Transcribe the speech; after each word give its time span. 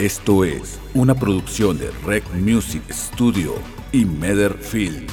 Esto 0.00 0.44
es 0.44 0.80
una 0.94 1.14
producción 1.14 1.76
de 1.76 1.90
Rec 2.06 2.24
Music 2.32 2.82
Studio 2.90 3.56
y 3.92 4.06
Meder 4.06 4.54
Film. 4.54 5.06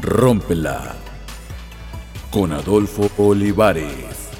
Rómpela 0.00 0.94
con 2.30 2.50
Adolfo 2.50 3.10
Olivares. 3.18 4.30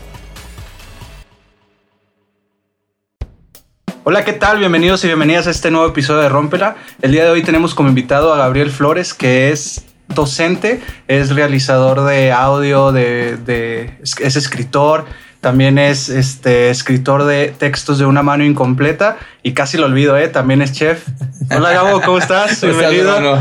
Hola, 4.05 4.25
¿qué 4.25 4.33
tal? 4.33 4.57
Bienvenidos 4.61 5.05
y 5.05 5.09
bienvenidas 5.09 5.47
a 5.47 5.51
este 5.51 5.71
nuevo 5.71 5.89
episodio 5.89 6.23
de 6.23 6.31
Rómpela. 6.31 6.77
El 7.03 7.13
día 7.13 7.25
de 7.25 7.33
hoy 7.33 7.43
tenemos 7.43 7.75
como 7.75 7.91
invitado 7.91 8.33
a 8.33 8.39
Gabriel 8.39 8.71
Flores, 8.71 9.13
que 9.13 9.51
es 9.51 9.85
docente, 10.09 10.81
es 11.07 11.35
realizador 11.35 12.05
de 12.05 12.33
audio, 12.33 12.93
de, 12.93 13.99
es 14.01 14.37
escritor, 14.37 15.05
también 15.43 15.77
es 15.77 16.09
este, 16.09 16.71
escritor 16.71 17.25
de 17.25 17.53
textos 17.59 17.99
de 17.99 18.07
una 18.07 18.23
mano 18.23 18.45
incompleta 18.45 19.17
y 19.43 19.55
casi 19.55 19.77
lo 19.77 19.87
olvido, 19.87 20.17
¿eh? 20.17 20.29
También 20.29 20.63
es 20.63 20.71
chef. 20.71 21.05
Hola 21.51 21.73
Gabo, 21.73 22.01
¿cómo 22.01 22.19
estás? 22.19 22.61
¿Cómo 22.61 22.71
estás, 22.71 22.91
Bienvenido. 22.91 23.39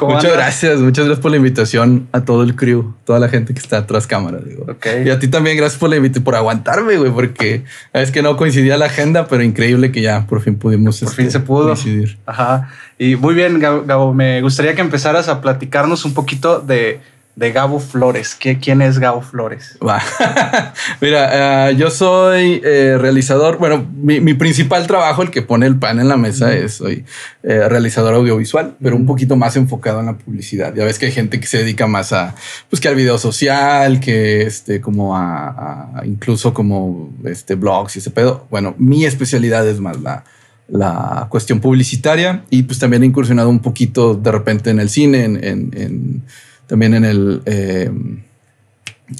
Muchas 0.00 0.32
gracias, 0.32 0.80
muchas 0.80 1.04
gracias 1.04 1.22
por 1.22 1.30
la 1.30 1.36
invitación 1.36 2.08
a 2.10 2.22
todo 2.22 2.42
el 2.42 2.56
crew, 2.56 2.94
toda 3.04 3.20
la 3.20 3.28
gente 3.28 3.54
que 3.54 3.60
está 3.60 3.86
tras 3.86 4.08
cámara. 4.08 4.38
Digo. 4.44 4.66
Ok. 4.68 4.84
Y 5.04 5.10
a 5.10 5.20
ti 5.20 5.28
también, 5.28 5.56
gracias 5.56 5.78
por 5.78 5.90
la 5.90 5.96
invitación, 5.96 6.24
por 6.24 6.34
aguantarme, 6.34 6.96
güey, 6.96 7.12
porque 7.12 7.62
es 7.92 8.10
que 8.10 8.20
no 8.20 8.36
coincidía 8.36 8.76
la 8.76 8.86
agenda, 8.86 9.28
pero 9.28 9.44
increíble 9.44 9.92
que 9.92 10.02
ya 10.02 10.26
por 10.26 10.42
fin 10.42 10.56
pudimos 10.56 10.98
Por 10.98 11.10
este, 11.10 11.22
fin 11.22 11.30
se 11.30 11.38
pudo. 11.38 11.66
coincidir. 11.66 12.18
Ajá. 12.26 12.68
Y 12.98 13.14
muy 13.14 13.32
bien, 13.36 13.60
Gabo, 13.60 14.12
me 14.12 14.42
gustaría 14.42 14.74
que 14.74 14.80
empezaras 14.80 15.28
a 15.28 15.40
platicarnos 15.40 16.04
un 16.04 16.14
poquito 16.14 16.58
de, 16.58 17.00
de 17.36 17.50
Gabo 17.50 17.80
Flores. 17.80 18.36
¿Qué, 18.36 18.58
¿Quién 18.58 18.80
es 18.80 18.98
Gabo 18.98 19.20
Flores? 19.20 19.76
Va. 19.84 20.00
Mira, 21.00 21.68
eh, 21.70 21.76
yo 21.76 21.90
soy 21.90 22.60
eh, 22.64 22.96
realizador. 22.98 23.58
Bueno, 23.58 23.84
mi, 23.94 24.20
mi 24.20 24.34
principal 24.34 24.86
trabajo, 24.86 25.22
el 25.22 25.30
que 25.30 25.42
pone 25.42 25.66
el 25.66 25.76
pan 25.76 25.98
en 25.98 26.08
la 26.08 26.16
mesa, 26.16 26.54
es 26.54 26.74
soy 26.74 27.04
eh, 27.42 27.68
realizador 27.68 28.14
audiovisual, 28.14 28.76
pero 28.80 28.94
un 28.96 29.06
poquito 29.06 29.34
más 29.36 29.56
enfocado 29.56 30.00
en 30.00 30.06
la 30.06 30.16
publicidad. 30.16 30.72
Ya 30.74 30.84
ves 30.84 30.98
que 30.98 31.06
hay 31.06 31.12
gente 31.12 31.40
que 31.40 31.46
se 31.46 31.58
dedica 31.58 31.86
más 31.86 32.12
a, 32.12 32.34
pues, 32.70 32.80
que 32.80 32.88
al 32.88 32.94
video 32.94 33.18
social, 33.18 33.98
que 34.00 34.42
este, 34.42 34.80
como 34.80 35.16
a, 35.16 35.98
a 36.00 36.06
incluso 36.06 36.54
como 36.54 37.10
este 37.24 37.56
blogs 37.56 37.96
y 37.96 37.98
ese 37.98 38.10
pedo. 38.10 38.46
Bueno, 38.50 38.74
mi 38.78 39.04
especialidad 39.06 39.66
es 39.68 39.80
más 39.80 40.00
la, 40.00 40.22
la 40.68 41.26
cuestión 41.30 41.58
publicitaria 41.60 42.44
y 42.48 42.62
pues 42.62 42.78
también 42.78 43.02
he 43.02 43.06
incursionado 43.06 43.48
un 43.48 43.58
poquito 43.58 44.14
de 44.14 44.30
repente 44.30 44.70
en 44.70 44.78
el 44.78 44.88
cine, 44.88 45.24
en, 45.24 45.44
en- 45.44 45.70
en- 45.76 46.22
también 46.66 46.94
en 46.94 47.04
el 47.04 47.42
eh, 47.46 47.90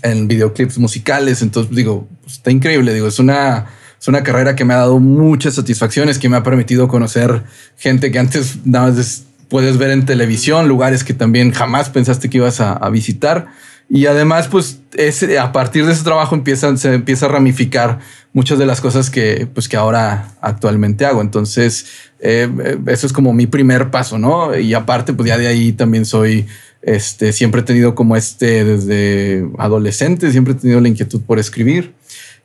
en 0.03 0.29
videoclips 0.29 0.79
musicales. 0.79 1.43
Entonces 1.43 1.75
digo, 1.75 2.09
pues, 2.23 2.35
está 2.35 2.51
increíble. 2.51 2.95
Digo, 2.95 3.07
es 3.07 3.19
una, 3.19 3.67
es 4.01 4.09
una 4.09 4.23
carrera 4.23 4.57
que 4.57 4.65
me 4.65 4.75
ha 4.75 4.79
dado 4.79 4.99
muchas 4.99 5.55
satisfacciones, 5.55 6.19
que 6.19 6.29
me 6.29 6.37
ha 6.37 6.43
permitido 6.43 6.89
conocer 6.89 7.45
gente 7.77 8.11
que 8.11 8.19
antes 8.19 8.59
nada 8.65 8.87
más 8.87 8.97
des- 8.97 9.25
puedes 9.49 9.77
ver 9.79 9.91
en 9.91 10.05
televisión, 10.05 10.69
lugares 10.69 11.05
que 11.05 11.15
también 11.15 11.53
jamás 11.53 11.91
pensaste 11.91 12.29
que 12.31 12.39
ibas 12.39 12.61
a, 12.61 12.89
visitar. 12.89 13.49
Y 13.89 14.07
además, 14.07 14.49
pues 14.49 14.81
ese, 14.95 15.39
a 15.39 15.53
partir 15.53 15.85
de 15.85 15.93
ese 15.93 16.03
trabajo 16.03 16.35
empiezan, 16.35 16.79
se 16.79 16.93
empieza 16.95 17.27
a 17.27 17.29
ramificar 17.29 18.01
muchas 18.33 18.59
de 18.59 18.67
las 18.67 18.81
cosas 18.81 19.11
que, 19.11 19.47
pues, 19.53 19.69
que 19.69 19.77
ahora 19.77 20.29
actualmente 20.41 21.05
hago. 21.05 21.21
Entonces, 21.21 21.87
eh, 22.19 22.49
eh, 22.65 22.79
eso 22.87 23.07
es 23.07 23.13
como 23.13 23.35
mi 23.35 23.47
primer 23.47 23.91
paso, 23.91 24.19
¿no? 24.19 24.59
Y 24.59 24.73
aparte, 24.73 25.13
pues 25.13 25.29
ya 25.29 25.37
de 25.37 25.47
ahí 25.47 25.73
también 25.73 26.07
soy, 26.07 26.47
este, 26.87 27.33
siempre 27.33 27.63
he 27.63 27.65
tenido 27.65 27.95
como 27.95 28.17
este, 28.17 28.65
desde 28.65 29.49
adolescente, 29.59 30.31
siempre 30.31 30.53
he 30.53 30.57
tenido 30.57 30.81
la 30.81 30.89
inquietud 30.89 31.21
por 31.23 31.39
escribir. 31.39 31.95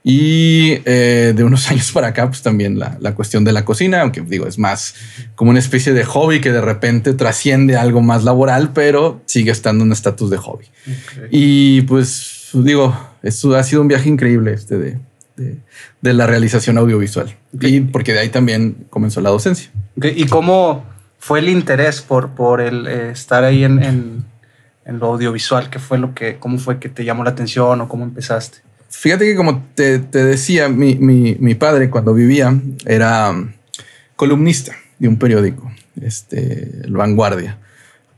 Y 0.01 0.79
eh, 0.85 1.33
de 1.35 1.43
unos 1.43 1.69
años 1.71 1.91
para 1.91 2.07
acá, 2.07 2.27
pues 2.27 2.41
también 2.41 2.79
la, 2.79 2.97
la 3.01 3.15
cuestión 3.15 3.43
de 3.43 3.51
la 3.51 3.65
cocina, 3.65 4.01
aunque 4.01 4.21
digo, 4.21 4.47
es 4.47 4.57
más 4.57 4.95
como 5.35 5.51
una 5.51 5.59
especie 5.59 5.93
de 5.93 6.05
hobby 6.05 6.39
que 6.39 6.51
de 6.51 6.61
repente 6.61 7.13
trasciende 7.13 7.75
a 7.75 7.81
algo 7.81 8.01
más 8.01 8.23
laboral, 8.23 8.71
pero 8.73 9.21
sigue 9.25 9.51
estando 9.51 9.83
en 9.83 9.91
estatus 9.91 10.29
de 10.29 10.37
hobby. 10.37 10.65
Y 11.31 11.81
pues 11.81 12.49
digo, 12.53 12.97
esto 13.21 13.55
ha 13.55 13.63
sido 13.63 13.81
un 13.81 13.89
viaje 13.89 14.07
increíble 14.07 14.53
este 14.53 14.77
de, 14.77 14.97
de, 15.35 15.57
de 16.01 16.13
la 16.13 16.25
realización 16.27 16.77
audiovisual. 16.77 17.35
Y 17.59 17.81
porque 17.81 18.13
de 18.13 18.19
ahí 18.19 18.29
también 18.29 18.87
comenzó 18.89 19.19
la 19.19 19.29
docencia. 19.29 19.69
Ok, 19.97 20.05
¿Y 20.15 20.27
cómo 20.27 20.85
fue 21.19 21.39
el 21.39 21.49
interés 21.49 22.01
por, 22.01 22.29
por 22.29 22.61
el 22.61 22.87
eh, 22.87 23.11
estar 23.11 23.43
ahí 23.43 23.63
en, 23.63 23.83
en, 23.83 24.25
en 24.89 24.99
lo 24.99 25.07
audiovisual? 25.13 25.69
¿Qué 25.69 25.79
fue 25.79 25.97
lo 25.99 26.13
que, 26.13 26.37
cómo 26.39 26.57
fue 26.57 26.79
que 26.79 26.89
te 26.89 27.05
llamó 27.05 27.23
la 27.23 27.29
atención 27.31 27.79
o 27.81 27.87
cómo 27.87 28.03
empezaste? 28.03 28.57
Fíjate 28.89 29.25
que 29.25 29.35
como 29.35 29.63
te, 29.75 29.99
te 29.99 30.23
decía, 30.25 30.67
mi, 30.67 30.95
mi- 30.95 31.37
mi 31.39 31.55
padre 31.55 31.89
cuando 31.89 32.13
vivía 32.13 32.53
era 32.85 33.29
um, 33.29 33.51
columnista 34.15 34.73
de 34.97 35.07
un 35.07 35.17
periódico, 35.17 35.71
este, 36.01 36.81
el 36.83 36.91
Vanguardia. 36.93 37.57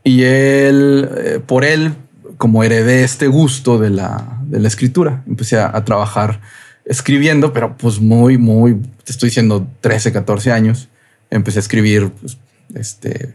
Y 0.02 0.22
él, 0.24 1.08
eh, 1.16 1.40
por 1.46 1.64
él, 1.64 1.94
como 2.38 2.64
heredé 2.64 3.04
este 3.04 3.26
gusto 3.28 3.78
de 3.78 3.90
la, 3.90 4.38
de 4.46 4.58
la 4.60 4.68
escritura, 4.68 5.22
empecé 5.28 5.58
a, 5.58 5.70
a 5.76 5.84
trabajar 5.84 6.40
escribiendo, 6.84 7.52
pero 7.52 7.76
pues 7.76 8.00
muy, 8.00 8.38
muy, 8.38 8.74
te 9.04 9.12
estoy 9.12 9.28
diciendo 9.28 9.66
13, 9.82 10.12
14 10.12 10.50
años. 10.50 10.88
Empecé 11.30 11.58
a 11.58 11.60
escribir, 11.62 12.10
pues, 12.20 12.38
este, 12.74 13.34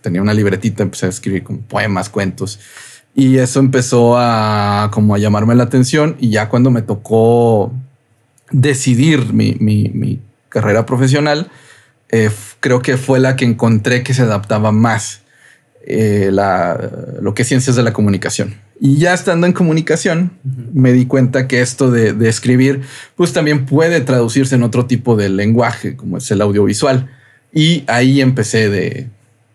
tenía 0.00 0.22
una 0.22 0.34
libretita, 0.34 0.82
empecé 0.82 1.06
a 1.06 1.08
escribir 1.10 1.42
como 1.42 1.60
poemas, 1.60 2.08
cuentos. 2.08 2.58
Y 3.14 3.38
eso 3.38 3.60
empezó 3.60 4.14
a 4.16 4.90
como 4.92 5.14
a 5.14 5.18
llamarme 5.18 5.54
la 5.54 5.64
atención 5.64 6.16
y 6.18 6.30
ya 6.30 6.48
cuando 6.48 6.70
me 6.70 6.82
tocó 6.82 7.72
decidir 8.50 9.32
mi, 9.32 9.56
mi- 9.60 9.90
mi 9.94 10.20
carrera 10.48 10.84
profesional, 10.86 11.50
eh, 12.10 12.30
creo 12.60 12.80
que 12.82 12.96
fue 12.96 13.20
la 13.20 13.36
que 13.36 13.44
encontré 13.44 14.02
que 14.02 14.14
se 14.14 14.22
adaptaba 14.22 14.72
más 14.72 15.22
eh, 15.86 16.30
la, 16.32 16.78
lo 17.20 17.34
que 17.34 17.42
es 17.42 17.48
ciencias 17.48 17.76
de 17.76 17.82
la 17.82 17.92
comunicación. 17.92 18.54
Y 18.80 18.96
ya 18.98 19.14
estando 19.14 19.46
en 19.46 19.52
comunicación, 19.52 20.32
me 20.72 20.92
di 20.92 21.06
cuenta 21.06 21.46
que 21.46 21.60
esto 21.60 21.90
de, 21.90 22.12
de 22.14 22.28
escribir, 22.28 22.82
pues 23.16 23.32
también 23.32 23.64
puede 23.64 24.00
traducirse 24.00 24.54
en 24.56 24.62
otro 24.64 24.86
tipo 24.86 25.16
de 25.16 25.28
lenguaje, 25.28 25.96
como 25.96 26.18
es 26.18 26.30
el 26.30 26.40
audiovisual. 26.40 27.08
Y 27.52 27.84
ahí 27.86 28.20
empecé 28.20 28.68
de 28.68 29.08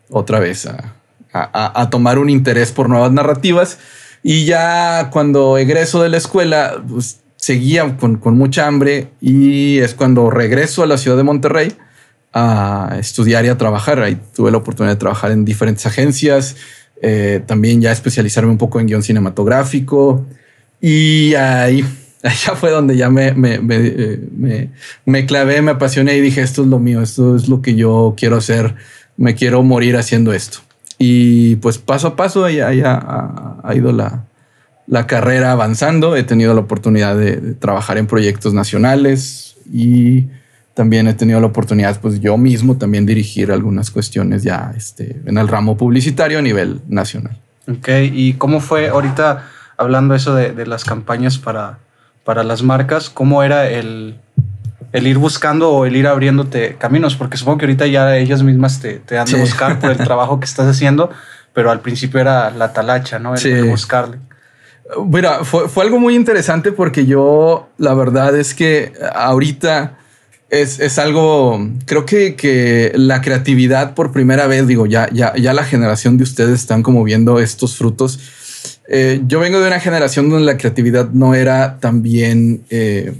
otra 0.09 0.39
vez 0.39 0.65
a, 0.65 0.95
a- 1.33 1.81
a- 1.81 1.89
tomar 1.89 2.19
un 2.19 2.29
interés 2.29 2.71
por 2.71 2.89
nuevas 2.89 3.11
narrativas. 3.11 3.77
Y 4.23 4.45
ya 4.45 5.09
cuando 5.11 5.57
egreso 5.57 6.01
de 6.01 6.09
la 6.09 6.17
escuela, 6.17 6.83
pues 6.87 7.19
seguía 7.35 7.97
con, 7.97 8.17
con 8.17 8.37
mucha 8.37 8.67
hambre 8.67 9.09
y 9.21 9.77
es 9.79 9.93
cuando 9.93 10.29
regreso 10.29 10.83
a 10.83 10.87
la 10.87 10.97
ciudad 10.97 11.15
de 11.17 11.23
Monterrey 11.23 11.71
a 12.33 12.97
estudiar 12.99 13.45
y 13.45 13.49
a 13.49 13.57
trabajar. 13.57 13.99
Ahí 14.01 14.19
tuve 14.35 14.51
la 14.51 14.57
oportunidad 14.57 14.93
de 14.95 14.99
trabajar 14.99 15.31
en 15.31 15.45
diferentes 15.45 15.85
agencias, 15.85 16.55
eh, 17.01 17.41
también 17.45 17.79
ya 17.81 17.91
especializarme 17.91 18.49
un 18.51 18.57
poco 18.57 18.79
en 18.79 18.87
guion 18.87 19.03
cinematográfico 19.03 20.25
y 20.81 21.35
ahí, 21.35 21.85
allá 22.23 22.55
fue 22.55 22.71
donde 22.71 22.97
ya 22.97 23.09
me, 23.09 23.33
me, 23.33 23.55
eh, 23.69 24.19
me- 24.35 24.71
me 25.05 25.25
clavé, 25.25 25.61
me 25.61 25.71
apasioné 25.71 26.17
y 26.17 26.21
dije, 26.21 26.41
esto 26.41 26.63
es 26.63 26.67
lo 26.67 26.79
mío, 26.79 27.01
esto 27.01 27.35
es 27.35 27.47
lo 27.47 27.61
que 27.61 27.75
yo 27.75 28.15
quiero 28.17 28.37
hacer, 28.37 28.75
me 29.17 29.35
quiero 29.35 29.63
morir 29.63 29.97
haciendo 29.97 30.33
esto. 30.33 30.59
Y 30.99 31.57
pues 31.57 31.77
paso 31.77 32.07
a 32.07 32.15
paso 32.15 32.45
ahí, 32.45 32.59
ha, 32.59 33.73
ido 33.75 33.91
la, 33.91 34.23
la 34.87 35.05
carrera 35.05 35.51
avanzando. 35.51 36.15
He 36.15 36.23
tenido 36.23 36.53
la 36.53 36.61
oportunidad 36.61 37.15
de, 37.15 37.37
de 37.37 37.53
trabajar 37.53 37.97
en 37.97 38.07
proyectos 38.07 38.53
nacionales 38.53 39.57
y 39.71 40.27
también 40.73 41.07
he 41.07 41.13
tenido 41.15 41.39
la 41.39 41.47
oportunidad, 41.47 41.99
pues 41.99 42.19
yo 42.19 42.37
mismo 42.37 42.77
también 42.77 43.07
dirigir 43.07 43.51
algunas 43.51 43.89
cuestiones 43.89 44.43
ya 44.43 44.73
este, 44.77 45.19
en 45.25 45.39
el 45.39 45.47
ramo 45.47 45.75
publicitario 45.75 46.37
a 46.37 46.41
nivel 46.43 46.81
nacional. 46.87 47.35
Ok, 47.67 47.89
¿y 48.13 48.33
cómo 48.33 48.59
fue 48.59 48.87
ahorita 48.87 49.49
hablando 49.75 50.13
eso 50.13 50.35
de, 50.35 50.51
de 50.51 50.67
las 50.67 50.85
campañas 50.85 51.39
para, 51.39 51.79
para 52.23 52.43
las 52.43 52.61
marcas? 52.61 53.09
¿Cómo 53.09 53.41
era 53.41 53.67
el, 53.67 54.19
el 54.97 55.07
ir 55.07 55.17
buscando 55.17 55.71
o 55.71 55.85
el 55.85 55.95
ir 55.95 56.07
abriéndote 56.07 56.75
caminos? 56.79 57.15
Porque 57.15 57.37
supongo 57.37 57.59
que 57.59 57.65
ahorita 57.65 57.87
ya 57.87 58.15
ellas 58.17 58.43
mismas 58.43 58.79
te, 58.81 58.99
te 58.99 59.17
han 59.17 59.25
de 59.25 59.33
Sí. 59.33 59.39
buscar 59.39 59.79
por 59.79 59.91
el 59.91 59.97
trabajo 59.97 60.39
que 60.39 60.45
estás 60.45 60.67
haciendo, 60.67 61.09
pero 61.53 61.71
al 61.71 61.81
principio 61.81 62.19
era 62.19 62.49
la 62.51 62.73
talacha, 62.73 63.19
¿no? 63.19 63.33
El, 63.33 63.39
Sí. 63.39 63.49
el 63.49 63.65
buscarle. 63.65 64.17
Mira, 65.05 65.43
fue, 65.43 65.67
fue 65.67 65.83
algo 65.83 65.99
muy 65.99 66.15
interesante 66.15 66.71
porque 66.71 67.05
yo, 67.05 67.67
la 67.77 67.93
verdad 67.93 68.35
es 68.37 68.53
que 68.53 68.93
ahorita 69.13 69.97
es, 70.49 70.79
es 70.79 70.97
algo, 70.97 71.59
creo 71.85 72.05
que, 72.05 72.35
que 72.35 72.93
la 72.95 73.19
creatividad 73.19 73.93
por 73.95 74.13
primera 74.13 74.47
vez, 74.47 74.65
digo, 74.65 74.85
ya, 74.85 75.09
ya, 75.11 75.33
ya 75.35 75.53
la 75.53 75.65
generación 75.65 76.15
de 76.17 76.23
ustedes 76.23 76.61
están 76.61 76.83
como 76.83 77.03
viendo 77.03 77.39
estos 77.39 77.75
frutos. 77.75 78.17
Eh, 78.87 79.19
yo 79.27 79.41
vengo 79.41 79.59
de 79.59 79.67
una 79.67 79.81
generación 79.81 80.29
donde 80.29 80.45
la 80.45 80.57
creatividad 80.57 81.09
no 81.11 81.35
era 81.35 81.79
tan 81.81 82.01
bien 82.01 82.61
eh, 82.69 83.11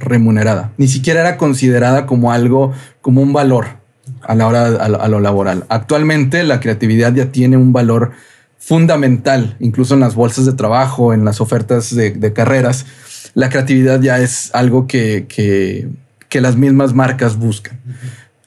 remunerada, 0.00 0.72
ni 0.76 0.88
siquiera 0.88 1.20
era 1.20 1.36
considerada 1.36 2.06
como 2.06 2.32
algo, 2.32 2.72
como 3.00 3.20
un 3.22 3.32
valor 3.32 3.66
a 4.22 4.34
la 4.34 4.46
hora, 4.46 4.66
a 4.66 5.08
lo- 5.08 5.20
laboral. 5.20 5.64
Actualmente 5.68 6.42
la 6.42 6.60
creatividad 6.60 7.14
ya 7.14 7.30
tiene 7.32 7.56
un 7.56 7.72
valor 7.72 8.12
fundamental, 8.58 9.56
incluso 9.60 9.94
en 9.94 10.00
las 10.00 10.14
bolsas 10.14 10.46
de 10.46 10.52
trabajo, 10.52 11.14
en 11.14 11.24
las 11.24 11.40
ofertas 11.40 11.94
de, 11.94 12.32
carreras. 12.32 12.86
La 13.34 13.48
creatividad 13.48 14.00
ya 14.00 14.18
es 14.18 14.50
algo 14.54 14.86
que, 14.86 15.26
que 15.28 16.40
las 16.40 16.56
mismas 16.56 16.92
marcas 16.94 17.36
buscan. 17.36 17.78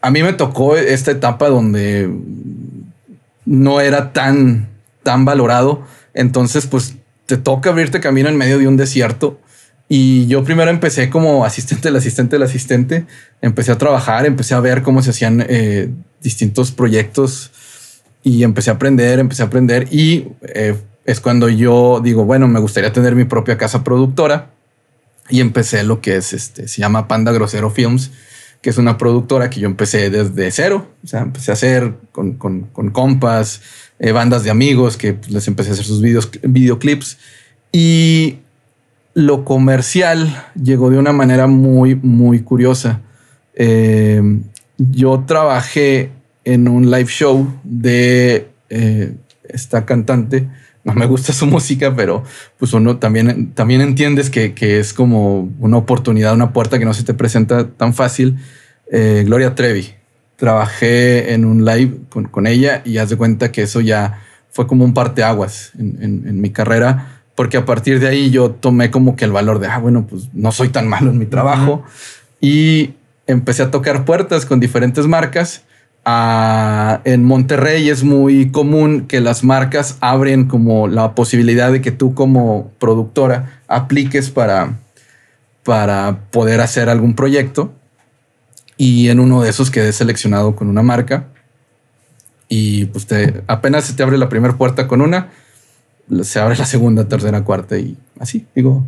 A 0.02 0.12
mí 0.12 0.22
me 0.22 0.34
tocó 0.34 0.76
esta 0.76 1.12
etapa 1.12 1.48
donde 1.48 2.10
no 3.46 3.82
era 3.82 4.14
tan, 4.14 4.68
tan 5.04 5.26
valorado. 5.26 5.84
Entonces, 6.14 6.68
pues 6.68 6.96
te 7.26 7.38
toca 7.38 7.70
abrirte 7.70 8.00
camino 8.00 8.30
en 8.30 8.38
medio 8.38 8.58
de 8.60 8.68
un 8.68 8.78
desierto. 8.78 9.40
Y 9.90 10.28
yo 10.28 10.44
primero 10.44 10.72
empecé 10.72 11.10
como 11.10 11.46
asistente 11.46 11.90
del 11.90 11.98
asistente 11.98 12.36
del 12.36 12.44
asistente. 12.44 13.06
Empecé 13.42 13.72
a 13.72 13.78
trabajar, 13.78 14.26
empecé 14.26 14.54
a 14.54 14.60
ver 14.60 14.82
cómo 14.82 15.02
se 15.02 15.12
hacían 15.12 15.46
eh, 15.48 15.90
distintos 16.22 16.72
proyectos 16.72 17.52
y 18.24 18.44
empecé 18.44 18.72
a 18.72 18.74
aprender, 18.74 19.20
empecé 19.20 19.44
a 19.44 19.48
aprender. 19.48 19.88
Y 19.92 20.30
eh, 20.42 20.76
es 21.06 21.20
cuando 21.20 21.50
yo 21.50 22.02
digo, 22.04 22.26
bueno, 22.26 22.48
me 22.48 22.60
gustaría 22.60 22.94
tener 22.94 23.16
mi 23.16 23.26
propia 23.26 23.58
casa 23.58 23.84
productora. 23.84 24.52
Y 25.30 25.40
empecé 25.40 25.84
lo 25.84 26.02
que 26.02 26.18
es 26.18 26.34
este, 26.34 26.68
se 26.68 26.82
llama 26.82 27.08
Panda 27.08 27.32
Grosero 27.32 27.70
Films, 27.70 28.12
que 28.62 28.70
es 28.70 28.78
una 28.78 28.98
productora 28.98 29.50
que 29.50 29.60
yo 29.60 29.68
empecé 29.68 30.10
desde 30.10 30.52
cero. 30.52 30.88
O 31.04 31.08
sea, 31.08 31.22
empecé 31.22 31.52
a 31.52 31.54
hacer 31.54 31.94
con, 32.12 32.34
con, 32.34 32.64
con 32.64 32.92
compas, 32.92 33.62
eh, 34.00 34.12
bandas 34.12 34.44
de 34.44 34.52
amigos 34.52 34.98
que 34.98 35.14
pues, 35.14 35.32
les 35.32 35.48
empecé 35.48 35.70
a 35.70 35.74
hacer 35.74 35.86
sus 35.86 36.02
videos, 36.02 36.30
videoclips. 36.42 37.18
Y 37.72 38.40
lo 39.14 39.46
comercial 39.46 40.46
llegó 40.56 40.90
de 40.90 40.98
una 40.98 41.12
manera 41.14 41.48
muy, 41.48 41.96
muy 41.96 42.42
curiosa. 42.42 43.02
Eh, 43.56 44.22
yo 44.78 45.24
trabajé 45.28 46.12
en 46.44 46.68
un 46.68 46.90
live 46.90 47.10
show 47.10 47.48
de 47.64 48.50
eh, 48.70 49.14
esta 49.48 49.86
cantante. 49.86 50.48
No 50.84 50.94
me 50.94 51.06
gusta 51.06 51.32
su 51.32 51.46
música, 51.48 51.96
pero 51.96 52.24
pues 52.58 52.74
uno 52.74 52.98
también, 52.98 53.52
también 53.54 53.82
entiendes 53.82 54.30
que, 54.30 54.54
que 54.54 54.80
es 54.80 54.94
como 54.94 55.50
una 55.60 55.78
oportunidad, 55.78 56.34
una 56.34 56.52
puerta 56.52 56.80
que 56.80 56.86
no 56.86 56.94
se 56.94 57.04
te 57.04 57.14
presenta 57.14 57.70
tan 57.70 57.94
fácil. 57.94 58.38
Gloria 59.26 59.56
Trevi 59.56 59.96
trabajé 60.36 61.34
en 61.34 61.46
un 61.46 61.66
live 61.66 62.00
con, 62.10 62.26
con, 62.26 62.48
ella 62.48 62.82
y 62.86 62.98
haz 62.98 63.10
de 63.10 63.16
cuenta 63.16 63.52
que 63.52 63.64
eso 63.64 63.82
ya 63.82 64.22
fue 64.50 64.68
como 64.68 64.84
un 64.84 64.94
parteaguas 64.94 65.72
en, 65.80 65.98
en 66.02 66.42
mi 66.42 66.52
carrera, 66.52 67.13
porque 67.36 67.58
a 67.58 67.66
partir 67.66 68.00
de 68.00 68.08
ahí 68.08 68.30
yo 68.30 68.52
tomé 68.52 68.92
como 68.92 69.16
que 69.16 69.26
el 69.26 69.32
valor 69.32 69.60
de, 69.60 69.68
ah, 69.68 69.80
bueno, 69.80 70.06
pues 70.08 70.30
no 70.34 70.52
soy 70.52 70.70
tan 70.70 70.88
malo 70.88 71.10
en 71.10 71.18
mi 71.18 71.26
trabajo 71.26 71.84
y 72.40 72.94
empecé 73.28 73.64
a 73.64 73.72
tocar 73.72 74.06
puertas 74.06 74.46
con 74.46 74.60
diferentes 74.60 75.08
marcas. 75.08 75.64
Ah, 76.06 77.02
en 77.06 77.24
Monterrey 77.24 77.90
es 77.90 78.04
muy 78.04 78.52
común 78.52 79.08
que 79.08 79.22
las 79.22 79.44
marcas 79.44 79.98
abren 80.02 80.46
como 80.46 80.88
la 80.88 81.16
posibilidad 81.16 81.72
de 81.72 81.82
que 81.82 81.92
tú 81.92 82.14
como 82.14 82.72
productora 82.78 83.62
apliques 83.68 84.30
para, 84.30 84.78
para 85.64 86.20
poder 86.30 86.62
hacer 86.62 86.90
algún 86.90 87.16
proyecto. 87.16 87.74
Y 88.78 89.10
en 89.10 89.20
uno 89.20 89.42
de 89.42 89.50
esos 89.50 89.72
quedé 89.72 89.94
seleccionado 89.94 90.56
con 90.56 90.68
una 90.68 90.84
marca. 90.84 91.28
Y 92.50 92.86
pues 92.86 93.08
te, 93.08 93.42
apenas 93.48 93.86
se 93.86 93.94
te 93.94 94.04
abre 94.04 94.18
la 94.18 94.30
primera 94.30 94.56
puerta 94.58 94.88
con 94.88 95.02
una, 95.02 95.30
se 96.24 96.40
abre 96.40 96.56
la 96.58 96.66
segunda, 96.66 97.08
tercera, 97.08 97.44
cuarta 97.44 97.78
y 97.78 97.98
así, 98.20 98.46
digo. 98.56 98.86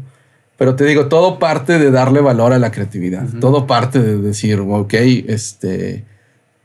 Pero 0.57 0.75
te 0.75 0.85
digo, 0.85 1.07
todo 1.07 1.38
parte 1.38 1.79
de 1.79 1.91
darle 1.91 2.21
valor 2.21 2.53
a 2.53 2.59
la 2.59 2.71
creatividad, 2.71 3.27
todo 3.41 3.67
parte 3.67 4.01
de 4.01 4.17
decir, 4.17 4.62
ok, 4.62 4.94
este, 5.27 6.06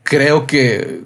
creo 0.03 0.47
que 0.47 1.01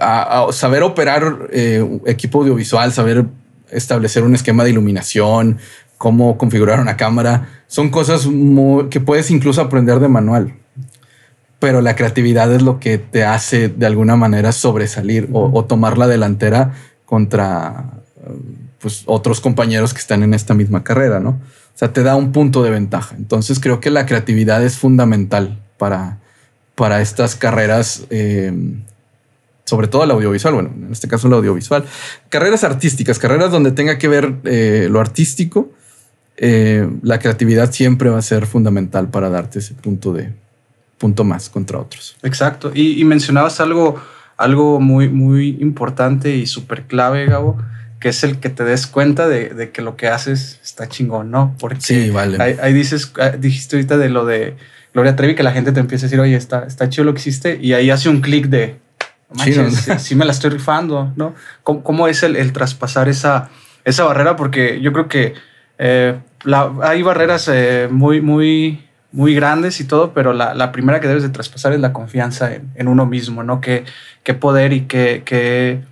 a, 0.00 0.46
saber 0.50 0.82
operar 0.82 1.48
eh, 1.52 2.00
equipo 2.06 2.40
audiovisual, 2.40 2.92
saber 2.92 3.26
establecer 3.70 4.24
un 4.24 4.34
esquema 4.34 4.64
de 4.64 4.70
iluminación, 4.70 5.58
cómo 5.96 6.36
configurar 6.36 6.80
una 6.80 6.96
cámara, 6.96 7.48
son 7.68 7.90
cosas 7.90 8.28
que 8.90 9.00
puedes 9.00 9.30
incluso 9.30 9.60
aprender 9.60 10.00
de 10.00 10.08
manual 10.08 10.54
pero 11.64 11.80
la 11.80 11.96
creatividad 11.96 12.52
es 12.52 12.60
lo 12.60 12.78
que 12.78 12.98
te 12.98 13.24
hace 13.24 13.70
de 13.70 13.86
alguna 13.86 14.16
manera 14.16 14.52
sobresalir 14.52 15.30
o, 15.32 15.64
tomar 15.64 15.96
la 15.96 16.06
delantera 16.06 16.74
contra 17.06 18.02
pues, 18.84 19.02
otros 19.06 19.40
compañeros 19.40 19.94
que 19.94 20.00
están 20.00 20.22
en 20.22 20.34
esta 20.34 20.52
misma 20.52 20.84
carrera, 20.84 21.18
¿no? 21.18 21.30
O 21.30 21.74
sea, 21.74 21.94
te 21.94 22.02
da 22.02 22.16
un 22.16 22.32
punto 22.32 22.62
de 22.62 22.68
ventaja. 22.68 23.14
Entonces 23.16 23.58
creo 23.58 23.80
que 23.80 23.88
la 23.88 24.04
creatividad 24.04 24.62
es 24.62 24.76
fundamental 24.76 25.58
para, 25.78 26.18
para 26.74 27.00
estas 27.00 27.34
carreras, 27.34 28.04
eh, 28.10 28.52
sobre 29.64 29.88
todo 29.88 30.04
el 30.04 30.10
audiovisual, 30.10 30.52
bueno, 30.52 30.70
en 30.76 30.92
este 30.92 31.08
caso 31.08 31.28
el 31.28 31.32
audiovisual, 31.32 31.86
carreras 32.28 32.62
artísticas, 32.62 33.18
carreras 33.18 33.50
donde 33.50 33.72
tenga 33.72 33.96
que 33.96 34.06
ver 34.06 34.34
eh, 34.44 34.88
lo 34.90 35.00
artístico, 35.00 35.72
eh, 36.36 36.86
la 37.00 37.18
creatividad 37.18 37.72
siempre 37.72 38.10
va 38.10 38.18
a 38.18 38.22
ser 38.22 38.44
fundamental 38.44 39.08
para 39.08 39.30
darte 39.30 39.60
ese 39.60 39.72
punto 39.72 40.12
de, 40.12 40.30
punto 40.98 41.24
más 41.24 41.48
contra 41.48 41.78
otros. 41.78 42.16
Exacto. 42.22 42.70
Y, 42.74 43.02
mencionabas 43.06 43.60
algo, 43.60 43.98
algo 44.36 44.78
muy, 44.78 45.08
muy 45.08 45.56
importante 45.60 46.36
y 46.36 46.46
súper 46.46 46.82
clave, 46.82 47.24
Gabo, 47.24 47.56
que 48.04 48.10
es 48.10 48.22
el 48.22 48.38
que 48.38 48.50
te 48.50 48.64
des 48.64 48.86
cuenta 48.86 49.28
de, 49.28 49.70
que 49.72 49.80
lo 49.80 49.96
que 49.96 50.08
haces 50.08 50.60
está 50.62 50.90
chingón, 50.90 51.30
¿no? 51.30 51.56
Porque 51.58 51.80
sí, 51.80 52.10
vale. 52.10 52.36
Ahí, 52.60 52.74
dices, 52.74 53.10
ah, 53.18 53.30
dijiste 53.30 53.76
ahorita 53.76 53.96
de 53.96 54.10
lo 54.10 54.26
de 54.26 54.58
Gloria 54.92 55.16
Trevi, 55.16 55.34
que 55.34 55.42
la 55.42 55.52
gente 55.52 55.72
te 55.72 55.80
empieza 55.80 56.04
a 56.04 56.08
decir, 56.08 56.20
oye, 56.20 56.36
está, 56.36 56.64
está 56.66 56.90
chido 56.90 57.04
lo 57.04 57.14
que 57.14 57.20
hiciste, 57.20 57.58
y 57.62 57.72
ahí 57.72 57.88
hace 57.88 58.10
un 58.10 58.20
clic 58.20 58.48
de, 58.48 58.76
sí, 59.98 60.14
me 60.16 60.26
la 60.26 60.32
estoy 60.32 60.50
rifando, 60.50 61.14
¿no? 61.16 61.34
¿Cómo, 61.62 62.06
es 62.06 62.22
el, 62.22 62.52
traspasar 62.52 63.08
esa, 63.08 63.48
esa 63.86 64.04
barrera? 64.04 64.36
Porque 64.36 64.82
yo 64.82 64.92
creo 64.92 65.08
que 65.08 65.32
eh, 65.78 66.18
hay 66.82 67.00
barreras 67.00 67.48
eh, 67.50 67.88
muy, 67.90 68.20
muy 68.20 68.84
muy 69.12 69.34
grandes 69.34 69.80
y 69.80 69.84
todo, 69.84 70.12
pero 70.12 70.34
la, 70.34 70.72
primera 70.72 71.00
que 71.00 71.08
debes 71.08 71.22
de 71.22 71.28
traspasar 71.30 71.72
es 71.72 71.80
la 71.80 71.94
confianza 71.94 72.50
en, 72.52 72.88
uno 72.88 73.06
mismo, 73.06 73.44
¿no? 73.44 73.60
¿Qué, 73.60 73.84
qué 74.24 74.34
poder 74.34 74.72
y 74.72 74.82
qué, 74.82 75.84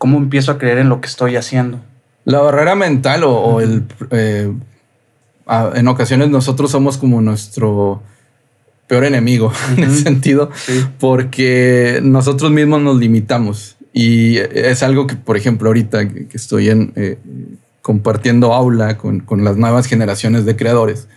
cómo 0.00 0.16
empiezo 0.16 0.52
a 0.52 0.58
creer 0.58 0.78
en 0.78 0.88
lo 0.88 1.00
que 1.00 1.08
estoy 1.08 1.36
haciendo? 1.36 1.80
La 2.24 2.40
barrera 2.40 2.74
mental 2.74 3.22
o, 3.24 3.60
el... 3.60 3.84
Eh, 4.10 4.52
en 5.74 5.88
ocasiones 5.88 6.30
nosotros 6.30 6.70
somos 6.70 6.96
como 6.96 7.20
nuestro 7.20 8.02
peor 8.86 9.04
enemigo 9.04 9.52
en 9.76 9.84
ese 9.84 10.02
sentido, 10.02 10.50
porque 10.98 12.00
nosotros 12.02 12.50
mismos 12.50 12.80
nos 12.80 12.98
limitamos. 12.98 13.76
Y 13.92 14.36
es 14.36 14.82
algo 14.82 15.06
que, 15.06 15.16
por 15.16 15.36
ejemplo, 15.36 15.68
ahorita 15.68 16.08
que, 16.08 16.28
estoy 16.32 16.70
en, 16.70 16.92
eh, 16.94 17.18
compartiendo 17.82 18.54
aula 18.54 18.96
con, 18.96 19.20
con 19.20 19.44
las 19.44 19.56
nuevas 19.56 19.86
generaciones 19.86 20.44
de 20.44 20.54
creadores, 20.54 21.08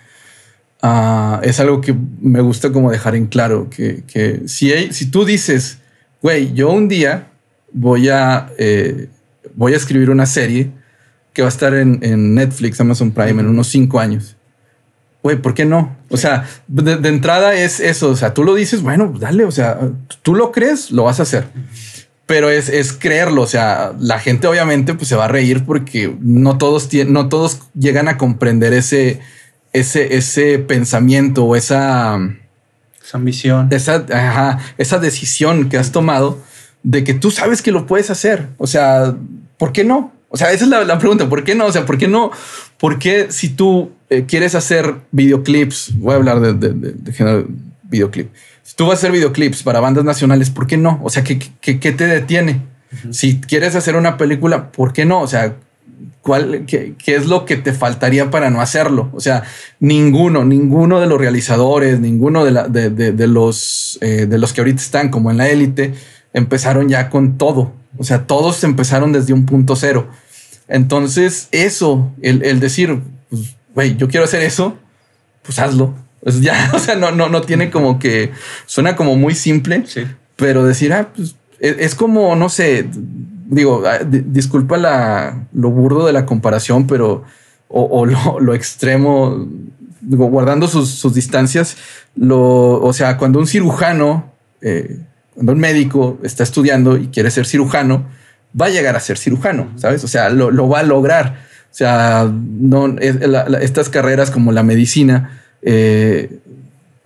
Ah, 0.86 1.40
es 1.44 1.62
algo 1.62 1.80
que 1.80 1.96
me 2.20 2.42
gusta 2.42 2.74
como 2.74 2.92
dejar 2.92 3.16
en 3.16 3.28
claro, 3.28 3.70
que, 3.70 4.42
si, 4.48 4.70
si 4.92 5.06
tú 5.10 5.24
dices, 5.24 5.78
güey, 6.22 6.54
yo 6.54 6.72
un 6.72 6.90
día 6.90 7.28
voy 7.74 8.10
a, 8.10 8.50
eh, 8.58 9.10
voy 9.56 9.74
a 9.74 9.78
escribir 9.78 10.10
una 10.10 10.26
serie 10.26 10.72
que 11.34 11.42
va 11.42 11.48
a 11.48 11.50
estar 11.50 11.74
en, 11.74 12.36
Netflix, 12.36 12.80
Amazon 12.80 13.12
Prime 13.12 13.42
en 13.42 13.48
unos 13.48 13.68
cinco 13.68 14.00
años. 14.00 14.38
Güey, 15.24 15.38
¿por 15.38 15.54
qué 15.54 15.66
no? 15.66 15.96
O 16.10 16.18
sea, 16.18 16.48
de, 16.68 17.08
entrada 17.10 17.56
es 17.56 17.80
eso. 17.80 18.10
O 18.10 18.16
sea, 18.16 18.34
tú 18.34 18.44
lo 18.44 18.56
dices, 18.56 18.82
bueno, 18.82 19.14
dale. 19.20 19.46
O 19.46 19.52
sea, 19.52 19.80
tú 20.22 20.36
lo 20.36 20.52
crees, 20.52 20.92
lo 20.92 21.06
vas 21.06 21.20
a 21.20 21.24
hacer. 21.24 21.48
Pero 22.28 22.50
es, 22.50 22.70
es 22.70 22.94
creerlo. 22.94 23.42
O 23.42 23.48
sea, 23.48 23.94
la 24.00 24.20
gente 24.20 24.48
obviamente 24.48 24.94
pues, 24.94 25.08
se 25.08 25.16
va 25.16 25.26
a 25.26 25.30
reír 25.30 25.66
porque 25.66 26.16
no 26.20 26.58
todos, 26.58 26.90
no 27.08 27.30
todos 27.30 27.62
llegan 27.74 28.10
a 28.10 28.18
comprender 28.18 28.74
ese, 28.74 29.22
ese, 29.72 30.16
ese 30.16 30.60
pensamiento 30.60 31.46
o 31.46 31.56
esa, 31.56 32.20
esa 33.04 33.18
ambición, 33.18 33.70
esa, 33.72 34.60
esa 34.78 35.00
decisión 35.00 35.70
que 35.70 35.78
has 35.78 35.92
tomado 35.92 36.38
de 36.84 37.04
que 37.04 37.14
tú 37.14 37.32
sabes 37.32 37.62
que 37.62 37.72
lo 37.72 37.88
puedes 37.88 38.10
hacer. 38.10 38.50
O 38.58 38.68
sea, 38.68 39.16
¿por 39.58 39.72
qué 39.72 39.84
no? 39.84 40.12
O 40.30 40.38
sea, 40.38 40.52
esa 40.52 40.66
es 40.66 40.70
la, 40.70 41.00
pregunta. 41.00 41.30
¿Por 41.30 41.44
qué 41.44 41.56
no? 41.56 41.66
O 41.66 41.72
sea, 41.72 41.86
¿por 41.86 41.98
qué 41.98 42.08
no? 42.08 42.32
¿Por 42.78 43.00
qué 43.00 43.28
si 43.30 43.50
tú 43.50 43.92
eh, 44.10 44.26
quieres 44.28 44.56
hacer 44.56 44.96
videoclips, 45.12 45.94
voy 45.96 46.14
a 46.14 46.16
hablar 46.18 46.40
de, 46.40 46.74
de, 46.74 47.14
género 47.14 47.48
videoclip. 47.84 48.30
Si 48.64 48.76
tú 48.76 48.86
vas 48.86 48.94
a 48.94 48.98
hacer 48.98 49.12
videoclips 49.12 49.64
para 49.64 49.80
bandas 49.80 50.04
nacionales, 50.04 50.50
¿por 50.50 50.68
qué 50.68 50.78
no? 50.78 51.00
O 51.04 51.10
sea, 51.10 51.24
¿qué, 51.24 51.40
qué, 51.62 51.80
qué 51.80 51.92
te 51.92 52.08
detiene? 52.08 52.62
Si 53.12 53.42
quieres 53.42 53.76
hacer 53.76 53.96
una 53.96 54.18
película, 54.18 54.72
¿por 54.72 54.94
qué 54.94 55.06
no? 55.06 55.22
O 55.22 55.28
sea, 55.28 55.56
¿Cuál, 56.24 56.66
qué, 56.66 56.96
es 57.06 57.26
lo 57.26 57.44
que 57.44 57.58
te 57.58 57.74
faltaría 57.74 58.32
para 58.32 58.50
no 58.50 58.62
hacerlo? 58.62 59.10
O 59.14 59.20
sea, 59.20 59.44
ninguno, 59.82 60.46
ninguno 60.46 61.02
de 61.02 61.08
los 61.08 61.20
realizadores, 61.20 62.00
ninguno 62.00 62.46
de, 62.46 62.52
la, 62.52 62.68
de, 62.70 63.28
los, 63.28 63.98
eh, 64.00 64.26
de 64.26 64.38
los 64.38 64.54
que 64.54 64.62
ahorita 64.62 64.82
están 64.82 65.10
como 65.10 65.32
en 65.32 65.38
la 65.38 65.50
élite, 65.50 65.94
empezaron 66.34 66.90
ya 66.90 67.10
con 67.10 67.38
todo. 67.38 67.74
O 67.98 68.04
sea, 68.04 68.26
todos 68.26 68.64
empezaron 68.64 69.12
desde 69.12 69.34
un 69.34 69.46
punto 69.46 69.76
cero. 69.76 70.08
Entonces, 70.68 71.48
eso, 71.52 72.12
el, 72.22 72.60
decir, 72.60 73.00
pues, 73.30 73.56
güey, 73.74 73.96
yo 73.96 74.08
quiero 74.08 74.26
hacer 74.26 74.42
eso, 74.42 74.78
pues 75.44 75.60
hazlo. 75.60 75.94
Pues 76.22 76.42
ya, 76.42 76.72
o 76.74 76.80
sea, 76.80 76.96
no, 76.96 77.12
no, 77.12 77.30
no 77.30 77.42
tiene 77.42 77.70
como 77.70 78.00
que 78.00 78.32
suena 78.66 78.96
como 78.96 79.16
muy 79.16 79.36
simple, 79.36 79.84
pero 80.36 80.64
decir, 80.66 80.94
ah, 80.94 81.10
pues 81.16 81.36
es, 81.60 81.76
es 81.80 81.96
como, 81.96 82.36
no 82.36 82.50
sé, 82.50 82.88
digo, 83.48 83.84
ah, 83.86 84.00
disculpa 84.04 84.78
la, 84.78 85.48
lo 85.54 85.70
burdo 85.70 86.06
de 86.06 86.14
la 86.14 86.26
comparación, 86.26 86.88
pero 86.88 87.24
o, 87.76 88.06
lo, 88.06 88.54
extremo 88.54 89.48
guardando 90.02 90.68
sus, 90.68 91.14
distancias, 91.14 91.78
lo, 92.16 92.80
o 92.82 92.94
sea, 92.94 93.18
cuando 93.18 93.40
un 93.40 93.48
cirujano, 93.48 94.32
eh, 94.62 95.00
cuando 95.34 95.54
un 95.54 95.60
médico 95.60 96.20
está 96.24 96.44
estudiando 96.44 96.98
y 96.98 97.08
quiere 97.08 97.32
ser 97.32 97.46
cirujano, 97.46 98.06
va 98.60 98.68
a 98.68 98.70
llegar 98.70 98.96
a 98.96 99.00
ser 99.00 99.18
cirujano, 99.18 99.72
¿sabes? 99.78 100.04
O 100.04 100.08
sea, 100.08 100.30
lo, 100.30 100.68
va 100.68 100.80
a 100.80 100.84
lograr. 100.84 101.40
O 101.72 101.76
sea, 101.76 102.32
no, 102.32 102.96
estas 103.00 103.90
carreras 103.90 104.30
como 104.32 104.52
la 104.52 104.64
medicina, 104.64 105.42
eh, 105.62 106.40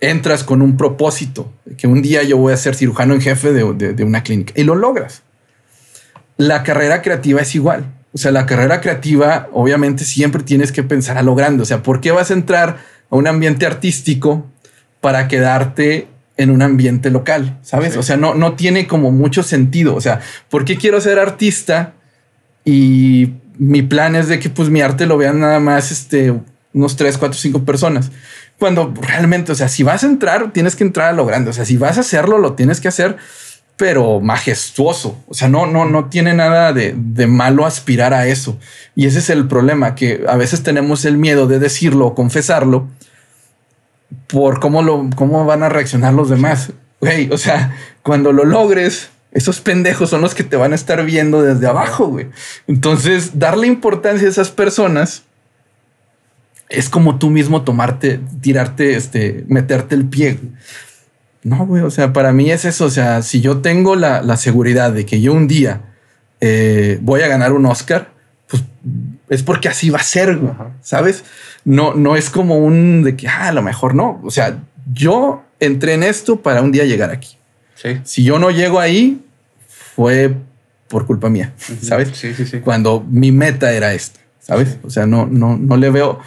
entras 0.00 0.44
con 0.44 0.62
un 0.62 0.76
propósito, 0.76 1.50
que 1.76 1.86
un 1.86 2.02
día 2.02 2.22
yo 2.22 2.36
voy 2.36 2.52
a 2.52 2.56
ser 2.56 2.74
cirujano 2.74 3.14
en 3.14 3.20
jefe 3.20 3.52
de 3.52 4.04
una 4.04 4.22
clínica 4.22 4.52
y 4.56 4.64
lo 4.64 4.74
logras. 4.74 5.22
La 6.36 6.62
carrera 6.62 7.02
creativa 7.02 7.40
es 7.40 7.54
igual. 7.54 7.84
O 8.14 8.18
sea, 8.18 8.32
la 8.32 8.46
carrera 8.46 8.80
creativa, 8.80 9.48
obviamente, 9.52 10.04
siempre 10.04 10.42
tienes 10.42 10.72
que 10.72 10.82
pensar 10.82 11.18
a 11.18 11.22
lo 11.22 11.34
grande. 11.34 11.62
O 11.62 11.66
sea, 11.66 11.82
¿por 11.82 12.00
qué 12.00 12.10
vas 12.10 12.30
a 12.30 12.34
entrar 12.34 12.78
a 13.10 13.16
un 13.16 13.26
ambiente 13.26 13.66
artístico 13.66 14.46
para 15.00 15.28
quedarte 15.28 16.08
en 16.38 16.50
un 16.50 16.62
ambiente 16.62 17.10
local? 17.10 17.58
¿Sabes? 17.62 17.96
O 17.96 18.02
sea, 18.02 18.16
no, 18.16 18.34
no 18.34 18.54
tiene 18.54 18.86
como 18.86 19.10
mucho 19.10 19.42
sentido. 19.42 19.94
O 19.94 20.00
sea, 20.00 20.20
¿por 20.48 20.64
qué 20.64 20.76
quiero 20.76 21.00
ser 21.00 21.18
artista? 21.18 21.92
Y 22.64 23.34
mi 23.58 23.82
plan 23.82 24.16
es 24.16 24.28
de 24.28 24.38
que 24.38 24.48
pues 24.48 24.70
mi 24.70 24.80
arte 24.80 25.06
lo 25.06 25.18
vean 25.18 25.40
nada 25.40 25.60
más 25.60 25.92
este, 25.92 26.34
unos 26.72 26.96
tres, 26.96 27.18
cuatro, 27.18 27.38
cinco 27.38 27.64
personas. 27.64 28.10
Cuando 28.58 28.94
realmente, 29.00 29.52
o 29.52 29.54
sea, 29.54 29.68
si 29.68 29.82
vas 29.82 30.02
a 30.02 30.06
entrar, 30.06 30.52
tienes 30.52 30.74
que 30.74 30.84
entrar 30.84 31.08
a 31.10 31.12
lo 31.12 31.26
grande. 31.26 31.50
O 31.50 31.52
sea, 31.52 31.64
si 31.64 31.76
vas 31.76 31.98
a 31.98 32.00
hacerlo, 32.00 32.38
lo 32.38 32.54
tienes 32.54 32.80
que 32.80 32.88
hacer 32.88 33.18
pero 33.78 34.20
majestuoso. 34.20 35.16
O 35.28 35.34
sea, 35.34 35.48
no, 35.48 35.64
no, 35.66 35.86
no 35.86 36.06
tiene 36.06 36.34
nada 36.34 36.72
de, 36.72 36.94
malo 37.28 37.64
aspirar 37.64 38.12
a 38.12 38.26
eso. 38.26 38.58
Y 38.96 39.06
ese 39.06 39.20
es 39.20 39.30
el 39.30 39.46
problema, 39.46 39.94
que 39.94 40.24
a 40.28 40.36
veces 40.36 40.64
tenemos 40.64 41.04
el 41.04 41.16
miedo 41.16 41.46
de 41.46 41.60
decirlo 41.60 42.08
o 42.08 42.14
confesarlo 42.14 42.88
por 44.26 44.60
cómo, 44.60 44.82
lo, 44.82 45.08
cómo 45.16 45.44
van 45.44 45.62
a 45.62 45.68
reaccionar 45.68 46.14
los 46.14 46.30
demás. 46.30 46.72
O 47.30 47.38
sea, 47.38 47.76
cuando 48.02 48.32
lo 48.32 48.44
logres, 48.44 49.10
esos 49.32 49.60
pendejos 49.60 50.10
son 50.10 50.20
los 50.20 50.34
que 50.34 50.44
te 50.44 50.56
van 50.56 50.72
a 50.72 50.74
estar 50.74 51.04
viendo 51.04 51.42
desde 51.42 51.66
abajo, 51.66 52.08
güey. 52.08 52.28
Entonces, 52.66 53.38
darle 53.38 53.66
importancia 53.66 54.26
a 54.26 54.30
esas 54.30 54.50
personas 54.50 55.22
es 56.68 56.88
como 56.88 57.18
tú 57.18 57.30
mismo 57.30 57.62
tomarte, 57.62 58.20
tirarte, 58.40 58.96
este, 58.96 59.44
meterte 59.48 59.94
el 59.94 60.06
pie. 60.06 60.38
No, 61.42 61.66
güey, 61.66 61.82
o 61.82 61.90
sea, 61.90 62.12
para 62.12 62.32
mí 62.32 62.50
es 62.50 62.64
eso. 62.64 62.86
O 62.86 62.90
sea, 62.90 63.22
si 63.22 63.40
yo 63.40 63.58
tengo 63.58 63.96
la, 63.96 64.36
seguridad 64.36 64.92
de 64.92 65.06
que 65.06 65.20
yo 65.20 65.32
un 65.32 65.48
día 65.48 65.82
eh, 66.40 66.98
voy 67.00 67.22
a 67.22 67.28
ganar 67.28 67.52
un 67.52 67.66
Oscar, 67.66 68.12
es 69.28 69.42
porque 69.42 69.68
así 69.68 69.90
va 69.90 69.98
a 69.98 70.02
ser, 70.02 70.38
¿sabes? 70.80 71.24
No, 71.64 71.94
no 71.94 72.16
es 72.16 72.30
como 72.30 72.58
un 72.58 73.02
de 73.02 73.16
que 73.16 73.28
ah, 73.28 73.48
a 73.48 73.52
lo 73.52 73.62
mejor 73.62 73.94
no. 73.94 74.20
O 74.24 74.30
sea, 74.30 74.58
yo 74.92 75.42
entré 75.60 75.94
en 75.94 76.02
esto 76.02 76.40
para 76.40 76.62
un 76.62 76.72
día 76.72 76.84
llegar 76.84 77.10
aquí. 77.10 77.36
Sí. 77.74 78.00
Si 78.04 78.24
yo 78.24 78.38
no 78.38 78.50
llego 78.50 78.80
ahí, 78.80 79.24
fue 79.68 80.34
por 80.88 81.06
culpa 81.06 81.28
mía, 81.28 81.52
¿sabes? 81.82 82.10
Sí, 82.14 82.32
sí, 82.34 82.46
sí. 82.46 82.60
Cuando 82.60 83.04
mi 83.08 83.30
meta 83.30 83.72
era 83.72 83.92
esta, 83.92 84.20
¿sabes? 84.40 84.78
O 84.82 84.90
sea, 84.90 85.06
no, 85.06 85.26
no, 85.26 85.56
no 85.58 85.76
le 85.76 85.90
veo 85.90 86.20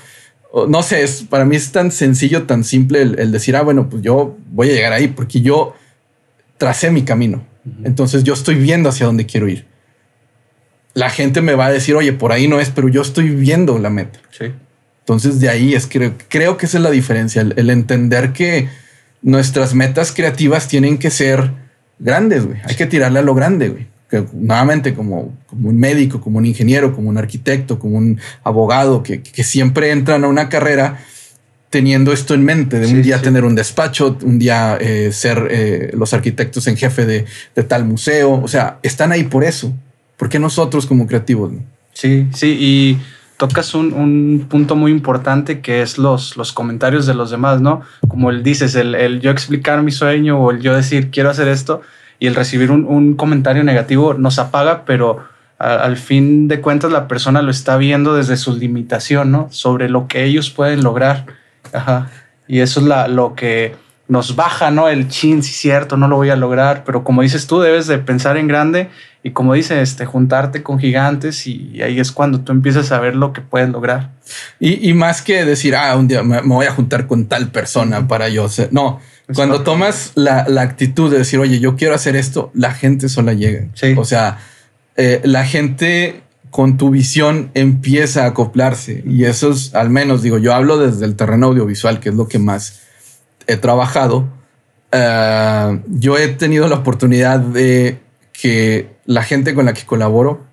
no 0.68 0.84
sé, 0.84 1.04
es, 1.04 1.24
para 1.24 1.46
mí 1.46 1.56
es 1.56 1.72
tan 1.72 1.92
sencillo, 1.92 2.44
tan 2.44 2.64
simple 2.64 3.02
el, 3.02 3.32
decir, 3.32 3.56
ah, 3.56 3.62
bueno, 3.62 3.90
pues 3.90 4.02
yo 4.04 4.38
voy 4.52 4.70
a 4.70 4.74
llegar 4.74 4.94
ahí 4.94 5.08
porque 5.08 5.42
yo 5.42 5.76
tracé 6.58 6.92
mi 6.92 7.04
camino. 7.04 7.46
Entonces 7.84 8.24
yo 8.24 8.34
estoy 8.34 8.56
viendo 8.56 8.90
hacia 8.90 9.06
dónde 9.06 9.26
quiero 9.26 9.48
ir. 9.48 9.66
La 10.94 11.10
gente 11.10 11.42
me 11.42 11.56
va 11.56 11.68
a 11.68 11.72
decir, 11.72 11.96
oye, 11.96 12.14
por 12.14 12.32
ahí 12.32 12.48
no 12.48 12.60
es, 12.60 12.70
pero 12.70 12.90
yo 12.90 13.02
estoy 13.02 13.30
viendo 13.30 13.80
la 13.80 13.90
meta. 13.90 14.20
Sí. 14.32 14.52
Entonces 15.00 15.40
de 15.40 15.50
ahí 15.50 15.74
es 15.74 15.88
que 15.88 16.14
creo 16.28 16.58
que 16.58 16.66
esa 16.66 16.78
es 16.78 16.84
la 16.84 16.92
diferencia, 16.92 17.42
el, 17.42 17.70
entender 17.70 18.34
que 18.34 18.70
nuestras 19.22 19.74
metas 19.74 20.12
creativas 20.12 20.68
tienen 20.68 20.98
que 20.98 21.10
ser 21.10 21.52
grandes, 22.00 22.46
güey. 22.46 22.60
Hay 22.66 22.76
que 22.76 22.86
tirarle 22.86 23.20
a 23.20 23.22
lo 23.24 23.34
grande, 23.34 23.70
güey 23.70 23.88
nuevamente 24.34 24.94
como, 24.94 25.38
como, 25.48 25.70
un 25.70 25.80
médico, 25.80 26.22
como 26.22 26.38
un 26.38 26.46
ingeniero, 26.46 26.94
como 26.94 27.10
un 27.10 27.18
arquitecto, 27.18 27.80
como 27.80 27.98
un 27.98 28.20
abogado, 28.44 29.04
que, 29.04 29.22
siempre 29.44 29.92
entran 29.92 30.24
a 30.24 30.28
una 30.28 30.50
carrera 30.50 31.00
teniendo 31.70 32.12
esto 32.12 32.34
en 32.34 32.44
mente, 32.44 32.80
de 32.80 32.88
un 32.88 33.02
día 33.02 33.22
tener 33.22 33.46
un 33.46 33.56
despacho, 33.56 34.18
un 34.24 34.40
día 34.40 34.78
eh, 34.80 35.12
ser 35.14 35.48
eh, 35.50 35.92
los 35.94 36.14
arquitectos 36.14 36.68
en 36.68 36.76
jefe 36.76 37.06
de, 37.06 37.26
tal 37.64 37.86
museo, 37.86 38.42
o 38.42 38.48
sea, 38.48 38.80
están 38.84 39.12
ahí 39.12 39.24
por 39.24 39.44
eso. 39.44 39.74
¿Por 40.22 40.30
qué 40.30 40.38
nosotros 40.38 40.86
como 40.86 41.08
creativos? 41.08 41.52
Sí, 41.94 42.28
sí, 42.32 42.56
y 42.60 43.00
tocas 43.38 43.74
un, 43.74 44.46
punto 44.48 44.76
muy 44.76 44.92
importante 44.92 45.62
que 45.62 45.82
es 45.82 45.98
los, 45.98 46.38
los 46.38 46.52
comentarios 46.52 47.08
de 47.08 47.16
los 47.16 47.32
demás, 47.32 47.60
¿no? 47.60 47.82
Como 48.08 48.30
él 48.30 48.44
dices, 48.44 48.76
el, 48.76 48.94
el 48.94 49.20
yo 49.20 49.32
explicar 49.32 49.82
mi 49.82 49.92
sueño 49.92 50.38
o 50.40 50.52
el 50.52 50.62
yo 50.62 50.76
decir 50.76 51.10
quiero 51.10 51.32
hacer 51.32 51.48
esto, 51.48 51.82
y 52.20 52.28
el 52.28 52.36
recibir 52.36 52.70
un, 52.70 53.16
comentario 53.16 53.64
negativo 53.64 54.14
nos 54.14 54.38
apaga, 54.38 54.86
pero 54.86 55.26
al 55.58 55.98
fin 55.98 56.48
de 56.48 56.62
cuentas 56.62 56.92
la 56.92 57.08
persona 57.08 57.42
lo 57.42 57.50
está 57.50 57.78
viendo 57.78 58.14
desde 58.14 58.38
su 58.38 58.56
limitación, 58.56 59.32
¿no? 59.32 59.48
Sobre 59.50 59.90
lo 59.90 60.08
que 60.08 60.24
ellos 60.24 60.52
pueden 60.52 60.84
lograr. 60.84 61.26
Ajá. 61.74 62.12
Y 62.48 62.60
eso 62.60 62.80
es 62.80 62.86
la, 62.86 63.08
lo 63.08 63.34
que 63.34 63.76
nos 64.08 64.36
baja, 64.36 64.70
¿no? 64.70 64.88
El 64.88 65.08
chin, 65.08 65.42
sí, 65.42 65.52
cierto, 65.52 65.98
no 65.98 66.08
lo 66.08 66.18
voy 66.18 66.30
a 66.30 66.36
lograr, 66.36 66.84
pero 66.84 67.04
como 67.04 67.24
dices 67.24 67.48
tú, 67.48 67.60
debes 67.60 67.88
de 67.88 67.98
pensar 67.98 68.38
en 68.38 68.48
grande 68.48 68.92
y 69.24 69.32
como 69.32 69.54
dices, 69.54 69.78
este, 69.90 70.06
juntarte 70.06 70.64
con 70.64 70.80
gigantes 70.80 71.46
y, 71.46 71.82
ahí 71.82 72.00
es 72.00 72.12
cuando 72.12 72.42
tú 72.42 72.52
empiezas 72.52 72.92
a 72.92 73.00
ver 73.00 73.16
lo 73.16 73.34
que 73.34 73.42
puedes 73.42 73.70
lograr. 73.70 74.12
Y, 74.60 74.94
más 74.94 75.22
que 75.22 75.46
decir, 75.46 75.76
ah, 75.76 75.96
un 75.96 76.08
día 76.08 76.24
me, 76.24 76.42
voy 76.42 76.66
a 76.66 76.72
juntar 76.72 77.06
con 77.06 77.26
tal 77.26 77.50
persona 77.50 78.08
para 78.08 78.30
yo 78.30 78.50
ser, 78.50 78.70
no, 78.72 79.00
cuando 79.36 79.62
tomas 79.62 80.12
la, 80.16 80.46
actitud 80.62 81.12
de 81.12 81.20
decir, 81.20 81.40
oye, 81.40 81.60
yo 81.60 81.76
quiero 81.76 81.94
hacer 81.94 82.16
esto, 82.16 82.52
la 82.54 82.74
gente 82.74 83.10
sola 83.10 83.34
llega. 83.34 83.68
O 83.98 84.06
sea, 84.06 84.40
eh, 84.98 85.22
la 85.24 85.46
gente 85.46 86.24
con 86.50 86.78
tu 86.78 86.90
visión 86.90 87.50
empieza 87.54 88.24
a 88.24 88.28
acoplarse 88.28 89.04
y 89.08 89.24
eso 89.24 89.52
es, 89.52 89.74
al 89.74 89.90
menos 89.90 90.22
digo, 90.22 90.38
yo 90.38 90.54
hablo 90.54 90.78
desde 90.78 91.06
el 91.06 91.16
terreno 91.16 91.48
audiovisual, 91.48 92.00
que 92.00 92.10
es 92.10 92.16
lo 92.16 92.28
que 92.28 92.40
más 92.40 92.82
he 93.48 93.56
trabajado. 93.56 94.28
Eh, 94.92 95.82
yo 95.88 96.18
he 96.18 96.28
tenido 96.28 96.68
la 96.68 96.76
oportunidad 96.76 97.40
de 97.40 98.00
que 98.42 98.90
la 99.06 99.22
gente 99.22 99.54
con 99.54 99.66
la 99.66 99.74
que 99.74 99.86
colaboro 99.86 100.44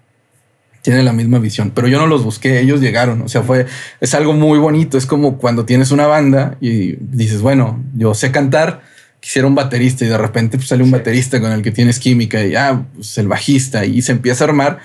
tiene 0.83 1.03
la 1.03 1.15
misma 1.15 1.39
visión, 1.39 1.73
pero 1.75 1.89
yo 1.89 1.99
no 1.99 2.07
los 2.07 2.23
busqué, 2.23 2.61
ellos 2.61 2.83
llegaron, 2.83 3.23
o 3.23 3.29
sea, 3.29 3.43
fue, 3.43 3.65
es 4.01 4.15
algo 4.15 4.35
muy 4.35 4.59
bonito, 4.59 4.99
es 4.99 5.07
como 5.07 5.39
cuando 5.39 5.65
tienes 5.65 5.91
una 5.91 6.07
banda 6.07 6.59
y 6.61 6.97
dices, 6.97 7.41
bueno, 7.41 7.83
yo 7.95 8.13
sé 8.13 8.31
cantar, 8.31 8.83
quisiera 9.21 9.49
un 9.49 9.55
baterista 9.55 10.05
y 10.05 10.09
de 10.09 10.19
repente 10.19 10.59
pues, 10.59 10.69
sale 10.69 10.83
un 10.83 10.91
baterista 10.91 11.41
con 11.41 11.51
el 11.51 11.63
que 11.63 11.71
tienes 11.71 11.99
química 11.99 12.45
y 12.45 12.55
ah, 12.55 12.85
pues 12.95 13.17
el 13.17 13.27
bajista 13.27 13.87
y 13.87 14.03
se 14.03 14.13
empieza 14.13 14.45
a 14.45 14.49
armar 14.49 14.81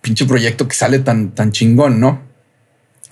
pinche 0.00 0.24
proyecto 0.24 0.66
que 0.66 0.74
sale 0.74 0.98
tan, 0.98 1.32
tan 1.32 1.52
chingón, 1.52 2.00
¿no? 2.00 2.22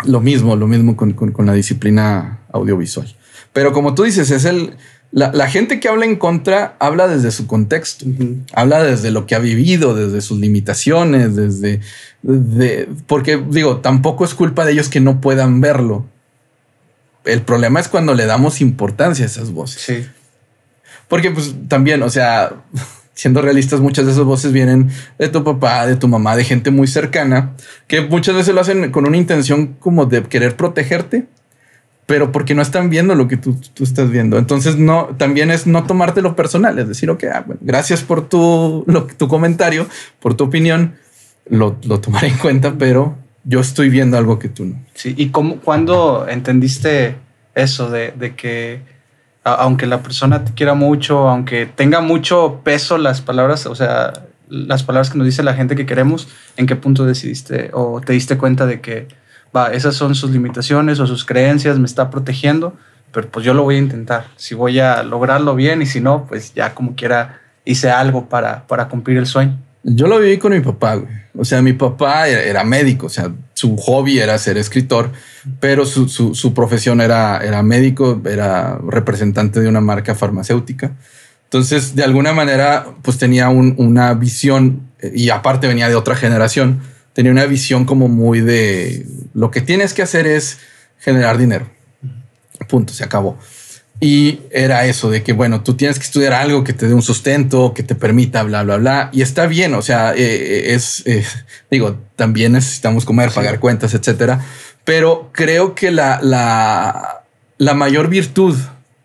Lo 0.06 0.20
mismo, 0.20 0.56
lo 0.56 0.66
mismo 0.66 0.96
con, 0.96 1.12
con 1.12 1.46
la 1.46 1.52
disciplina 1.52 2.40
audiovisual. 2.50 3.14
Pero 3.52 3.72
como 3.72 3.94
tú 3.94 4.04
dices, 4.04 4.30
es 4.30 4.46
el, 4.46 4.74
la, 5.12 5.48
gente 5.48 5.80
que 5.80 5.88
habla 5.88 6.04
en 6.04 6.16
contra 6.16 6.76
habla 6.78 7.08
desde 7.08 7.32
su 7.32 7.46
contexto, 7.46 8.06
habla 8.52 8.82
desde 8.82 9.10
lo 9.10 9.26
que 9.26 9.34
ha 9.34 9.40
vivido, 9.40 9.94
desde 9.94 10.20
sus 10.20 10.38
limitaciones, 10.38 11.34
desde, 11.34 11.80
porque 13.06 13.42
digo, 13.50 13.78
tampoco 13.78 14.24
es 14.24 14.34
culpa 14.34 14.64
de 14.64 14.72
ellos 14.72 14.88
que 14.88 15.00
no 15.00 15.20
puedan 15.20 15.60
verlo. 15.60 16.06
El 17.24 17.42
problema 17.42 17.80
es 17.80 17.88
cuando 17.88 18.14
le 18.14 18.24
damos 18.26 18.60
importancia 18.60 19.24
a 19.24 19.26
esas 19.26 19.50
voces. 19.50 19.82
Sí. 19.82 20.06
Porque 21.08 21.32
pues 21.32 21.54
también, 21.66 22.02
o 22.04 22.10
sea, 22.10 22.52
siendo 23.14 23.42
realistas, 23.42 23.80
muchas 23.80 24.06
de 24.06 24.12
esas 24.12 24.24
voces 24.24 24.52
vienen 24.52 24.90
de 25.18 25.28
tu 25.28 25.42
papá, 25.42 25.86
de 25.86 25.96
tu 25.96 26.06
mamá, 26.06 26.36
de 26.36 26.44
gente 26.44 26.70
muy 26.70 26.86
cercana, 26.86 27.56
que 27.88 28.00
muchas 28.00 28.36
veces 28.36 28.54
lo 28.54 28.60
hacen 28.60 28.92
con 28.92 29.06
una 29.06 29.16
intención 29.16 29.74
como 29.80 30.06
de 30.06 30.22
querer 30.22 30.56
protegerte 30.56 31.26
pero 32.10 32.32
porque 32.32 32.56
no 32.56 32.62
están 32.62 32.90
viendo 32.90 33.14
lo 33.14 33.28
que 33.28 33.36
tú, 33.36 33.56
estás 33.78 34.10
viendo. 34.10 34.36
Entonces, 34.36 34.76
no, 34.76 35.10
también 35.16 35.52
es 35.52 35.68
no 35.68 35.84
tomártelo 35.84 36.34
personal, 36.34 36.76
es 36.80 36.88
decir, 36.88 37.08
ok, 37.08 37.22
ah, 37.32 37.44
gracias 37.60 38.02
por 38.02 38.28
tu, 38.28 38.84
tu 39.16 39.28
comentario, 39.28 39.86
por 40.18 40.34
tu 40.34 40.42
opinión, 40.42 40.96
lo, 41.48 41.76
lo, 41.84 42.00
tomaré 42.00 42.26
en 42.26 42.38
cuenta, 42.38 42.74
pero 42.76 43.16
yo 43.44 43.60
estoy 43.60 43.90
viendo 43.90 44.18
algo 44.18 44.40
que 44.40 44.48
tú 44.48 44.64
no. 44.64 44.84
Sí, 44.92 45.14
¿y 45.16 45.28
cómo, 45.28 45.60
cuándo 45.60 46.26
entendiste 46.28 47.14
eso 47.54 47.88
de, 47.88 48.10
de 48.10 48.34
que 48.34 48.80
aunque 49.44 49.86
la 49.86 50.02
persona 50.02 50.44
te 50.44 50.52
quiera 50.52 50.74
mucho, 50.74 51.28
aunque 51.28 51.66
tenga 51.66 52.00
mucho 52.00 52.60
peso 52.64 52.98
las 52.98 53.20
palabras, 53.20 53.66
o 53.66 53.76
sea, 53.76 54.14
las 54.48 54.82
palabras 54.82 55.10
que 55.10 55.18
nos 55.18 55.28
dice 55.28 55.44
la 55.44 55.54
gente 55.54 55.76
que 55.76 55.86
queremos, 55.86 56.26
¿en 56.56 56.66
qué 56.66 56.74
punto 56.74 57.06
decidiste 57.06 57.70
o 57.72 58.00
te 58.00 58.14
diste 58.14 58.36
cuenta 58.36 58.66
de 58.66 58.80
que 58.80 59.19
esas 59.72 59.94
son 59.94 60.14
sus 60.14 60.30
limitaciones 60.30 61.00
o 61.00 61.06
sus 61.06 61.24
creencias, 61.24 61.78
me 61.78 61.86
está 61.86 62.10
protegiendo, 62.10 62.74
pero 63.12 63.28
pues 63.28 63.44
yo 63.44 63.54
lo 63.54 63.64
voy 63.64 63.76
a 63.76 63.78
intentar. 63.78 64.26
Si 64.36 64.54
voy 64.54 64.80
a 64.80 65.02
lograrlo 65.02 65.54
bien 65.54 65.82
y 65.82 65.86
si 65.86 66.00
no, 66.00 66.26
pues 66.26 66.54
ya 66.54 66.74
como 66.74 66.94
quiera 66.94 67.40
hice 67.64 67.90
algo 67.90 68.28
para, 68.28 68.66
para 68.66 68.88
cumplir 68.88 69.18
el 69.18 69.26
sueño. 69.26 69.58
Yo 69.82 70.06
lo 70.06 70.18
viví 70.18 70.38
con 70.38 70.52
mi 70.52 70.60
papá. 70.60 71.00
O 71.36 71.44
sea, 71.44 71.62
mi 71.62 71.72
papá 71.72 72.28
era, 72.28 72.64
médico, 72.64 73.06
o 73.06 73.08
sea, 73.08 73.30
su 73.54 73.76
hobby 73.76 74.18
era 74.18 74.36
ser 74.36 74.58
escritor, 74.58 75.10
pero 75.60 75.86
su, 75.86 76.08
su, 76.08 76.54
profesión 76.54 77.00
era, 77.00 77.38
era 77.38 77.62
médico, 77.62 78.20
era 78.26 78.78
representante 78.86 79.60
de 79.60 79.68
una 79.68 79.80
marca 79.80 80.14
farmacéutica. 80.14 80.92
Entonces, 81.44 81.94
de 81.94 82.04
alguna 82.04 82.32
manera, 82.32 82.86
pues 83.02 83.16
tenía 83.16 83.48
una 83.48 84.12
visión 84.14 84.90
y 85.14 85.30
aparte 85.30 85.66
venía 85.66 85.88
de 85.88 85.94
otra 85.94 86.14
generación, 86.14 86.80
tenía 87.12 87.32
una 87.32 87.46
visión 87.46 87.84
como 87.84 88.08
muy 88.08 88.40
de 88.40 89.06
lo 89.34 89.50
que 89.50 89.60
tienes 89.60 89.94
que 89.94 90.02
hacer 90.02 90.26
es 90.26 90.58
generar 90.98 91.38
dinero. 91.38 91.70
Punto, 92.68 92.92
se 92.92 93.04
acabó. 93.04 93.38
Y 94.00 94.40
era 94.50 94.86
eso 94.86 95.10
de 95.10 95.22
que, 95.22 95.34
bueno, 95.34 95.62
tú 95.62 95.74
tienes 95.74 95.98
que 95.98 96.04
estudiar 96.04 96.32
algo 96.32 96.64
que 96.64 96.72
te 96.72 96.88
dé 96.88 96.94
un 96.94 97.02
sustento, 97.02 97.74
que 97.74 97.82
te 97.82 97.94
permita, 97.94 98.42
bla, 98.42 98.62
bla, 98.62 98.78
bla. 98.78 99.10
Y 99.12 99.20
está 99.20 99.46
bien, 99.46 99.74
o 99.74 99.82
sea, 99.82 100.14
eh, 100.14 100.18
eh, 100.18 100.74
es, 100.74 101.02
eh, 101.06 101.24
digo, 101.70 101.98
también 102.16 102.52
necesitamos 102.52 103.04
comer, 103.04 103.30
pagar 103.30 103.60
cuentas, 103.60 103.92
etcétera. 103.92 104.40
Pero 104.84 105.30
creo 105.32 105.74
que 105.74 105.90
la, 105.90 106.18
la, 106.22 107.24
la 107.58 107.74
mayor 107.74 108.08
virtud 108.08 108.56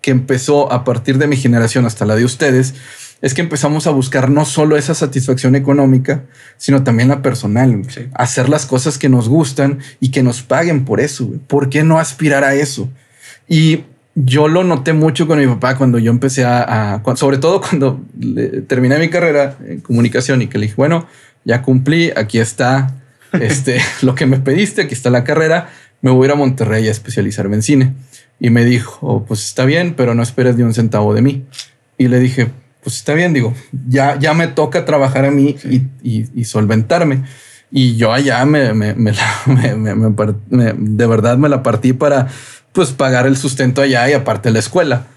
que 0.02 0.12
empezó 0.12 0.72
a 0.72 0.86
partir 0.86 1.18
de 1.18 1.28
mi 1.28 1.36
generación 1.36 1.86
hasta 1.86 2.06
la 2.06 2.16
de 2.16 2.24
ustedes 2.24 2.76
es 3.22 3.34
que 3.34 3.42
empezamos 3.42 3.88
a 3.88 3.92
buscar 3.92 4.30
no 4.30 4.46
solo 4.46 4.78
esa 4.78 4.94
satisfacción 4.94 5.56
económica, 5.56 6.24
sino 6.58 6.84
también 6.84 7.10
la 7.10 7.22
personal. 7.22 7.82
Hacer 8.14 8.50
las 8.50 8.66
cosas 8.66 8.98
que 8.98 9.10
nos 9.10 9.30
gustan 9.30 9.80
y 10.00 10.12
que 10.12 10.24
nos 10.24 10.42
paguen 10.42 10.86
por 10.86 11.00
eso. 11.00 11.32
¿Por 11.48 11.70
qué 11.70 11.84
no 11.84 12.00
aspirar 12.00 12.44
a 12.44 12.56
eso? 12.56 12.90
Y 13.48 13.84
yo 14.16 14.48
lo 14.48 14.64
noté 14.64 14.94
mucho 14.94 15.28
con 15.28 15.40
mi 15.40 15.48
papá 15.48 15.78
cuando 15.78 16.00
yo 16.00 16.12
empecé 16.12 16.46
a, 16.46 17.02
sobre 17.16 17.38
todo 17.38 17.62
cuando 17.62 18.02
terminé 18.68 18.98
mi 18.98 19.10
carrera 19.10 19.58
en 19.66 19.82
comunicación 19.82 20.42
y 20.42 20.48
que 20.48 20.58
le 20.58 20.66
dije, 20.68 20.76
bueno, 20.78 21.08
ya 21.44 21.62
cumplí, 21.62 22.12
aquí 22.16 22.40
está 22.40 22.96
este, 23.34 23.80
lo 24.02 24.16
que 24.16 24.26
me 24.26 24.40
pediste, 24.40 24.84
aquí 24.84 24.94
está 24.94 25.10
la 25.10 25.24
carrera, 25.24 25.70
me 26.02 26.12
voy 26.12 26.26
a 26.26 26.28
ir 26.28 26.32
a 26.34 26.36
Monterrey 26.36 26.88
a 26.88 26.92
especializarme 26.92 27.56
en 27.56 27.62
cine. 27.62 27.94
Y 28.40 28.50
me 28.50 28.66
dijo, 28.66 29.26
pues 29.26 29.46
está 29.46 29.66
bien, 29.66 29.94
pero 29.96 30.14
no 30.14 30.22
esperes 30.22 30.58
ni 30.58 30.64
un 30.64 30.74
centavo 30.74 31.14
de 31.14 31.22
mí. 31.22 31.46
Y 31.98 32.10
le 32.10 32.20
dije, 32.20 32.50
pues 32.86 32.98
está 32.98 33.16
bien, 33.16 33.34
digo, 33.34 33.52
ya, 33.90 34.20
ya 34.20 34.36
me 34.36 34.48
toca 34.48 34.86
trabajar 34.86 35.26
a 35.26 35.32
mí 35.32 35.56
y, 36.04 36.46
solventarme. 36.46 37.24
Y 37.72 37.96
yo 37.96 38.14
allá 38.14 38.46
me, 38.46 38.76
me, 38.76 38.94
me, 38.96 40.74
de 40.78 41.08
verdad 41.08 41.40
me 41.40 41.50
la 41.50 41.64
partí 41.64 41.94
para 41.94 42.28
pues 42.74 42.92
pagar 42.92 43.26
el 43.26 43.38
sustento 43.38 43.82
allá 43.82 44.08
y 44.08 44.14
aparte 44.14 44.52
la 44.52 44.60
escuela. 44.60 45.08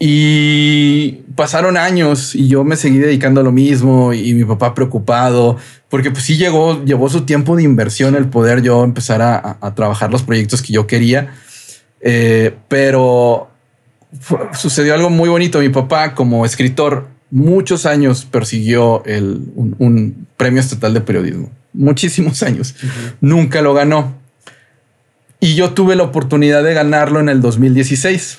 Y 0.00 1.22
pasaron 1.36 1.76
años 1.76 2.34
y 2.34 2.48
yo 2.48 2.64
me 2.64 2.74
seguí 2.74 2.98
dedicando 2.98 3.40
a 3.40 3.44
lo 3.44 3.52
mismo 3.52 4.12
y 4.12 4.34
mi 4.34 4.44
papá 4.44 4.74
preocupado 4.74 5.58
porque 5.88 6.10
pues 6.10 6.24
sí 6.24 6.36
llegó, 6.36 6.84
llevó 6.84 7.08
su 7.08 7.20
tiempo 7.20 7.54
de 7.54 7.62
inversión 7.62 8.16
el 8.16 8.26
poder 8.26 8.62
yo 8.62 8.82
empezar 8.82 9.22
a, 9.22 9.74
trabajar 9.76 10.10
los 10.10 10.24
proyectos 10.24 10.60
que 10.60 10.72
yo 10.72 10.88
quería. 10.88 11.34
Eh, 12.00 12.56
pero 12.66 13.48
sucedió 14.54 14.94
algo 14.94 15.08
muy 15.08 15.28
bonito. 15.28 15.60
Mi 15.60 15.68
papá 15.68 16.16
como 16.16 16.44
escritor 16.44 17.11
muchos 17.32 17.86
años 17.86 18.26
persiguió 18.26 19.02
el, 19.06 19.40
un, 19.56 20.28
premio 20.36 20.60
estatal 20.60 20.94
de 20.94 21.00
periodismo. 21.00 21.50
Muchísimos 21.72 22.42
años. 22.42 22.76
Nunca 23.20 23.62
lo 23.62 23.74
ganó. 23.74 24.14
Y 25.40 25.56
yo 25.56 25.72
tuve 25.72 25.96
la 25.96 26.04
oportunidad 26.04 26.62
de 26.62 26.74
ganarlo 26.74 27.18
en 27.18 27.30
el 27.30 27.40
2016. 27.40 28.38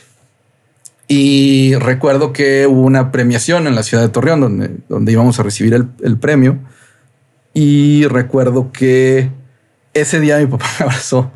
Y 1.08 1.74
recuerdo 1.76 2.32
que 2.32 2.68
hubo 2.68 2.82
una 2.82 3.12
premiación 3.12 3.68
en 3.68 3.76
la 3.76 3.84
ciudad 3.84 4.04
de 4.04 4.10
Torreón 4.10 4.40
donde, 4.40 4.72
donde 4.88 5.12
íbamos 5.12 5.40
a 5.40 5.44
recibir 5.44 5.74
el, 5.74 6.18
premio. 6.18 6.60
Y 7.54 8.06
recuerdo 8.06 8.72
que 8.72 9.32
ese 9.94 10.20
día 10.20 10.38
mi 10.38 10.46
papá 10.46 10.68
me 10.80 10.86
abrazó 10.86 11.32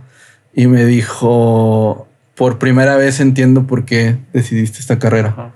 y 0.53 0.67
me 0.67 0.85
dijo, 0.85 2.07
por 2.35 2.59
primera 2.59 2.95
vez 2.97 3.19
entiendo 3.19 3.65
por 3.65 3.83
qué 3.83 4.17
decidiste 4.31 4.79
esta 4.79 4.99
carrera. 4.99 5.53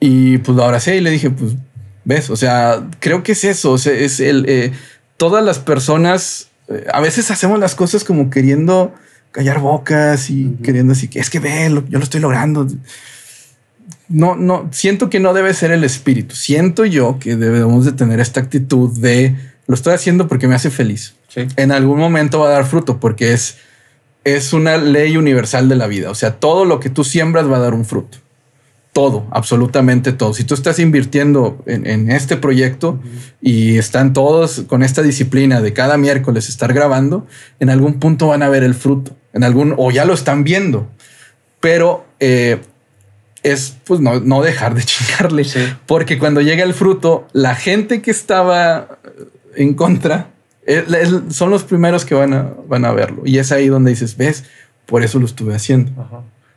Y 0.00 0.38
pues 0.38 0.56
lo 0.56 0.64
abracé 0.64 0.96
y 0.96 1.00
le 1.00 1.10
dije, 1.10 1.30
pues, 1.30 1.54
ves, 2.04 2.30
o 2.30 2.36
sea, 2.36 2.86
creo 3.00 3.22
que 3.22 3.32
es 3.32 3.44
eso, 3.44 3.74
es 3.74 4.20
el, 4.20 4.44
eh, 4.48 4.72
todas 5.16 5.44
las 5.44 5.58
personas, 5.58 6.48
eh, 6.68 6.86
a 6.92 7.00
veces 7.00 7.30
hacemos 7.30 7.58
las 7.58 7.74
cosas 7.74 8.04
como 8.04 8.30
queriendo 8.30 8.94
callar 9.32 9.60
bocas 9.60 10.30
y 10.30 10.56
queriendo 10.62 10.92
así 10.92 11.08
que 11.08 11.18
es 11.18 11.28
que 11.28 11.40
ve, 11.40 11.68
yo 11.88 11.98
lo 11.98 12.04
estoy 12.04 12.20
logrando. 12.20 12.66
No, 14.08 14.36
no, 14.36 14.68
siento 14.72 15.10
que 15.10 15.20
no 15.20 15.34
debe 15.34 15.52
ser 15.52 15.72
el 15.72 15.84
espíritu. 15.84 16.36
Siento 16.36 16.84
yo 16.84 17.18
que 17.18 17.36
debemos 17.36 17.84
de 17.84 17.92
tener 17.92 18.20
esta 18.20 18.40
actitud 18.40 18.96
de 18.98 19.34
lo 19.66 19.74
estoy 19.74 19.94
haciendo 19.94 20.28
porque 20.28 20.46
me 20.46 20.54
hace 20.54 20.70
feliz. 20.70 21.16
En 21.56 21.70
algún 21.70 21.98
momento 21.98 22.38
va 22.40 22.48
a 22.48 22.52
dar 22.52 22.64
fruto 22.64 22.98
porque 22.98 23.32
es, 23.32 23.58
es 24.24 24.52
una 24.52 24.78
ley 24.78 25.16
universal 25.16 25.68
de 25.68 25.76
la 25.76 25.86
vida. 25.86 26.10
O 26.10 26.14
sea, 26.14 26.36
todo 26.36 26.64
lo 26.64 26.80
que 26.80 26.88
tú 26.88 27.04
siembras 27.04 27.50
va 27.50 27.56
a 27.56 27.60
dar 27.60 27.74
un 27.74 27.84
fruto 27.84 28.18
todo, 28.96 29.26
absolutamente 29.30 30.14
todo. 30.14 30.32
Si 30.32 30.44
tú 30.44 30.54
estás 30.54 30.78
invirtiendo 30.78 31.62
en, 31.66 32.10
este 32.10 32.38
proyecto 32.38 32.98
y 33.42 33.76
están 33.76 34.14
todos 34.14 34.62
con 34.66 34.82
esta 34.82 35.02
disciplina 35.02 35.60
de 35.60 35.74
cada 35.74 35.98
miércoles 35.98 36.48
estar 36.48 36.72
grabando, 36.72 37.26
en 37.60 37.68
algún 37.68 38.00
punto 38.00 38.28
van 38.28 38.42
a 38.42 38.48
ver 38.48 38.64
el 38.64 38.72
fruto, 38.72 39.14
en 39.34 39.44
algún 39.44 39.74
o 39.76 39.90
ya 39.90 40.06
lo 40.06 40.14
están 40.14 40.44
viendo, 40.44 40.88
pero 41.60 42.06
eh, 42.20 42.62
es 43.42 43.76
pues 43.84 44.00
no, 44.00 44.40
dejar 44.40 44.74
de 44.74 44.82
chingarle, 44.86 45.44
porque 45.84 46.18
cuando 46.18 46.40
llega 46.40 46.64
el 46.64 46.72
fruto, 46.72 47.28
la 47.34 47.54
gente 47.54 48.00
que 48.00 48.10
estaba 48.10 48.96
en 49.56 49.74
contra 49.74 50.30
eh, 50.66 50.86
son 51.28 51.50
los 51.50 51.64
primeros 51.64 52.06
que 52.06 52.14
van 52.14 52.32
a, 52.32 52.50
van 52.66 52.86
a 52.86 52.92
verlo. 52.92 53.24
Y 53.26 53.36
es 53.36 53.52
ahí 53.52 53.68
donde 53.68 53.90
dices, 53.90 54.16
ves, 54.16 54.44
por 54.86 55.04
eso 55.04 55.18
lo 55.18 55.26
estuve 55.26 55.54
haciendo. 55.54 55.92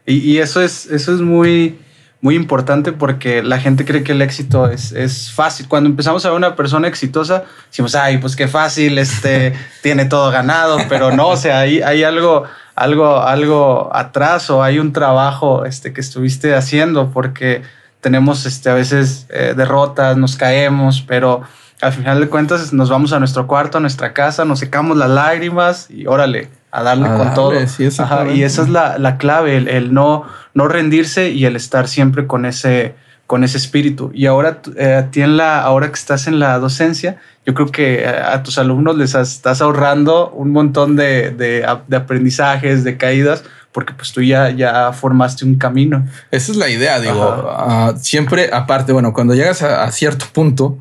Y, 0.05 0.19
y, 0.19 0.37
eso 0.37 0.61
es, 0.61 0.85
eso 0.85 1.13
es 1.13 1.19
muy 1.19 1.77
muy 2.21 2.35
importante 2.35 2.91
porque 2.91 3.41
la 3.41 3.59
gente 3.59 3.85
cree 3.85 4.03
que 4.03 4.11
el 4.11 4.21
éxito 4.21 4.69
es, 4.69 4.91
es 4.91 5.31
fácil. 5.31 5.67
Cuando 5.67 5.89
empezamos 5.89 6.25
a 6.25 6.29
ver 6.29 6.37
una 6.37 6.55
persona 6.55 6.87
exitosa, 6.87 7.45
decimos, 7.67 7.95
ay, 7.95 8.17
pues 8.17 8.35
qué 8.35 8.47
fácil, 8.47 8.97
este 8.97 9.53
tiene 9.81 10.05
todo 10.05 10.29
ganado, 10.31 10.79
pero 10.89 11.11
no, 11.11 11.29
o 11.29 11.37
sea, 11.37 11.59
hay, 11.59 11.81
hay 11.81 12.03
algo, 12.03 12.43
algo, 12.75 13.21
algo 13.21 13.89
atrás 13.93 14.49
o 14.49 14.61
hay 14.63 14.79
un 14.79 14.91
trabajo 14.91 15.65
este, 15.65 15.93
que 15.93 16.01
estuviste 16.01 16.55
haciendo 16.55 17.11
porque 17.11 17.61
tenemos 18.01 18.45
este, 18.45 18.69
a 18.69 18.73
veces 18.73 19.25
eh, 19.29 19.53
derrotas, 19.55 20.17
nos 20.17 20.35
caemos, 20.35 21.03
pero 21.07 21.41
al 21.81 21.93
final 21.93 22.19
de 22.19 22.27
cuentas 22.27 22.73
nos 22.73 22.89
vamos 22.89 23.13
a 23.13 23.19
nuestro 23.19 23.47
cuarto, 23.47 23.77
a 23.77 23.81
nuestra 23.81 24.13
casa, 24.13 24.45
nos 24.45 24.59
secamos 24.59 24.97
las 24.97 25.09
lágrimas 25.09 25.89
y 25.89 26.07
órale, 26.07 26.49
a 26.71 26.83
darle 26.83 27.07
con 27.09 27.33
todo. 27.33 27.53
y 27.53 28.43
esa 28.43 28.61
es 28.61 28.69
la, 28.69 28.97
la 28.97 29.17
clave, 29.17 29.57
el, 29.57 29.93
no, 29.93 30.23
no 30.53 30.67
rendirse 30.67 31.29
y 31.29 31.45
el 31.45 31.55
estar 31.55 31.87
siempre 31.87 32.27
con 32.27 32.45
ese, 32.45 32.95
con 33.27 33.43
ese 33.43 33.57
espíritu. 33.57 34.11
Y 34.13 34.25
ahora, 34.25 34.59
eh, 34.75 35.07
la, 35.15 35.61
ahora 35.61 35.87
que 35.87 35.95
estás 35.95 36.27
en 36.27 36.39
la 36.39 36.59
docencia, 36.59 37.17
yo 37.45 37.53
creo 37.53 37.67
que 37.67 38.07
a, 38.07 38.43
tus 38.43 38.57
alumnos 38.57 38.97
les 38.97 39.15
estás 39.15 39.61
ahorrando 39.61 40.31
un 40.31 40.51
montón 40.51 40.95
de, 40.95 41.31
de, 41.31 41.65
de, 41.87 41.95
aprendizajes, 41.95 42.83
de 42.83 42.97
caídas, 42.97 43.43
porque 43.71 43.93
pues 43.93 44.11
tú 44.11 44.21
ya, 44.21 44.49
ya 44.49 44.91
formaste 44.91 45.45
un 45.45 45.55
camino. 45.55 46.05
Esa 46.31 46.51
es 46.51 46.57
la 46.57 46.69
idea, 46.69 46.99
digo, 46.99 47.47
ah, 47.49 47.93
siempre 47.97 48.49
aparte, 48.51 48.91
bueno, 48.91 49.13
cuando 49.13 49.33
llegas 49.33 49.61
a, 49.61 49.89
cierto 49.91 50.25
punto 50.33 50.77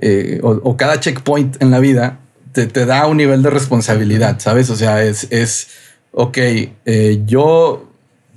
eh, 0.00 0.40
o, 0.42 0.50
o 0.50 0.76
cada 0.76 1.00
checkpoint 1.00 1.60
en 1.62 1.70
la 1.70 1.80
vida, 1.80 2.18
te, 2.52 2.86
da 2.86 3.06
un 3.06 3.16
nivel 3.16 3.42
de 3.42 3.50
responsabilidad, 3.50 4.40
¿sabes? 4.40 4.70
O 4.70 4.76
sea, 4.76 5.04
es, 5.04 5.26
es 5.30 5.68
ok, 6.12 6.38
eh, 6.38 7.22
yo 7.26 7.88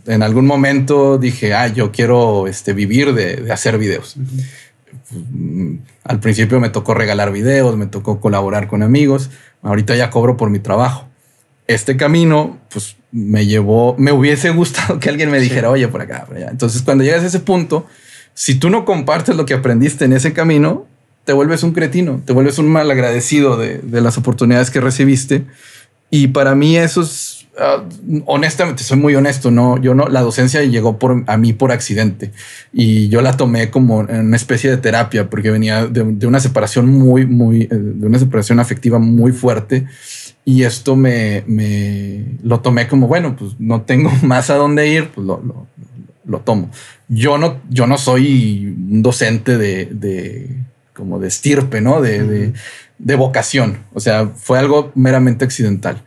en 0.06 0.24
algún 0.24 0.46
momento 0.46 1.18
dije, 1.18 1.54
ah, 1.54 1.68
yo 1.68 1.92
quiero 1.92 2.48
este, 2.48 2.74
vivir 2.74 3.14
de, 3.14 3.52
hacer 3.52 3.78
videos. 3.78 4.16
Mm, 5.10 5.76
al 6.04 6.20
principio 6.20 6.60
me 6.60 6.70
tocó 6.70 6.94
regalar 6.94 7.32
videos, 7.32 7.78
me 7.78 7.88
tocó 7.88 8.20
colaborar 8.20 8.68
con 8.68 8.84
amigos, 8.84 9.30
ahorita 9.62 9.96
ya 9.96 10.10
cobro 10.10 10.38
por 10.38 10.50
mi 10.50 10.60
trabajo. 10.60 11.08
Este 11.68 11.96
camino, 11.96 12.60
pues 12.70 12.98
me 13.12 13.46
llevó, 13.46 13.96
me 13.98 14.12
hubiese 14.12 14.50
gustado 14.52 15.00
que 15.00 15.10
alguien 15.10 15.32
me 15.32 15.40
dijera, 15.40 15.70
oye, 15.70 15.88
por 15.88 16.02
acá, 16.02 16.26
por 16.26 16.38
allá. 16.38 16.50
Entonces, 16.50 16.82
cuando 16.82 17.04
llegas 17.04 17.24
a 17.24 17.28
ese 17.28 17.40
punto, 17.40 17.86
si 18.34 18.56
tú 18.56 18.70
no 18.70 18.86
compartes 18.86 19.36
lo 19.36 19.46
que 19.46 19.54
aprendiste 19.54 20.06
en 20.06 20.14
ese 20.14 20.34
camino, 20.34 20.88
te 21.24 21.34
vuelves 21.34 21.64
un 21.64 21.72
cretino, 21.74 22.22
te 22.26 22.34
vuelves 22.34 22.58
un 22.58 22.68
mal 22.68 22.90
agradecido 22.90 23.58
de, 23.58 23.82
las 24.02 24.18
oportunidades 24.18 24.72
que 24.72 24.82
recibiste. 24.82 25.46
Y 26.10 26.28
para 26.28 26.56
mí 26.56 26.78
eso 26.78 27.02
es, 27.02 27.48
ah, 27.58 27.84
honestamente, 28.26 28.84
soy 28.84 28.98
muy 28.98 29.16
honesto, 29.16 29.52
no, 29.52 29.80
yo 29.80 29.94
no, 29.94 30.08
la 30.08 30.22
docencia 30.22 30.64
llegó 30.64 31.00
por, 31.00 31.24
a 31.28 31.38
mí 31.38 31.54
por 31.54 31.72
accidente 31.72 32.32
y 32.74 33.08
yo 33.10 33.22
la 33.22 33.38
tomé 33.38 33.70
como 33.70 34.00
una 34.00 34.36
especie 34.36 34.70
de 34.70 34.78
terapia 34.78 35.30
porque 35.30 35.52
venía 35.52 35.86
de, 35.86 36.28
una 36.28 36.40
separación 36.40 36.88
muy, 36.88 37.26
muy, 37.26 37.64
eh, 37.64 37.68
de 37.72 38.08
una 38.08 38.20
separación 38.20 38.60
afectiva 38.60 39.00
muy 39.00 39.32
fuerte. 39.32 39.88
Y 40.44 40.64
esto 40.64 40.96
me, 40.96 41.44
me 41.46 42.26
lo 42.44 42.62
tomé 42.62 42.88
como, 42.88 43.08
bueno, 43.08 43.36
pues 43.38 43.52
no 43.60 43.84
tengo 43.84 44.12
más 44.24 44.50
a 44.50 44.56
dónde 44.56 44.88
ir, 44.88 45.10
pues 45.10 45.26
lo, 45.26 45.40
lo, 45.42 45.68
lo 46.26 46.40
tomo. 46.40 46.72
Yo 47.08 47.38
no, 47.38 47.60
yo 47.70 47.88
no 47.88 47.98
soy 47.98 48.76
un 48.90 49.02
docente 49.04 49.58
de, 49.58 49.86
de 49.86 50.61
como 51.02 51.18
de 51.18 51.28
estirpe, 51.28 51.82
¿no? 51.82 52.00
De, 52.00 52.54
de, 53.00 53.16
vocación. 53.16 53.80
O 53.96 54.00
sea, 54.00 54.28
fue 54.28 54.60
algo 54.60 54.92
meramente 54.94 55.44
accidental. 55.44 56.04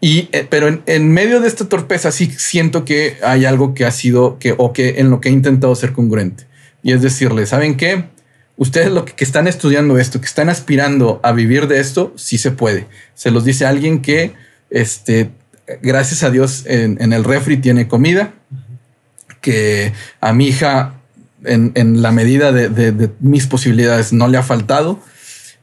Y, 0.00 0.30
eh, 0.32 0.46
pero 0.48 0.68
en, 0.68 0.82
en, 0.86 1.12
medio 1.12 1.40
de 1.40 1.48
esta 1.48 1.68
torpeza 1.68 2.10
sí 2.10 2.32
siento 2.34 2.86
que 2.86 3.18
hay 3.22 3.44
algo 3.44 3.74
que 3.74 3.84
ha 3.84 3.90
sido 3.90 4.38
que 4.38 4.54
o 4.56 4.72
que 4.72 5.00
en 5.00 5.10
lo 5.10 5.20
que 5.20 5.28
he 5.28 5.32
intentado 5.32 5.74
ser 5.74 5.92
congruente. 5.92 6.44
Y 6.82 6.92
es 6.92 7.02
decirle, 7.02 7.44
¿saben 7.44 7.76
qué? 7.76 8.06
Ustedes 8.56 8.90
lo 8.90 9.04
que, 9.04 9.12
que 9.12 9.24
están 9.24 9.46
estudiando 9.46 9.98
esto, 9.98 10.18
que 10.18 10.26
están 10.26 10.48
aspirando 10.48 11.20
a 11.22 11.32
vivir 11.32 11.68
de 11.68 11.80
esto, 11.80 12.14
sí 12.16 12.38
se 12.38 12.52
puede. 12.52 12.86
Se 13.12 13.30
los 13.30 13.44
dice 13.44 13.66
alguien 13.66 14.00
que, 14.00 14.32
este, 14.70 15.30
gracias 15.82 16.22
a 16.22 16.30
Dios, 16.30 16.64
en, 16.64 16.96
en 17.02 17.12
el 17.12 17.22
refri 17.22 17.58
tiene 17.58 17.86
comida, 17.86 18.32
que 19.42 19.92
a 20.22 20.32
mi 20.32 20.46
hija, 20.46 20.97
en, 21.44 21.72
en 21.74 22.02
la 22.02 22.12
medida 22.12 22.52
de, 22.52 22.68
de, 22.68 22.92
de 22.92 23.10
mis 23.20 23.46
posibilidades, 23.46 24.12
no 24.12 24.28
le 24.28 24.38
ha 24.38 24.42
faltado 24.42 25.00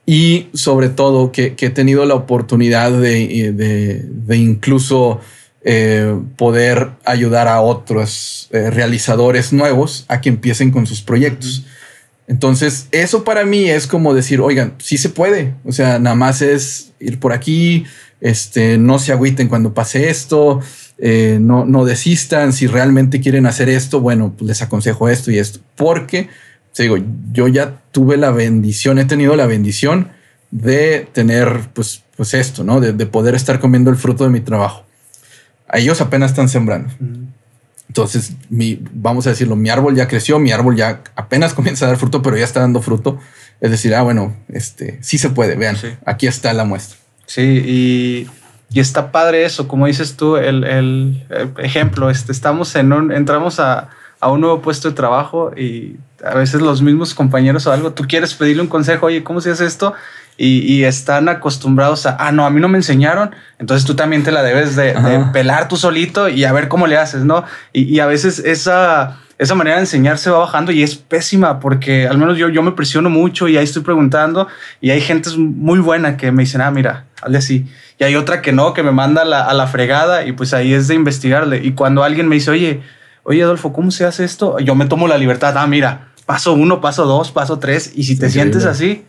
y 0.06 0.48
sobre 0.54 0.90
todo 0.90 1.32
que, 1.32 1.56
que 1.56 1.68
he 1.68 1.70
tenido 1.72 2.06
la 2.06 2.16
oportunidad 2.16 2.92
de, 2.92 3.52
de, 3.54 4.06
de 4.08 4.38
incluso 4.38 5.20
eh, 5.64 6.16
poder 6.38 6.92
ayudar 7.06 7.48
a 7.48 7.62
otros 7.62 8.50
eh, 8.52 8.70
realizadores 8.70 9.52
nuevos 9.52 10.06
a 10.08 10.22
que 10.22 10.30
empiecen 10.30 10.70
con 10.72 10.86
sus 10.86 11.02
proyectos. 11.02 11.66
Entonces, 12.28 12.88
eso 12.92 13.24
para 13.24 13.46
mí 13.46 13.70
es 13.70 13.88
como 13.88 14.14
decir, 14.14 14.42
oigan, 14.42 14.76
sí 14.78 14.98
se 14.98 15.10
puede. 15.10 15.56
O 15.64 15.72
sea, 15.72 15.98
nada 16.00 16.16
más 16.16 16.42
es 16.42 16.92
ir 17.00 17.20
por 17.20 17.34
aquí, 17.34 17.86
este, 18.22 18.78
no 18.78 19.00
se 19.00 19.12
agüiten 19.12 19.48
cuando 19.48 19.74
pase 19.74 20.10
esto, 20.10 20.62
eh, 20.98 21.38
no, 21.42 21.66
no 21.66 21.86
desistan. 21.86 22.54
Si 22.54 22.68
realmente 22.68 23.22
quieren 23.22 23.46
hacer 23.46 23.70
esto, 23.70 24.00
bueno, 24.00 24.34
pues 24.38 24.48
les 24.48 24.62
aconsejo 24.62 25.10
esto 25.10 25.32
y 25.32 25.40
esto, 25.40 25.60
porque 25.76 26.30
digo, 26.78 26.98
yo 27.32 27.48
ya 27.48 27.82
tuve 27.92 28.18
la 28.18 28.32
bendición, 28.32 29.00
he 29.00 29.06
tenido 29.06 29.36
la 29.36 29.46
bendición 29.46 30.10
de 30.52 31.08
tener, 31.14 31.70
pues, 31.74 32.04
pues 32.18 32.34
esto, 32.34 32.64
¿no? 32.64 32.82
De, 32.82 32.94
de 32.94 33.06
poder 33.06 33.36
estar 33.36 33.60
comiendo 33.60 33.90
el 33.90 33.96
fruto 33.98 34.24
de 34.24 34.30
mi 34.30 34.42
trabajo. 34.42 34.86
A 35.68 35.80
ellos 35.80 36.02
apenas 36.02 36.32
están 36.32 36.50
sembrando. 36.50 36.94
Mm. 37.00 37.26
Entonces, 37.88 38.34
mi, 38.50 38.80
vamos 38.92 39.26
a 39.28 39.30
decirlo, 39.30 39.56
mi 39.56 39.70
árbol 39.70 39.96
ya 39.96 40.08
creció, 40.08 40.40
mi 40.40 40.52
árbol 40.52 40.76
ya 40.76 41.02
apenas 41.16 41.54
comienza 41.54 41.86
a 41.86 41.90
dar 41.90 41.98
fruto, 41.98 42.22
pero 42.22 42.38
ya 42.38 42.44
está 42.44 42.60
dando 42.60 42.82
fruto. 42.82 43.20
Es 43.62 43.72
decir, 43.72 43.96
ah, 43.96 44.02
bueno, 44.02 44.36
este 44.50 45.00
sí 45.02 45.18
se 45.18 45.30
puede. 45.30 45.56
Vean, 45.56 45.78
sí. 45.78 45.88
aquí 46.06 46.28
está 46.28 46.52
la 46.54 46.66
muestra. 46.66 46.98
Sí, 47.26 47.42
y, 47.42 48.30
y 48.72 48.80
está 48.80 49.12
padre 49.12 49.46
eso, 49.46 49.68
como 49.68 49.88
dices 49.88 50.18
tú, 50.18 50.38
el, 50.38 50.64
el, 50.64 51.24
ejemplo, 51.58 52.10
este, 52.10 52.32
estamos 52.32 52.76
en 52.76 52.92
un, 52.92 53.12
entramos 53.12 53.60
a, 53.60 53.90
a 54.20 54.32
un 54.32 54.42
nuevo 54.42 54.62
puesto 54.62 54.90
de 54.90 54.96
trabajo 54.96 55.52
y 55.56 55.98
a 56.24 56.36
veces 56.36 56.62
los 56.62 56.82
mismos 56.82 57.14
compañeros 57.14 57.68
o 57.68 57.72
algo, 57.72 57.94
tú 57.94 58.06
quieres 58.08 58.34
pedirle 58.34 58.64
un 58.64 58.68
consejo, 58.68 59.06
oye, 59.06 59.24
¿cómo 59.24 59.42
se 59.42 59.52
hace 59.52 59.66
esto? 59.66 59.94
Y, 60.38 60.60
y, 60.72 60.84
están 60.84 61.30
acostumbrados 61.30 62.06
a, 62.06 62.18
ah, 62.20 62.32
no, 62.34 62.46
a 62.46 62.50
mí 62.50 62.60
no 62.60 62.68
me 62.68 62.78
enseñaron, 62.78 63.34
entonces 63.58 63.88
tú 63.88 63.96
también 63.96 64.24
te 64.24 64.34
la 64.34 64.44
debes 64.44 64.76
de, 64.76 64.94
de 64.94 65.26
pelar 65.32 65.70
tú 65.70 65.78
solito 65.78 66.28
y 66.28 66.44
a 66.44 66.52
ver 66.52 66.68
cómo 66.68 66.88
le 66.88 66.98
haces, 66.98 67.24
¿no? 67.24 67.46
Y, 67.72 67.84
y, 67.84 68.02
a 68.02 68.06
veces 68.06 68.40
esa, 68.40 69.18
esa 69.38 69.56
manera 69.56 69.78
de 69.78 69.84
enseñar 69.84 70.18
se 70.18 70.30
va 70.30 70.40
bajando 70.40 70.72
y 70.72 70.84
es 70.84 70.96
pésima 70.96 71.60
porque 71.60 72.08
al 72.08 72.18
menos 72.18 72.38
yo, 72.38 72.50
yo 72.50 72.64
me 72.64 72.74
presiono 72.74 73.10
mucho 73.10 73.48
y 73.48 73.58
ahí 73.58 73.64
estoy 73.64 73.84
preguntando 73.84 74.48
y 74.82 74.92
hay 74.92 75.02
gente 75.02 75.30
muy 75.38 75.80
buena 75.80 76.18
que 76.18 76.32
me 76.32 76.44
dicen, 76.44 76.62
ah, 76.62 76.72
mira, 76.72 77.06
hazle 77.22 77.38
así. 77.38 77.68
Y 77.98 78.04
hay 78.04 78.16
otra 78.16 78.42
que 78.42 78.52
no, 78.52 78.74
que 78.74 78.84
me 78.84 78.92
manda 78.92 79.22
a 79.22 79.26
la, 79.26 79.44
a 79.44 79.54
la 79.54 79.68
fregada 79.68 80.26
y 80.26 80.34
pues 80.34 80.54
ahí 80.54 80.74
es 80.74 80.88
de 80.88 80.96
investigarle. 80.96 81.62
Y 81.64 81.72
cuando 81.72 82.04
alguien 82.04 82.28
me 82.28 82.36
dice, 82.36 82.52
oye, 82.52 82.82
oye, 83.24 83.44
Adolfo, 83.44 83.74
¿cómo 83.74 83.92
se 83.92 84.06
hace 84.06 84.24
esto? 84.24 84.60
Yo 84.60 84.76
me 84.76 84.86
tomo 84.86 85.08
la 85.08 85.18
libertad, 85.18 85.58
ah, 85.58 85.68
mira, 85.68 86.10
paso 86.26 86.54
uno, 86.54 86.80
paso 86.80 87.06
dos, 87.06 87.32
paso 87.32 87.60
tres, 87.60 87.92
y 87.96 88.04
si 88.04 88.18
te 88.18 88.30
sientes 88.30 88.64
sí, 88.64 88.70
así, 88.70 89.06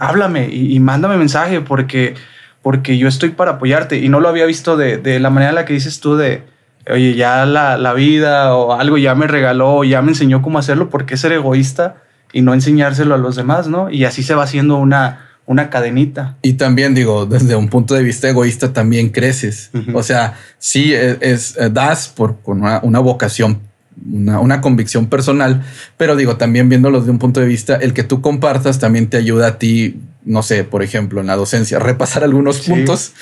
háblame 0.00 0.48
y, 0.48 0.74
y, 0.74 0.80
mándame 0.80 1.16
mensaje 1.16 1.60
porque, 1.60 2.14
porque 2.62 2.98
yo 2.98 3.06
estoy 3.06 3.30
para 3.30 3.52
apoyarte 3.52 3.98
y 3.98 4.08
no 4.08 4.18
lo 4.18 4.28
había 4.28 4.46
visto 4.46 4.76
de, 4.76 4.96
de 4.98 5.20
la 5.20 5.30
manera 5.30 5.50
en 5.50 5.54
la 5.56 5.64
que 5.64 5.74
dices 5.74 6.00
tú 6.00 6.16
de, 6.16 6.42
oye, 6.90 7.14
ya 7.14 7.44
la, 7.46 7.76
la, 7.76 7.92
vida 7.92 8.54
o 8.56 8.72
algo 8.72 8.98
ya 8.98 9.14
me 9.14 9.26
regaló, 9.26 9.84
ya 9.84 10.02
me 10.02 10.08
enseñó 10.08 10.42
cómo 10.42 10.58
hacerlo, 10.58 10.88
porque 10.90 11.16
ser 11.16 11.32
egoísta 11.32 11.96
y 12.32 12.42
no 12.42 12.54
enseñárselo 12.54 13.14
a 13.14 13.18
los 13.18 13.36
demás, 13.36 13.68
¿no? 13.68 13.90
Y 13.90 14.04
así 14.04 14.22
se 14.22 14.34
va 14.34 14.44
haciendo 14.44 14.76
una, 14.78 15.28
una 15.46 15.68
cadenita. 15.68 16.36
Y 16.42 16.54
también 16.54 16.94
digo, 16.94 17.26
desde 17.26 17.56
un 17.56 17.68
punto 17.68 17.94
de 17.94 18.02
vista 18.02 18.28
egoísta 18.28 18.72
también 18.72 19.10
creces. 19.10 19.70
Uh 19.74 19.78
-huh. 19.78 19.96
O 19.96 20.02
sea, 20.02 20.34
sí 20.58 20.94
es, 20.94 21.18
es 21.20 21.56
eh, 21.58 21.70
das 21.70 22.08
por 22.08 22.40
con 22.40 22.60
una, 22.62 22.80
una 22.82 23.00
vocación 23.00 23.69
una, 24.06 24.40
una, 24.40 24.60
convicción 24.60 25.06
personal, 25.06 25.62
pero 25.96 26.16
digo, 26.16 26.36
también 26.36 26.68
viéndolo 26.68 27.00
desde 27.00 27.10
un 27.10 27.18
punto 27.18 27.40
de 27.40 27.46
vista, 27.46 27.76
el 27.76 27.92
que 27.92 28.02
tú 28.02 28.20
compartas 28.20 28.78
también 28.78 29.08
te 29.08 29.16
ayuda 29.16 29.48
a 29.48 29.58
ti, 29.58 30.00
no 30.24 30.42
sé, 30.42 30.64
por 30.64 30.82
ejemplo, 30.82 31.20
en 31.20 31.26
la 31.26 31.36
docencia, 31.36 31.78
repasar 31.78 32.24
algunos 32.24 32.56
sí. 32.56 32.70
puntos. 32.70 33.12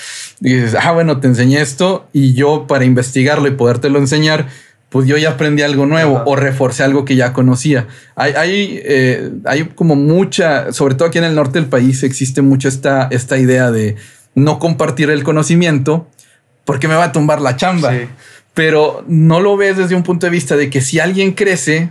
Y 0.41 0.55
dices, 0.55 0.77
ah, 0.81 0.93
bueno, 0.93 1.21
te 1.21 1.27
enseñé 1.27 1.61
esto 1.61 2.09
y 2.13 2.35
yo 2.35 2.67
para 2.67 2.85
investigarlo 2.85 3.49
y 3.49 3.53
podértelo 3.53 3.99
enseñar, 3.99 4.49
pues 4.89 5.07
yo 5.07 5.17
ya 5.17 5.31
aprendí 5.31 5.63
algo 5.63 5.87
nuevo 5.87 6.17
Ajá. 6.17 6.25
o 6.27 6.37
reforcé 6.37 6.83
algo 6.83 7.05
que 7.05 7.17
ya 7.17 7.33
conocía. 7.33 7.89
Hay, 8.15 8.33
hay, 8.33 8.81
eh, 8.85 9.31
hay 9.45 9.65
como 9.75 9.97
mucha, 9.97 10.73
sobre 10.73 10.95
todo 10.95 11.09
aquí 11.09 11.19
en 11.19 11.25
el 11.25 11.35
norte 11.35 11.59
del 11.59 11.69
país, 11.69 12.03
existe 12.03 12.41
mucho 12.43 12.69
esta, 12.69 13.09
esta 13.11 13.37
idea 13.37 13.71
de 13.71 13.97
no 14.35 14.59
compartir 14.59 15.11
el 15.11 15.25
conocimiento 15.25 16.09
porque 16.65 16.87
me 16.87 16.95
va 16.95 17.05
a 17.05 17.13
tumbar 17.13 17.41
la 17.41 17.57
chamba. 17.57 17.93
Sí 17.93 18.07
pero 18.59 19.05
no 19.07 19.39
lo 19.39 19.57
ves 19.57 19.77
desde 19.77 19.95
un 19.95 20.03
punto 20.03 20.27
de 20.27 20.31
vista 20.31 20.57
de 20.57 20.69
que 20.69 20.81
si 20.81 20.99
alguien 20.99 21.31
crece 21.31 21.91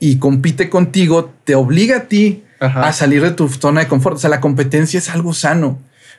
y 0.00 0.16
compite 0.16 0.70
contigo, 0.70 1.30
te 1.44 1.54
obliga 1.54 1.98
a 1.98 2.04
ti 2.04 2.44
Ajá. 2.60 2.88
a 2.88 2.94
salir 2.94 3.20
de 3.20 3.32
tu 3.32 3.46
zona 3.50 3.82
de 3.82 3.88
confort. 3.88 4.16
O 4.16 4.18
sea, 4.18 4.30
la 4.30 4.40
competencia 4.40 4.96
es 4.96 5.10
algo 5.10 5.34
sano. 5.34 5.78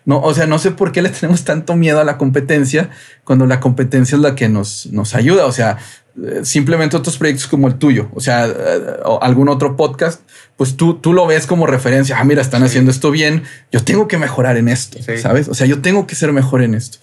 No, 0.10 0.20
o 0.22 0.34
sea, 0.34 0.48
no 0.48 0.58
sé 0.58 0.72
por 0.72 0.92
qué 0.92 1.04
le 1.04 1.10
tenemos 1.10 1.44
tanto 1.44 1.76
miedo 1.76 2.00
a 2.00 2.04
la 2.04 2.18
competencia 2.18 2.90
cuando 3.24 3.46
la 3.46 3.60
competencia 3.60 4.16
es 4.16 4.22
la 4.24 4.34
que 4.34 4.50
nos, 4.50 4.88
nos 4.88 5.14
ayuda. 5.14 5.46
O 5.46 5.52
sea, 5.52 5.78
eh, 6.26 6.40
simplemente 6.42 6.98
otros 6.98 7.20
proyectos 7.20 7.46
como 7.46 7.68
el 7.68 7.76
tuyo, 7.76 8.10
o 8.16 8.20
sea, 8.20 8.48
eh, 8.48 9.02
o 9.06 9.22
algún 9.22 9.50
otro 9.50 9.78
podcast, 9.78 10.22
pues 10.58 10.76
tú, 10.76 10.96
tú 10.96 11.14
lo 11.14 11.28
ves 11.28 11.46
como 11.46 11.68
referencia. 11.68 12.18
Ah, 12.18 12.24
mira, 12.24 12.42
están 12.42 12.62
sí. 12.62 12.66
haciendo 12.66 12.90
esto 12.90 13.12
bien. 13.12 13.44
Yo 13.72 13.84
tengo 13.84 14.08
que 14.08 14.18
mejorar 14.18 14.58
en 14.58 14.68
esto, 14.68 14.98
sí. 14.98 15.20
sabes? 15.20 15.48
O 15.48 15.54
sea, 15.54 15.68
yo 15.68 15.80
tengo 15.80 16.08
que 16.08 16.16
ser 16.16 16.34
mejor 16.34 16.64
en 16.64 16.74
esto. 16.74 16.98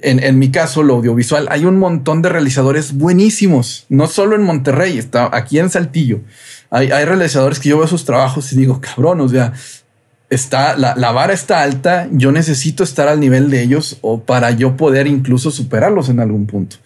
En, 0.00 0.22
en, 0.22 0.38
mi 0.38 0.52
caso, 0.52 0.84
lo 0.84 0.94
audiovisual, 0.94 1.48
hay 1.50 1.64
un 1.64 1.80
montón 1.80 2.22
de 2.22 2.28
realizadores 2.28 2.92
buenísimos, 2.92 3.86
no 3.88 4.06
solo 4.06 4.36
en 4.36 4.42
Monterrey, 4.44 4.98
está 4.98 5.30
aquí 5.32 5.58
en 5.58 5.68
Saltillo. 5.68 6.20
Hay, 6.70 6.92
hay 6.92 7.04
realizadores 7.06 7.58
que 7.58 7.70
yo 7.70 7.78
veo 7.78 7.88
sus 7.88 8.04
trabajos 8.04 8.52
y 8.52 8.56
digo, 8.56 8.80
cabrón, 8.80 9.20
o 9.20 9.28
sea, 9.28 9.52
está 10.32 10.76
la, 10.76 10.94
la, 10.96 11.12
vara 11.12 11.34
está 11.34 11.62
alta. 11.62 12.08
Yo 12.10 12.32
necesito 12.32 12.82
estar 12.82 13.08
al 13.08 13.20
nivel 13.20 13.50
de 13.50 13.62
ellos 13.62 13.98
o 14.00 14.22
para 14.22 14.50
yo 14.50 14.76
poder 14.76 15.06
incluso 15.06 15.50
superarlos 15.50 16.08
en 16.08 16.20
algún 16.20 16.46
punto. 16.46 16.76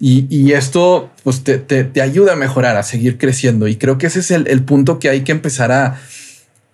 Y, 0.00 0.26
y 0.28 0.52
esto 0.52 1.10
pues 1.22 1.44
te, 1.44 1.58
te, 1.58 1.84
te, 1.84 2.02
ayuda 2.02 2.32
a 2.32 2.36
mejorar, 2.36 2.76
a 2.76 2.82
seguir 2.82 3.16
creciendo. 3.16 3.68
Y 3.68 3.76
creo 3.76 3.98
que 3.98 4.08
ese 4.08 4.20
es 4.20 4.30
el, 4.30 4.48
el 4.48 4.64
punto 4.64 4.98
que 4.98 5.08
hay 5.08 5.22
que 5.22 5.32
empezar 5.32 5.70
a, 5.70 6.00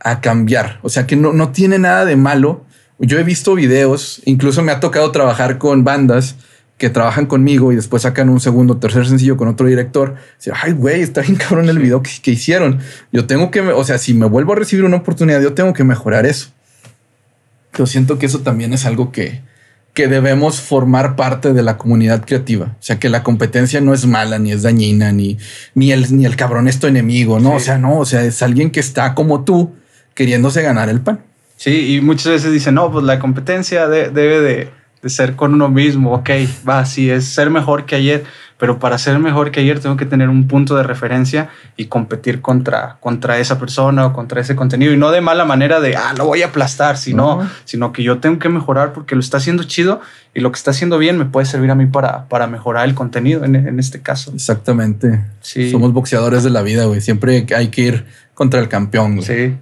a 0.01 0.21
cambiar. 0.21 0.79
O 0.83 0.89
sea, 0.89 1.07
que 1.07 1.17
no, 1.17 1.33
no, 1.33 1.53
tiene 1.53 1.79
nada 1.79 2.05
de 2.05 2.17
malo. 2.17 2.65
Yo 2.99 3.19
he 3.19 3.25
visto 3.25 3.55
videos, 3.55 4.23
incluso 4.25 4.63
me 4.63 4.73
ha 4.73 4.81
tocado 4.81 5.11
trabajar 5.13 5.59
con 5.59 5.85
bandas 5.85 6.37
que 6.79 6.91
trabajan 6.91 7.27
conmigo 7.27 7.73
y 7.73 7.77
después 7.77 8.03
sacan 8.03 8.29
un 8.29 8.41
segundo, 8.41 8.79
tercer 8.79 9.07
sencillo 9.07 9.37
con 9.37 9.49
otro 9.49 9.67
director. 9.67 10.17
Ay, 10.61 10.73
güey, 10.73 11.03
está 11.03 11.21
bien 11.23 11.37
cabrón 11.37 11.69
el 11.69 11.79
video 11.79 12.03
que, 12.03 12.11
que, 12.23 12.33
hicieron. 12.33 12.81
Yo 13.13 13.27
tengo 13.27 13.51
que, 13.51 13.61
o 13.61 13.85
sea, 13.85 13.99
si 13.99 14.15
me 14.15 14.27
vuelvo 14.27 14.53
a 14.53 14.57
recibir 14.57 14.85
una 14.85 14.97
oportunidad, 14.97 15.41
yo 15.41 15.55
tengo 15.55 15.73
que 15.73 15.85
mejorar 15.85 16.27
eso. 16.27 16.49
Yo 17.77 17.87
siento 17.87 18.19
que 18.19 18.27
eso 18.27 18.41
también 18.41 18.73
es 18.73 18.87
algo 18.87 19.13
que, 19.13 19.41
que 19.95 20.09
debemos 20.09 20.61
formar 20.61 21.15
parte 21.15 21.53
de 21.53 21.63
la 21.63 21.79
comunidad 21.79 22.25
creativa. 22.27 22.67
O 22.67 22.83
sea, 22.83 22.99
que 22.99 23.09
la 23.09 23.23
competencia 23.23 23.81
no 23.81 23.95
es 23.95 24.07
mala, 24.07 24.41
ni 24.41 24.53
es 24.53 24.63
dañina, 24.63 25.13
ni, 25.13 25.39
ni, 25.75 25.93
el, 25.93 26.17
ni 26.17 26.27
el 26.27 26.35
cabrón 26.35 26.67
es 26.67 26.81
tu 26.81 26.89
enemigo, 26.89 27.39
¿no? 27.39 27.51
Sí. 27.51 27.57
O 27.57 27.61
sea, 27.61 27.79
no, 27.79 27.99
o 28.01 28.05
sea, 28.05 28.25
es 28.25 28.43
alguien 28.43 28.71
que 28.71 28.81
está 28.81 29.15
como 29.15 29.45
tú 29.45 29.73
queriéndose 30.15 30.63
ganar 30.63 30.89
el 30.89 31.01
pan. 31.01 31.21
Sí, 31.57 31.95
y 31.95 32.01
muchas 32.01 32.33
veces 32.33 32.53
dicen, 32.53 32.75
no, 32.75 32.91
pues 32.91 33.05
la 33.05 33.21
competencia 33.21 33.87
de, 33.87 34.11
debe 34.11 34.41
de, 34.41 34.71
de, 35.05 35.11
ser 35.11 35.37
con 35.37 35.55
uno 35.55 35.69
mismo. 35.69 36.15
Ok, 36.15 36.31
va, 36.69 36.85
sí, 36.85 37.11
es 37.11 37.27
ser 37.27 37.51
mejor 37.51 37.85
que 37.85 37.95
ayer, 37.95 38.25
pero 38.59 38.79
para 38.79 38.99
ser 38.99 39.19
mejor 39.19 39.51
que 39.51 39.61
ayer 39.61 39.79
tengo 39.79 39.97
que 39.97 40.07
tener 40.07 40.29
un 40.29 40.49
punto 40.49 40.75
de 40.77 40.83
referencia 40.83 41.51
y 41.77 41.87
competir 41.87 42.41
contra, 42.41 42.97
contra 43.01 43.39
esa 43.39 43.59
persona 43.59 44.07
o 44.07 44.13
contra 44.13 44.41
ese 44.41 44.57
contenido. 44.57 44.93
Y 44.93 44.97
no 44.97 45.11
de 45.11 45.21
mala 45.21 45.45
manera 45.45 45.81
de, 45.81 45.97
ah, 45.97 46.15
lo 46.17 46.27
voy 46.27 46.43
a 46.43 46.47
aplastar, 46.47 46.97
sino, 46.97 47.43
no. 47.43 47.51
sino 47.65 47.93
que 47.93 48.03
yo 48.03 48.19
tengo 48.19 48.39
que 48.39 48.49
mejorar 48.49 48.93
porque 48.93 49.15
lo 49.15 49.21
está 49.21 49.37
haciendo 49.37 49.65
chido 49.65 50.01
y 50.35 50.41
lo 50.41 50.51
que 50.51 50.57
está 50.57 50.71
haciendo 50.71 50.99
bien 50.99 51.19
me 51.19 51.27
puede 51.27 51.47
servir 51.47 51.71
a 51.71 51.75
mí 51.75 51.87
para, 51.87 52.29
para 52.29 52.47
mejorar 52.47 52.89
el 52.89 52.95
contenido 52.95 53.45
en, 53.45 53.55
en 53.55 53.79
este 53.79 54.01
caso. 54.01 54.33
Exactamente. 54.35 55.25
Sí. 55.41 55.71
Somos 55.71 55.93
boxeadores 55.93 56.43
de 56.43 56.51
la 56.51 56.63
vida, 56.63 56.87
güey. 56.87 57.01
Siempre 57.01 57.47
hay 57.55 57.69
que 57.69 57.83
ir 57.83 58.07
contra 58.35 58.61
el 58.61 58.69
campeón. 58.69 59.17
Güey. 59.17 59.27
Sí. 59.27 59.57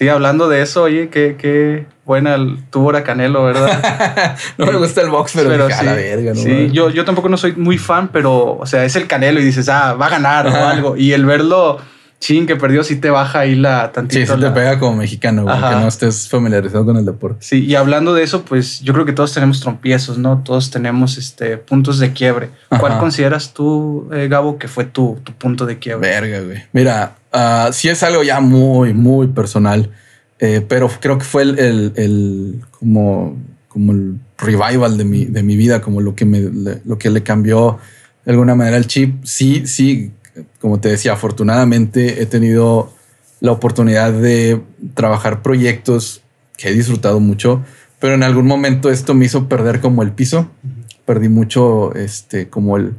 Sí, 0.00 0.08
hablando 0.08 0.48
de 0.48 0.62
eso, 0.62 0.84
oye, 0.84 1.10
qué, 1.10 1.36
qué 1.38 1.84
buena 2.06 2.34
a 2.34 3.04
Canelo, 3.04 3.44
¿verdad? 3.44 4.34
no 4.56 4.64
me 4.64 4.78
gusta 4.78 5.02
el 5.02 5.10
box, 5.10 5.32
pero, 5.34 5.50
pero 5.50 5.66
dije, 5.66 5.78
sí, 5.78 5.86
a 5.86 5.90
la 5.90 5.94
verga, 5.94 6.32
¿no? 6.32 6.40
Sí, 6.40 6.70
yo, 6.72 6.88
yo 6.88 7.04
tampoco 7.04 7.28
no 7.28 7.36
soy 7.36 7.52
muy 7.52 7.76
fan, 7.76 8.08
pero, 8.10 8.56
o 8.56 8.64
sea, 8.64 8.86
es 8.86 8.96
el 8.96 9.06
Canelo 9.06 9.40
y 9.40 9.44
dices, 9.44 9.68
ah, 9.68 9.92
va 9.92 10.06
a 10.06 10.08
ganar 10.08 10.46
o 10.46 10.66
algo. 10.66 10.96
Y 10.96 11.12
el 11.12 11.26
verlo 11.26 11.80
chin, 12.20 12.46
que 12.46 12.54
perdió, 12.54 12.84
sí 12.84 12.96
te 12.96 13.08
baja 13.10 13.40
ahí 13.40 13.54
la 13.56 13.90
tantito. 13.92 14.20
Sí, 14.26 14.32
sí 14.32 14.40
te 14.40 14.50
pega 14.50 14.78
como 14.78 14.96
mexicano, 14.98 15.42
güey, 15.44 15.56
que 15.56 15.76
no 15.76 15.88
estés 15.88 16.28
familiarizado 16.28 16.84
con 16.84 16.96
el 16.98 17.04
deporte. 17.06 17.38
Sí, 17.40 17.64
y 17.64 17.74
hablando 17.74 18.12
de 18.14 18.22
eso, 18.22 18.42
pues 18.44 18.80
yo 18.82 18.92
creo 18.92 19.06
que 19.06 19.12
todos 19.14 19.32
tenemos 19.32 19.60
trompiezos, 19.60 20.18
¿no? 20.18 20.42
Todos 20.44 20.70
tenemos 20.70 21.16
este 21.16 21.56
puntos 21.56 21.98
de 21.98 22.12
quiebre. 22.12 22.50
¿Cuál 22.68 22.98
consideras 22.98 23.54
tú, 23.54 24.08
eh, 24.12 24.28
Gabo, 24.28 24.58
que 24.58 24.68
fue 24.68 24.84
tu, 24.84 25.18
tu 25.24 25.32
punto 25.32 25.64
de 25.66 25.78
quiebre? 25.78 26.08
Verga, 26.08 26.40
güey. 26.42 26.62
Mira, 26.72 27.16
ah, 27.32 27.70
sí 27.72 27.88
es 27.88 28.02
algo 28.02 28.22
ya 28.22 28.40
muy, 28.40 28.92
muy 28.92 29.28
personal, 29.28 29.90
eh, 30.38 30.64
pero 30.68 30.90
creo 31.00 31.16
que 31.18 31.24
fue 31.24 31.42
el, 31.42 31.58
el- 31.58 31.92
el- 31.96 32.60
como, 32.70 33.36
como 33.68 33.92
el 33.92 34.16
revival 34.36 34.98
de 34.98 35.04
mi, 35.04 35.24
de 35.24 35.42
mi 35.42 35.56
vida, 35.56 35.80
como 35.80 36.00
lo 36.02 36.14
que 36.14 36.26
me, 36.26 36.40
le- 36.40 36.82
lo 36.84 36.98
que 36.98 37.08
le 37.08 37.22
cambió 37.22 37.78
de 38.26 38.32
alguna 38.32 38.54
manera 38.54 38.76
el 38.76 38.86
chip. 38.86 39.24
Sí, 39.24 39.66
sí, 39.66 40.12
como 40.60 40.80
te 40.80 40.88
decía, 40.88 41.12
afortunadamente 41.12 42.22
he 42.22 42.26
tenido 42.26 42.92
la 43.40 43.52
oportunidad 43.52 44.12
de 44.12 44.60
trabajar 44.94 45.42
proyectos 45.42 46.22
que 46.56 46.68
he 46.68 46.72
disfrutado 46.72 47.20
mucho, 47.20 47.64
pero 47.98 48.14
en 48.14 48.22
algún 48.22 48.46
momento 48.46 48.90
esto 48.90 49.14
me 49.14 49.26
hizo 49.26 49.48
perder 49.48 49.80
como 49.80 50.02
el 50.02 50.12
piso. 50.12 50.50
Perdí 51.04 51.28
mucho, 51.28 51.94
este, 51.94 52.48
como 52.48 52.76
el, 52.76 52.94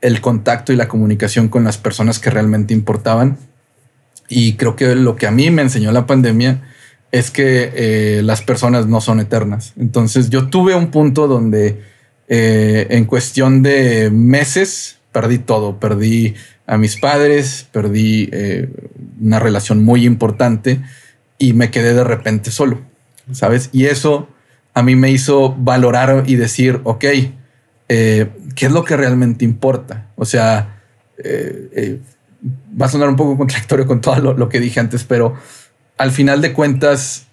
el 0.00 0.20
contacto 0.20 0.72
y 0.72 0.76
la 0.76 0.88
comunicación 0.88 1.48
con 1.48 1.64
las 1.64 1.78
personas 1.78 2.18
que 2.18 2.30
realmente 2.30 2.74
importaban. 2.74 3.38
Y 4.28 4.54
creo 4.54 4.76
que 4.76 4.94
lo 4.94 5.16
que 5.16 5.26
a 5.26 5.30
mí 5.30 5.50
me 5.50 5.62
enseñó 5.62 5.92
la 5.92 6.06
pandemia 6.06 6.62
es 7.10 7.30
que 7.30 7.72
eh, 7.74 8.22
las 8.22 8.42
personas 8.42 8.86
no 8.86 9.00
son 9.00 9.20
eternas. 9.20 9.72
Entonces 9.78 10.30
yo 10.30 10.48
tuve 10.48 10.74
un 10.74 10.90
punto 10.90 11.26
donde 11.26 11.82
eh, 12.28 12.86
en 12.90 13.04
cuestión 13.06 13.62
de 13.62 14.10
meses 14.10 14.98
perdí 15.12 15.38
todo. 15.38 15.80
Perdí 15.80 16.34
a 16.68 16.76
mis 16.76 16.96
padres, 16.96 17.66
perdí 17.72 18.28
eh, 18.30 18.68
una 19.20 19.40
relación 19.40 19.82
muy 19.82 20.04
importante 20.04 20.82
y 21.38 21.54
me 21.54 21.70
quedé 21.70 21.94
de 21.94 22.04
repente 22.04 22.50
solo, 22.50 22.82
¿sabes? 23.32 23.70
Y 23.72 23.86
eso 23.86 24.28
a 24.74 24.82
mí 24.82 24.94
me 24.94 25.10
hizo 25.10 25.54
valorar 25.58 26.24
y 26.26 26.36
decir, 26.36 26.80
ok, 26.84 27.04
eh, 27.88 28.28
¿qué 28.54 28.66
es 28.66 28.70
lo 28.70 28.84
que 28.84 28.98
realmente 28.98 29.46
importa? 29.46 30.10
O 30.16 30.26
sea, 30.26 30.82
eh, 31.24 32.00
va 32.80 32.84
a 32.84 32.90
sonar 32.90 33.08
un 33.08 33.16
poco 33.16 33.38
contradictorio 33.38 33.86
con 33.86 34.02
todo 34.02 34.18
lo, 34.18 34.34
lo 34.34 34.50
que 34.50 34.60
dije 34.60 34.78
antes, 34.78 35.04
pero 35.04 35.36
al 35.96 36.10
final 36.10 36.42
de 36.42 36.52
cuentas, 36.52 37.26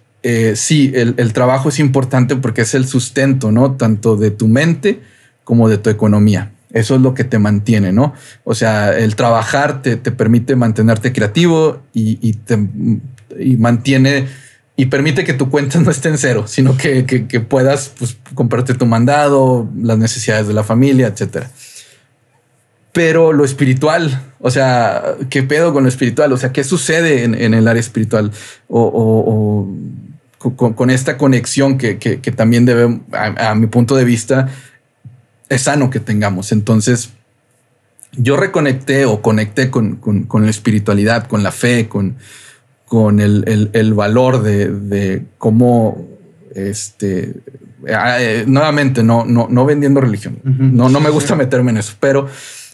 sí, 0.55 0.91
el, 0.95 1.13
el 1.17 1.33
trabajo 1.33 1.69
es 1.69 1.77
importante 1.77 2.35
porque 2.35 2.61
es 2.61 2.73
el 2.73 2.87
sustento, 2.87 3.51
¿no? 3.51 3.73
Tanto 3.73 4.15
de 4.15 4.31
tu 4.31 4.47
mente 4.47 5.01
como 5.43 5.69
de 5.69 5.77
tu 5.77 5.91
economía. 5.91 6.54
Eso 6.75 6.95
es 6.95 7.01
lo 7.01 7.13
que 7.13 7.23
te 7.23 7.39
mantiene, 7.39 7.93
¿no? 7.93 8.13
O 8.43 8.53
sea, 8.53 8.95
el 8.97 9.15
trabajar 9.15 9.81
te, 9.81 9.95
te 9.95 10.11
permite 10.11 10.57
mantenerte 10.57 11.13
creativo 11.13 11.81
y, 11.93 12.19
y 12.21 12.33
te 12.33 12.59
y 13.39 13.55
mantiene 13.55 14.27
y 14.75 14.87
permite 14.87 15.23
que 15.23 15.33
tu 15.33 15.49
cuenta 15.49 15.79
no 15.85 15.89
esté 15.89 16.09
en 16.09 16.17
cero, 16.17 16.43
sino 16.47 16.75
que, 16.75 17.05
que- 17.05 17.39
puedas 17.39 17.93
pues, 17.97 18.17
comprarte 18.33 18.73
tu 18.73 18.85
mandado, 18.85 19.69
las 19.81 19.97
necesidades 19.97 20.47
de 20.49 20.53
la 20.53 20.65
familia, 20.65 21.07
etcétera. 21.07 21.49
Pero 22.91 23.31
lo 23.33 23.45
espiritual, 23.45 24.21
o 24.39 24.51
sea, 24.51 25.15
¿qué 25.29 25.43
pedo 25.43 25.71
con 25.73 25.83
lo 25.83 25.89
espiritual? 25.89 26.31
O 26.33 26.37
sea, 26.37 26.51
¿qué 26.51 26.63
sucede 26.65 27.23
en, 27.23 27.35
en 27.35 27.53
el 27.53 27.67
área 27.69 27.79
espiritual? 27.79 28.31
O, 28.67 28.81
o- 28.81 29.23
o 29.31 30.55
co- 30.55 30.75
con, 30.75 30.89
esta 30.89 31.17
conexión 31.17 31.77
que, 31.77 31.97
que- 31.99 32.19
también 32.31 32.65
debe, 32.65 32.99
a 33.13 33.55
mi 33.55 33.67
punto 33.67 33.95
de 33.95 34.03
vista, 34.05 34.49
es 35.49 35.61
sano 35.63 35.89
que 35.89 35.99
tengamos. 35.99 36.51
Entonces, 36.51 37.11
yo 38.17 38.37
reconecté 38.37 39.05
o 39.05 39.21
conecté 39.21 39.69
con, 39.69 39.97
con- 39.97 40.23
con 40.23 40.43
la 40.45 40.49
espiritualidad, 40.49 41.27
con 41.27 41.43
la 41.43 41.51
fe, 41.51 41.87
con, 41.87 42.15
con 42.85 43.19
el, 43.19 43.43
el- 43.47 43.69
el 43.73 43.93
valor 43.93 44.41
de, 44.41 44.69
de 44.71 45.25
cómo, 45.37 46.07
este, 46.55 47.33
ah, 47.93 48.17
eh, 48.21 48.45
nuevamente, 48.47 49.03
no, 49.03 49.25
no, 49.25 49.47
no 49.49 49.65
vendiendo 49.65 49.99
religión. 50.01 50.39
No, 50.43 50.89
no 50.89 50.99
me 51.01 51.09
gusta 51.09 51.35
meterme 51.35 51.71
en 51.71 51.77
eso, 51.77 51.93
pero 51.99 52.27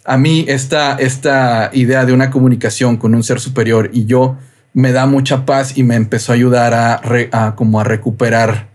a 0.05 0.17
mí 0.17 0.45
esta, 0.47 0.95
esta 0.95 1.69
idea 1.73 2.05
de 2.05 2.13
una 2.13 2.29
comunicación 2.31 2.97
con 2.97 3.15
un 3.15 3.23
ser 3.23 3.39
superior 3.39 3.89
y 3.93 4.05
yo 4.05 4.37
me 4.73 4.91
da 4.91 5.05
mucha 5.05 5.45
paz 5.45 5.77
y 5.77 5.83
me 5.83 5.95
empezó 5.95 6.31
a 6.31 6.35
ayudar 6.35 6.73
a, 6.73 6.97
re- 6.97 7.29
a 7.31 7.55
como 7.55 7.79
a 7.79 7.83
recuperar 7.83 8.67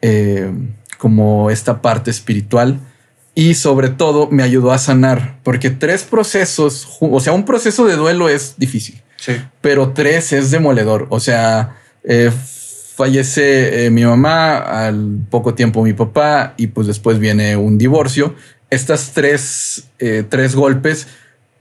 eh, 0.00 0.50
como 0.98 1.50
esta 1.50 1.80
parte 1.82 2.10
espiritual 2.10 2.80
y 3.34 3.54
sobre 3.54 3.88
todo 3.88 4.28
me 4.30 4.42
ayudó 4.42 4.72
a 4.72 4.78
sanar 4.78 5.38
porque 5.42 5.70
tres 5.70 6.02
procesos, 6.02 6.98
o 7.00 7.20
sea, 7.20 7.32
un 7.32 7.44
proceso 7.44 7.86
de 7.86 7.96
duelo 7.96 8.28
es 8.28 8.54
difícil 8.58 9.00
Sí. 9.16 9.34
pero 9.60 9.92
tres 9.92 10.32
es 10.32 10.50
demoledor. 10.50 11.06
O 11.10 11.20
sea, 11.20 11.76
eh, 12.02 12.32
fallece 12.96 13.86
eh, 13.86 13.90
mi 13.90 14.04
mamá, 14.04 14.58
al 14.58 15.18
poco 15.30 15.54
tiempo 15.54 15.82
mi 15.84 15.92
papá 15.92 16.54
y 16.56 16.66
pues 16.66 16.88
después 16.88 17.18
viene 17.20 17.56
un 17.56 17.78
divorcio. 17.78 18.34
Estas 18.68 19.12
tres, 19.12 19.84
eh, 19.98 20.24
tres 20.28 20.54
golpes 20.56 21.06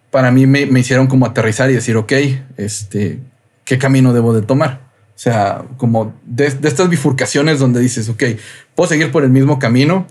para 0.10 0.32
mí 0.32 0.46
me, 0.48 0.66
me 0.66 0.80
hicieron 0.82 1.08
como 1.08 1.26
aterrizar 1.26 1.70
y 1.72 1.76
decir, 1.76 1.96
ok, 1.98 2.12
este, 2.58 3.20
¿qué 3.64 3.78
camino 3.78 4.12
debo 4.12 4.34
de 4.34 4.42
tomar? 4.42 4.82
O 5.16 5.20
sea, 5.22 5.64
como 5.78 6.14
de, 6.26 6.50
de 6.50 6.68
estas 6.68 6.90
bifurcaciones 6.90 7.60
donde 7.60 7.80
dices, 7.80 8.10
ok, 8.10 8.24
puedo 8.76 8.90
seguir 8.90 9.12
por 9.12 9.24
el 9.24 9.30
mismo 9.30 9.60
camino, 9.60 10.08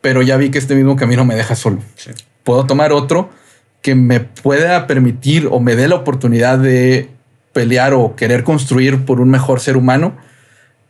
pero 0.00 0.22
ya 0.22 0.36
vi 0.36 0.50
que 0.50 0.58
este 0.58 0.74
mismo 0.74 0.96
camino 0.96 1.24
me 1.24 1.34
deja 1.34 1.54
solo 1.56 1.80
Sí. 1.96 2.10
puedo 2.44 2.64
tomar 2.66 2.92
otro 2.92 3.30
que 3.82 3.94
me 3.94 4.20
pueda 4.20 4.86
permitir 4.86 5.48
o 5.50 5.60
me 5.60 5.76
dé 5.76 5.88
la 5.88 5.94
oportunidad 5.96 6.58
de 6.58 7.10
pelear 7.52 7.94
o 7.94 8.16
querer 8.16 8.42
construir 8.44 9.04
por 9.04 9.20
un 9.20 9.30
mejor 9.30 9.60
ser 9.60 9.76
humano. 9.76 10.16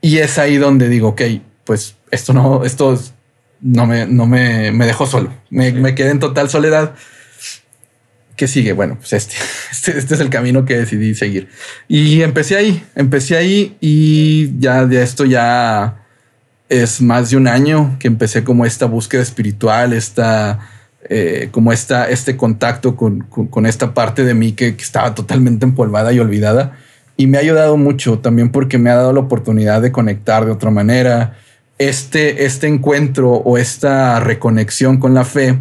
Y 0.01 0.19
es 0.19 0.39
ahí 0.39 0.57
donde 0.57 0.89
digo, 0.89 1.09
ok, 1.09 1.23
pues 1.65 1.97
esto 2.11 2.33
no, 2.33 2.65
esto 2.65 2.95
es- 2.95 3.13
no 3.61 3.87
me, 3.87 4.07
no 4.07 4.27
me, 4.27 4.73
me 4.73 4.87
dejó 4.87 5.07
solo. 5.07 5.33
Me, 5.51 5.71
Sí. 5.71 5.77
me 5.77 5.95
quedé 5.95 6.11
en 6.11 6.19
total 6.21 6.49
soledad. 6.49 6.95
¿Qué 8.37 8.49
sigue? 8.49 8.73
Bueno, 8.73 8.97
pues 8.99 9.13
este, 9.15 9.35
este, 9.73 9.99
este 9.99 10.15
es 10.15 10.21
el 10.21 10.29
camino 10.31 10.65
que 10.65 10.77
decidí 10.77 11.15
seguir. 11.15 11.49
Y 11.89 12.23
empecé 12.23 12.57
ahí, 12.57 12.83
empecé 12.95 13.37
ahí 13.37 13.77
y 13.81 14.59
ya 14.59 14.85
de 14.87 15.03
esto 15.03 15.25
ya 15.25 16.06
es 16.69 17.01
más 17.01 17.31
de 17.31 17.37
un 17.37 17.49
año 17.49 17.97
que 17.99 18.09
empecé 18.09 18.45
como 18.45 18.65
esta 18.67 18.87
búsqueda 18.87 19.23
espiritual, 19.23 19.93
esta, 19.93 20.59
eh, 21.09 21.49
como 21.53 21.73
esta, 21.73 22.09
este 22.09 22.37
contacto 22.37 22.97
con, 22.97 23.21
con- 23.21 23.67
esta 23.67 23.95
parte 23.95 24.25
de 24.25 24.35
mí 24.35 24.53
que, 24.53 24.69
estaba 24.69 25.15
totalmente 25.15 25.65
empolvada 25.65 26.13
y 26.13 26.19
olvidada. 26.19 26.77
Y 27.17 27.29
me 27.29 27.39
ha 27.39 27.41
ayudado 27.41 27.77
mucho 27.77 28.19
también 28.19 28.51
porque 28.51 28.79
me 28.79 28.91
ha 28.91 28.97
dado 28.97 29.13
la 29.13 29.21
oportunidad 29.21 29.81
de 29.81 29.93
conectar 29.93 30.45
de 30.45 30.51
otra 30.51 30.71
manera. 30.71 31.39
Este, 31.79 32.45
este 32.45 32.67
encuentro 32.67 33.31
o 33.33 33.59
esta 33.59 34.21
reconexión 34.21 34.99
con 34.99 35.15
la 35.15 35.25
fe 35.25 35.59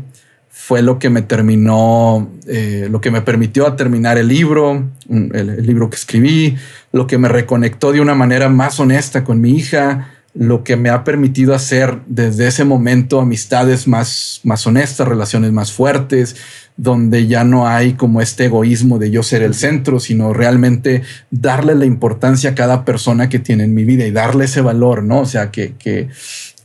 fue 0.50 0.82
lo 0.82 0.98
que 0.98 1.10
me 1.10 1.22
terminó, 1.22 2.32
eh, 2.48 2.88
lo 2.90 3.00
que 3.00 3.12
me 3.12 3.22
permitió 3.22 3.72
terminar 3.74 4.18
el 4.18 4.30
libro, 4.30 4.90
el 5.10 5.66
libro 5.66 5.90
que 5.90 5.98
escribí, 5.98 6.58
lo 6.92 7.06
que 7.06 7.18
me 7.18 7.28
reconectó 7.28 7.92
de 7.92 8.02
una 8.02 8.16
manera 8.16 8.50
más 8.50 8.80
honesta 8.80 9.24
con 9.24 9.42
mi 9.42 9.52
hija, 9.52 10.15
lo 10.36 10.64
que 10.64 10.76
me 10.76 10.90
ha 10.90 11.04
permitido 11.06 11.56
hacer 11.56 12.02
desde 12.08 12.48
ese 12.48 12.66
momento 12.66 13.22
amistades 13.22 13.88
más, 13.88 14.42
más 14.44 14.68
honestas, 14.68 15.08
relaciones 15.08 15.54
más 15.54 15.72
fuertes, 15.72 16.36
donde 16.76 17.26
ya 17.26 17.46
no 17.46 17.68
hay 17.68 17.94
como 17.94 18.22
este 18.22 18.46
egoísmo 18.46 19.00
de 19.00 19.12
yo 19.12 19.24
ser 19.24 19.42
el 19.44 19.54
centro, 19.54 20.00
sino 20.00 20.34
realmente 20.34 21.04
darle 21.32 21.74
la 21.74 21.86
importancia 21.86 22.50
a 22.50 22.56
cada 22.56 22.84
persona 22.84 23.30
que 23.30 23.40
tiene 23.40 23.64
en 23.64 23.74
mi 23.74 23.86
vida 23.86 24.06
y 24.06 24.12
darle 24.12 24.46
ese 24.46 24.60
valor, 24.60 25.04
¿no? 25.04 25.22
O 25.22 25.26
sea, 25.26 25.52
que, 25.52 25.76
que, 25.80 26.10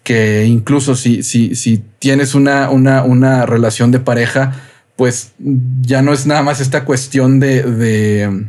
que 0.03 0.45
incluso 0.47 0.97
si, 0.97 1.23
si, 1.23 1.55
si 1.55 1.85
tienes 2.01 2.35
una, 2.35 2.71
una, 2.71 3.05
una 3.05 3.47
relación 3.47 3.93
de 3.93 4.01
pareja, 4.01 4.53
pues 4.97 5.33
ya 5.81 6.03
no 6.03 6.13
es 6.13 6.27
nada 6.27 6.43
más 6.43 6.61
esta 6.61 6.85
cuestión 6.85 7.39
de, 7.39 7.63
de, 7.63 8.47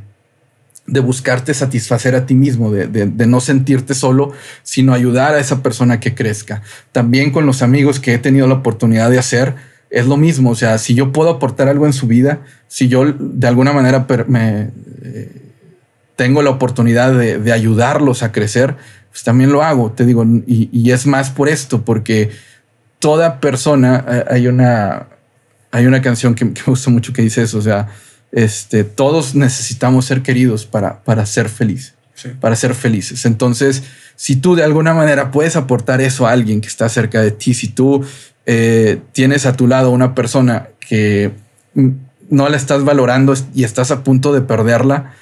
de 0.91 0.99
buscarte 0.99 1.53
satisfacer 1.53 2.15
a 2.15 2.25
ti 2.25 2.35
mismo, 2.35 2.69
de, 2.69 2.85
de, 2.87 3.25
no 3.25 3.39
sentirte 3.39 3.93
solo, 3.93 4.33
sino 4.61 4.93
ayudar 4.93 5.35
a 5.35 5.39
esa 5.39 5.63
persona 5.63 6.01
que 6.01 6.13
crezca. 6.13 6.61
También 6.91 7.31
con 7.31 7.45
los 7.45 7.61
amigos 7.61 8.01
que 8.01 8.13
he 8.13 8.17
tenido 8.17 8.45
la 8.45 8.55
oportunidad 8.55 9.09
de 9.09 9.17
hacer, 9.17 9.55
es 9.89 10.05
lo 10.05 10.17
mismo. 10.17 10.49
O 10.49 10.55
sea, 10.55 10.77
si 10.77 10.93
yo 10.93 11.13
puedo 11.13 11.29
aportar 11.29 11.69
algo 11.69 11.85
en 11.85 11.93
su 11.93 12.07
vida, 12.07 12.41
si 12.67 12.89
yo 12.89 13.05
de 13.05 13.47
alguna 13.47 13.71
manera 13.71 14.05
me, 14.27 14.69
eh, 15.01 15.31
tengo 16.17 16.41
la 16.41 16.49
oportunidad 16.49 17.17
de, 17.17 17.39
de 17.39 17.53
ayudarlos 17.53 18.21
a 18.21 18.33
crecer, 18.33 18.75
pues 19.11 19.23
también 19.23 19.53
lo 19.53 19.63
hago, 19.63 19.93
te 19.93 20.05
digo, 20.05 20.25
y, 20.45 20.69
y 20.73 20.91
es 20.91 21.07
más 21.07 21.29
por 21.29 21.47
esto, 21.47 21.83
porque 21.83 22.31
toda 22.99 23.39
persona, 23.39 24.03
eh, 24.09 24.25
hay 24.29 24.47
una, 24.47 25.07
hay 25.71 25.85
una 25.85 26.01
canción 26.01 26.35
que, 26.35 26.51
que 26.51 26.61
me 26.61 26.71
gusta 26.71 26.91
mucho 26.91 27.13
que 27.13 27.21
dice 27.21 27.43
eso, 27.43 27.59
o 27.59 27.61
sea, 27.61 27.87
este, 28.31 28.83
todos 28.83 29.35
necesitamos 29.35 30.05
ser 30.05 30.21
queridos 30.21 30.65
para, 30.65 31.03
para 31.03 31.25
ser 31.25 31.49
feliz, 31.49 31.95
Sí. 32.13 32.29
para 32.39 32.55
ser 32.55 32.75
felices. 32.75 33.25
Entonces, 33.25 33.83
si 34.15 34.35
tú 34.35 34.55
de 34.55 34.63
alguna 34.63 34.93
manera 34.93 35.31
puedes 35.31 35.55
aportar 35.55 36.01
eso 36.01 36.27
a 36.27 36.31
alguien 36.31 36.61
que 36.61 36.67
está 36.67 36.87
cerca 36.87 37.21
de 37.21 37.31
ti, 37.31 37.53
si 37.55 37.67
tú 37.69 38.05
eh, 38.45 39.01
tienes 39.13 39.45
a 39.45 39.53
tu 39.53 39.67
lado 39.67 39.89
una 39.89 40.13
persona 40.13 40.67
que 40.79 41.31
no 42.29 42.47
la 42.47 42.57
estás 42.57 42.83
valorando 42.83 43.33
y 43.55 43.63
estás 43.63 43.89
a 43.91 44.03
punto 44.03 44.33
de 44.33 44.41
perderla, 44.41 45.13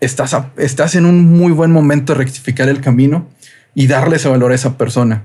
estás, 0.00 0.36
estás 0.56 0.94
en 0.94 1.06
un 1.06 1.24
muy 1.24 1.52
buen 1.52 1.70
momento 1.70 2.12
de 2.12 2.18
rectificar 2.18 2.68
el 2.68 2.80
camino 2.80 3.28
y 3.74 3.86
darle 3.86 4.16
ese 4.16 4.28
valor 4.28 4.52
a 4.52 4.54
esa 4.54 4.76
persona. 4.76 5.24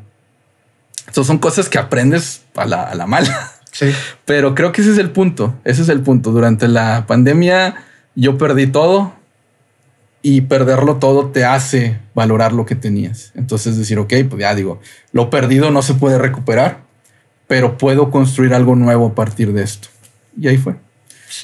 Estas 1.08 1.28
son 1.28 1.40
cosas 1.40 1.68
que 1.68 1.78
aprendes 1.78 2.44
a 2.56 2.66
la, 2.66 2.84
a 2.84 2.96
la 2.96 3.06
mala. 3.08 3.52
Sí. 3.72 3.92
Pero 4.26 4.54
creo 4.54 4.72
que 4.72 4.82
ese 4.82 4.92
es 4.92 4.98
el 4.98 5.12
punto. 5.12 5.56
Ese 5.64 5.82
es 5.82 5.90
el 5.90 6.02
punto. 6.02 6.32
Durante 6.32 6.68
la 6.68 7.06
pandemia 7.08 7.76
yo 8.16 8.38
perdí 8.38 8.68
todo 8.68 9.14
y 10.22 10.42
perderlo 10.42 10.98
todo 10.98 11.28
te 11.30 11.46
hace 11.46 12.00
valorar 12.14 12.54
lo 12.54 12.66
que 12.66 12.76
tenías. 12.76 13.32
Entonces 13.36 13.78
decir, 13.78 13.98
ok, 13.98 14.14
pues 14.30 14.40
ya 14.42 14.54
digo, 14.54 14.80
lo 15.12 15.30
perdido 15.30 15.72
no 15.72 15.82
se 15.82 15.96
puede 15.96 16.18
recuperar, 16.18 16.82
pero 17.48 17.78
puedo 17.78 18.12
construir 18.12 18.54
algo 18.54 18.76
nuevo 18.76 19.08
a 19.08 19.16
partir 19.16 19.54
de 19.54 19.64
esto. 19.64 19.88
Y 20.40 20.48
ahí 20.48 20.58
fue. 20.58 20.76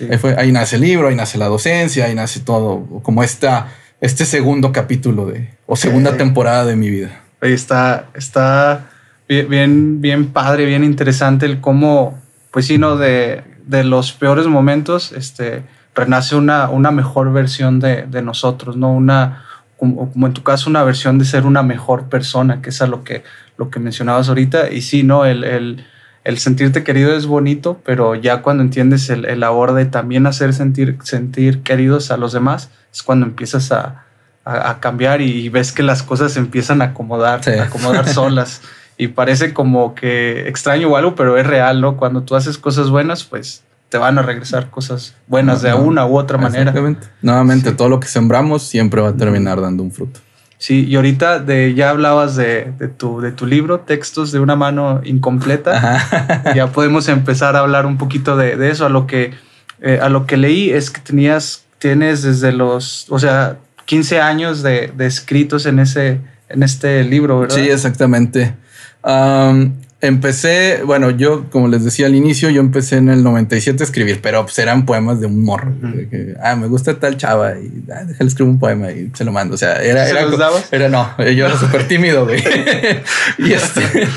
Ahí 0.09 0.17
fue. 0.17 0.35
Ahí 0.37 0.51
nace 0.51 0.75
el 0.75 0.83
libro, 0.83 1.07
ahí 1.07 1.15
nace 1.15 1.37
la 1.37 1.47
docencia, 1.47 2.05
ahí 2.05 2.15
nace 2.15 2.41
todo, 2.41 2.85
como 3.01 3.23
esta, 3.23 3.73
este 3.99 4.25
segundo 4.25 4.71
capítulo 4.71 5.25
de, 5.25 5.49
o 5.65 5.75
segunda 5.75 6.17
temporada 6.17 6.65
de 6.65 6.75
mi 6.75 6.89
vida. 6.89 7.21
Ahí 7.41 7.53
está, 7.53 8.09
está 8.13 8.89
bien, 9.27 10.01
bien 10.01 10.27
padre, 10.27 10.65
bien 10.65 10.83
interesante 10.83 11.45
el 11.45 11.59
cómo, 11.59 12.17
pues 12.51 12.67
sí, 12.67 12.77
¿no? 12.77 12.97
De, 12.97 13.43
de 13.65 13.83
los 13.83 14.13
peores 14.13 14.47
momentos, 14.47 15.11
este, 15.11 15.63
renace 15.93 16.35
una, 16.35 16.69
una 16.69 16.91
mejor 16.91 17.33
versión 17.33 17.79
de, 17.79 18.03
de 18.03 18.21
nosotros, 18.21 18.77
¿no? 18.77 18.91
Una, 18.93 19.43
como, 19.77 20.11
como, 20.11 20.27
en 20.27 20.33
tu 20.33 20.43
caso, 20.43 20.69
una 20.69 20.83
versión 20.83 21.19
de 21.19 21.25
ser 21.25 21.45
una 21.45 21.63
mejor 21.63 22.05
persona, 22.05 22.61
que 22.61 22.69
es 22.69 22.81
a 22.81 22.87
lo 22.87 23.03
que, 23.03 23.23
lo 23.57 23.69
que 23.69 23.79
mencionabas 23.79 24.29
ahorita. 24.29 24.71
Y 24.71 24.81
sí, 24.81 25.03
¿no? 25.03 25.25
El, 25.25 25.43
el, 25.43 25.85
el 26.23 26.37
sentirte 26.37 26.83
querido 26.83 27.15
es 27.15 27.25
bonito, 27.25 27.81
pero 27.83 28.15
ya 28.15 28.41
cuando 28.41 28.63
entiendes 28.63 29.09
el, 29.09 29.25
el 29.25 29.41
labor 29.41 29.73
de 29.73 29.85
también 29.85 30.25
hacer 30.25 30.53
sentir, 30.53 30.97
sentir 31.03 31.63
queridos 31.63 32.11
a 32.11 32.17
los 32.17 32.31
demás, 32.31 32.69
es 32.93 33.03
cuando 33.03 33.25
empiezas 33.25 33.71
a, 33.71 34.05
a, 34.45 34.69
a 34.69 34.79
cambiar 34.79 35.21
y 35.21 35.49
ves 35.49 35.71
que 35.71 35.83
las 35.83 36.01
cosas 36.01 36.37
empiezan 36.37 36.81
a 36.81 36.85
acomodar, 36.85 37.43
sí. 37.43 37.51
a 37.51 37.63
acomodar 37.63 38.07
solas. 38.07 38.61
y 38.97 39.09
parece 39.09 39.53
como 39.53 39.93
que 39.93 40.47
extraño 40.47 40.89
o 40.89 40.97
algo, 40.97 41.15
pero 41.15 41.37
es 41.37 41.45
real, 41.45 41.81
¿no? 41.81 41.97
Cuando 41.97 42.23
tú 42.23 42.35
haces 42.35 42.57
cosas 42.57 42.89
buenas, 42.89 43.23
pues 43.23 43.63
te 43.89 43.97
van 43.97 44.17
a 44.17 44.21
regresar 44.21 44.69
cosas 44.69 45.15
buenas 45.27 45.61
de 45.61 45.73
una 45.73 46.05
u 46.05 46.17
otra 46.17 46.37
manera. 46.37 46.73
Nuevamente, 47.21 47.69
sí. 47.69 47.75
todo 47.75 47.89
lo 47.89 47.99
que 47.99 48.07
sembramos 48.07 48.63
siempre 48.63 49.01
va 49.01 49.09
a 49.09 49.13
terminar 49.13 49.61
dando 49.61 49.83
un 49.83 49.91
fruto. 49.91 50.19
Sí, 50.59 50.85
y 50.87 50.95
ahorita 50.95 51.39
de, 51.39 51.75
ya 51.75 51.91
hablabas 51.91 52.35
de, 52.35 52.73
de, 52.79 52.87
tu, 52.87 53.21
de 53.21 53.31
tu 53.31 53.45
libro, 53.45 53.81
Textos 53.81 54.31
de 54.31 54.39
una 54.39 54.55
mano 54.55 55.01
incompleta. 55.03 55.77
Ajá. 55.77 56.53
Ya 56.55 56.67
podemos 56.71 57.07
empezar 57.09 57.55
a 57.55 57.59
hablar 57.59 57.85
un 57.85 57.97
poquito 57.97 58.35
de, 58.35 58.55
de 58.57 58.71
eso. 58.71 58.85
A 58.85 58.89
lo, 58.89 59.05
que, 59.05 59.35
eh, 59.81 59.99
a 60.01 60.09
lo 60.09 60.25
que 60.25 60.35
leí 60.35 60.71
es 60.71 60.89
que 60.89 60.99
tenías, 60.99 61.65
tienes 61.77 62.23
desde 62.23 62.51
los, 62.51 63.05
o 63.09 63.19
sea, 63.19 63.57
15 63.85 64.19
años 64.19 64.63
de, 64.63 64.91
de 64.97 65.05
escritos 65.05 65.67
en, 65.67 65.77
ese, 65.77 66.21
en 66.49 66.63
este 66.63 67.03
libro, 67.03 67.39
¿verdad? 67.39 67.55
Sí, 67.55 67.69
exactamente. 67.69 68.55
Um, 69.03 69.73
empecé, 70.01 70.81
bueno, 70.85 71.09
yo, 71.11 71.49
como 71.49 71.67
les 71.67 71.83
decía 71.83 72.05
al 72.05 72.15
inicio, 72.15 72.49
yo 72.49 72.61
empecé 72.61 72.97
en 72.97 73.09
el 73.09 73.23
97 73.23 73.81
a 73.81 73.85
escribir, 73.85 74.19
pero 74.21 74.43
pues 74.43 74.57
eran 74.59 74.85
poemas 74.85 75.19
de 75.19 75.27
un 75.27 75.43
morro. 75.43 75.71
Uh 75.81 75.85
-huh. 75.85 76.09
que, 76.09 76.35
ah, 76.41 76.55
me 76.55 76.67
gusta 76.67 76.99
tal 76.99 77.17
chava 77.17 77.57
y 77.59 77.83
ah, 77.91 78.03
déjale 78.03 78.27
escribir 78.27 78.53
un 78.53 78.59
poema 78.59 78.91
y 78.91 79.11
se 79.13 79.23
lo 79.23 79.31
mando. 79.31 79.55
O 79.55 79.57
sea, 79.57 79.81
era. 79.81 80.05
¿Se 80.05 80.11
era, 80.11 80.25
los 80.25 80.37
dabas? 80.37 80.71
era 80.71 80.89
no, 80.89 81.15
yo 81.17 81.45
era 81.45 81.57
súper 81.57 81.87
tímido, 81.87 82.25
güey. 82.25 82.43
y 83.39 83.53
este. 83.53 84.07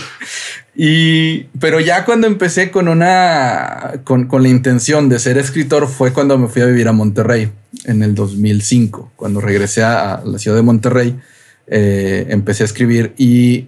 Y, 0.74 1.44
pero 1.58 1.80
ya 1.80 2.04
cuando 2.04 2.26
empecé 2.26 2.70
con 2.70 2.88
una, 2.88 4.00
con, 4.04 4.28
con, 4.28 4.42
la 4.42 4.48
intención 4.48 5.08
de 5.08 5.18
ser 5.18 5.36
escritor 5.36 5.88
fue 5.88 6.12
cuando 6.12 6.38
me 6.38 6.48
fui 6.48 6.62
a 6.62 6.66
vivir 6.66 6.88
a 6.88 6.92
Monterrey 6.92 7.50
en 7.84 8.02
el 8.02 8.14
2005, 8.14 9.12
cuando 9.16 9.40
regresé 9.40 9.82
a, 9.82 10.22
la 10.24 10.38
ciudad 10.38 10.56
de 10.56 10.62
Monterrey, 10.62 11.18
eh, 11.66 12.26
empecé 12.30 12.62
a 12.62 12.66
escribir 12.66 13.12
y 13.18 13.66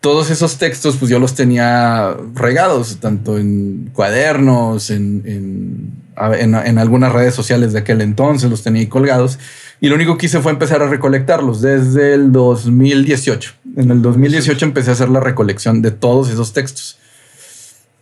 todos 0.00 0.30
esos 0.30 0.58
textos, 0.58 0.96
pues 0.96 1.10
yo 1.10 1.18
los 1.18 1.34
tenía 1.34 2.16
regados, 2.34 2.98
tanto 3.00 3.38
en 3.38 3.90
cuadernos, 3.92 4.90
en, 4.90 5.22
en, 5.26 6.54
en, 6.54 6.78
algunas 6.78 7.12
redes 7.12 7.34
sociales 7.34 7.72
de 7.72 7.80
aquel 7.80 8.00
entonces, 8.00 8.48
los 8.48 8.62
tenía 8.62 8.82
ahí 8.82 8.86
colgados. 8.86 9.38
Y 9.80 9.88
lo 9.88 9.94
único 9.94 10.16
que 10.16 10.26
hice 10.26 10.40
fue 10.40 10.52
empezar 10.52 10.82
a 10.82 10.88
recolectarlos 10.88 11.60
desde 11.60 12.14
el 12.14 12.32
2018. 12.32 13.54
En 13.76 13.90
el 13.90 14.00
2018 14.00 14.64
empecé 14.64 14.90
a 14.90 14.92
hacer 14.94 15.08
la 15.08 15.20
recolección 15.20 15.82
de 15.82 15.90
todos 15.90 16.30
esos 16.30 16.52
textos. 16.52 16.98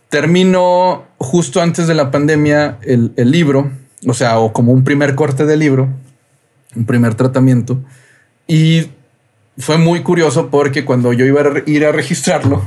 Termino 0.09 1.05
justo 1.17 1.61
antes 1.61 1.87
de 1.87 1.95
la 1.95 2.11
pandemia 2.11 2.77
el, 2.83 3.11
el 3.17 3.31
libro, 3.31 3.71
o 4.07 4.13
sea, 4.13 4.39
o 4.39 4.53
como 4.53 4.71
un 4.71 4.83
primer 4.83 5.15
corte 5.15 5.45
de 5.45 5.57
libro, 5.57 5.89
un 6.75 6.85
primer 6.85 7.15
tratamiento. 7.15 7.79
Y 8.47 8.91
fue 9.57 9.77
muy 9.77 10.01
curioso 10.03 10.49
porque 10.49 10.85
cuando 10.85 11.13
yo 11.13 11.25
iba 11.25 11.41
a 11.41 11.63
ir 11.65 11.85
a 11.85 11.91
registrarlo, 11.91 12.63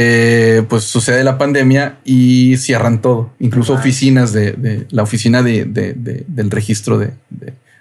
eh, 0.00 0.64
pues 0.68 0.84
sucede 0.84 1.24
la 1.24 1.38
pandemia 1.38 1.98
y 2.04 2.56
cierran 2.56 3.00
todo, 3.00 3.30
incluso 3.40 3.72
oficinas 3.72 4.32
de, 4.32 4.52
de, 4.52 4.86
la 4.90 5.02
oficina 5.02 5.42
de, 5.42 5.64
de 5.64 5.94
del 6.26 6.50
registro 6.50 6.98
de, 6.98 7.12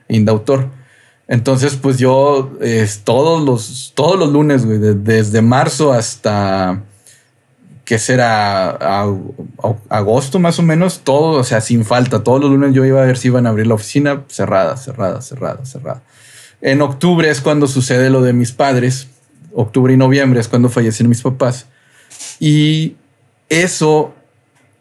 Indautor. 0.10 0.70
Entonces, 1.28 1.76
pues 1.76 1.98
yo 1.98 2.58
eh, 2.62 2.88
todos 3.04 3.44
los 3.44 3.92
todos 3.94 4.18
los 4.18 4.32
lunes, 4.32 4.66
güey, 4.66 4.80
desde 4.80 5.42
marzo 5.42 5.94
hasta 5.94 6.82
que 7.86 8.00
será 8.00 8.70
a, 8.70 9.04
a, 9.04 9.76
agosto 9.90 10.40
más 10.40 10.58
o 10.58 10.64
menos, 10.64 11.02
todo, 11.04 11.40
o 11.40 11.44
sea, 11.44 11.62
sin 11.62 11.86
falta, 11.86 12.24
todos 12.24 12.42
los 12.42 12.50
lunes 12.50 12.74
yo 12.74 12.84
iba 12.84 13.02
a 13.02 13.06
ver 13.06 13.18
si 13.18 13.28
iban 13.28 13.46
a 13.46 13.50
abrir 13.50 13.68
la 13.68 13.76
oficina 13.76 14.24
cerrada, 14.28 14.76
cerrada, 14.76 15.22
cerrada, 15.22 15.66
cerrada. 15.66 16.02
En 16.62 16.82
octubre 16.82 17.30
es 17.30 17.42
cuando 17.42 17.68
sucede 17.68 18.10
lo 18.10 18.22
de 18.22 18.34
mis 18.34 18.52
padres. 18.52 19.08
Octubre 19.54 19.94
y 19.94 19.98
noviembre 19.98 20.40
es 20.40 20.48
cuando 20.48 20.70
fallecen 20.70 21.10
mis 21.10 21.22
papás. 21.22 21.68
Y 22.40 22.96
eso 23.50 24.14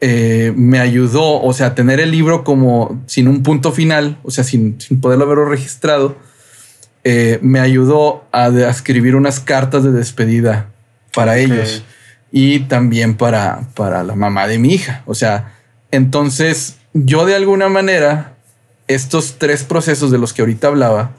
eh, 0.00 0.52
me 0.56 0.78
ayudó, 0.78 1.42
o 1.42 1.52
sea, 1.52 1.74
tener 1.74 2.00
el 2.00 2.10
libro 2.10 2.44
como 2.44 3.02
sin 3.06 3.28
un 3.28 3.42
punto 3.42 3.72
final, 3.72 4.18
o 4.22 4.30
sea, 4.30 4.44
sin, 4.44 4.80
sin 4.80 5.00
poderlo 5.00 5.24
haberlo 5.24 5.46
registrado, 5.46 6.16
eh, 7.04 7.38
me 7.40 7.60
ayudó 7.60 8.24
a, 8.32 8.46
a, 8.46 8.70
escribir 8.70 9.14
unas 9.14 9.40
cartas 9.40 9.84
de 9.84 9.92
despedida 9.92 10.68
para 11.14 11.32
okay. 11.32 11.44
ellos 11.44 11.84
y 12.30 12.60
también 12.60 13.16
para, 13.16 13.68
para 13.74 14.02
la 14.02 14.14
mamá 14.14 14.46
de 14.48 14.58
mi 14.58 14.74
hija. 14.74 15.02
O 15.06 15.14
sea, 15.14 15.54
entonces 15.90 16.76
yo 16.92 17.24
de 17.24 17.34
alguna 17.34 17.68
manera, 17.68 18.34
estos 18.88 19.36
tres 19.38 19.62
procesos 19.62 20.10
de 20.10 20.18
los 20.18 20.32
que 20.32 20.42
ahorita 20.42 20.66
hablaba, 20.66 21.12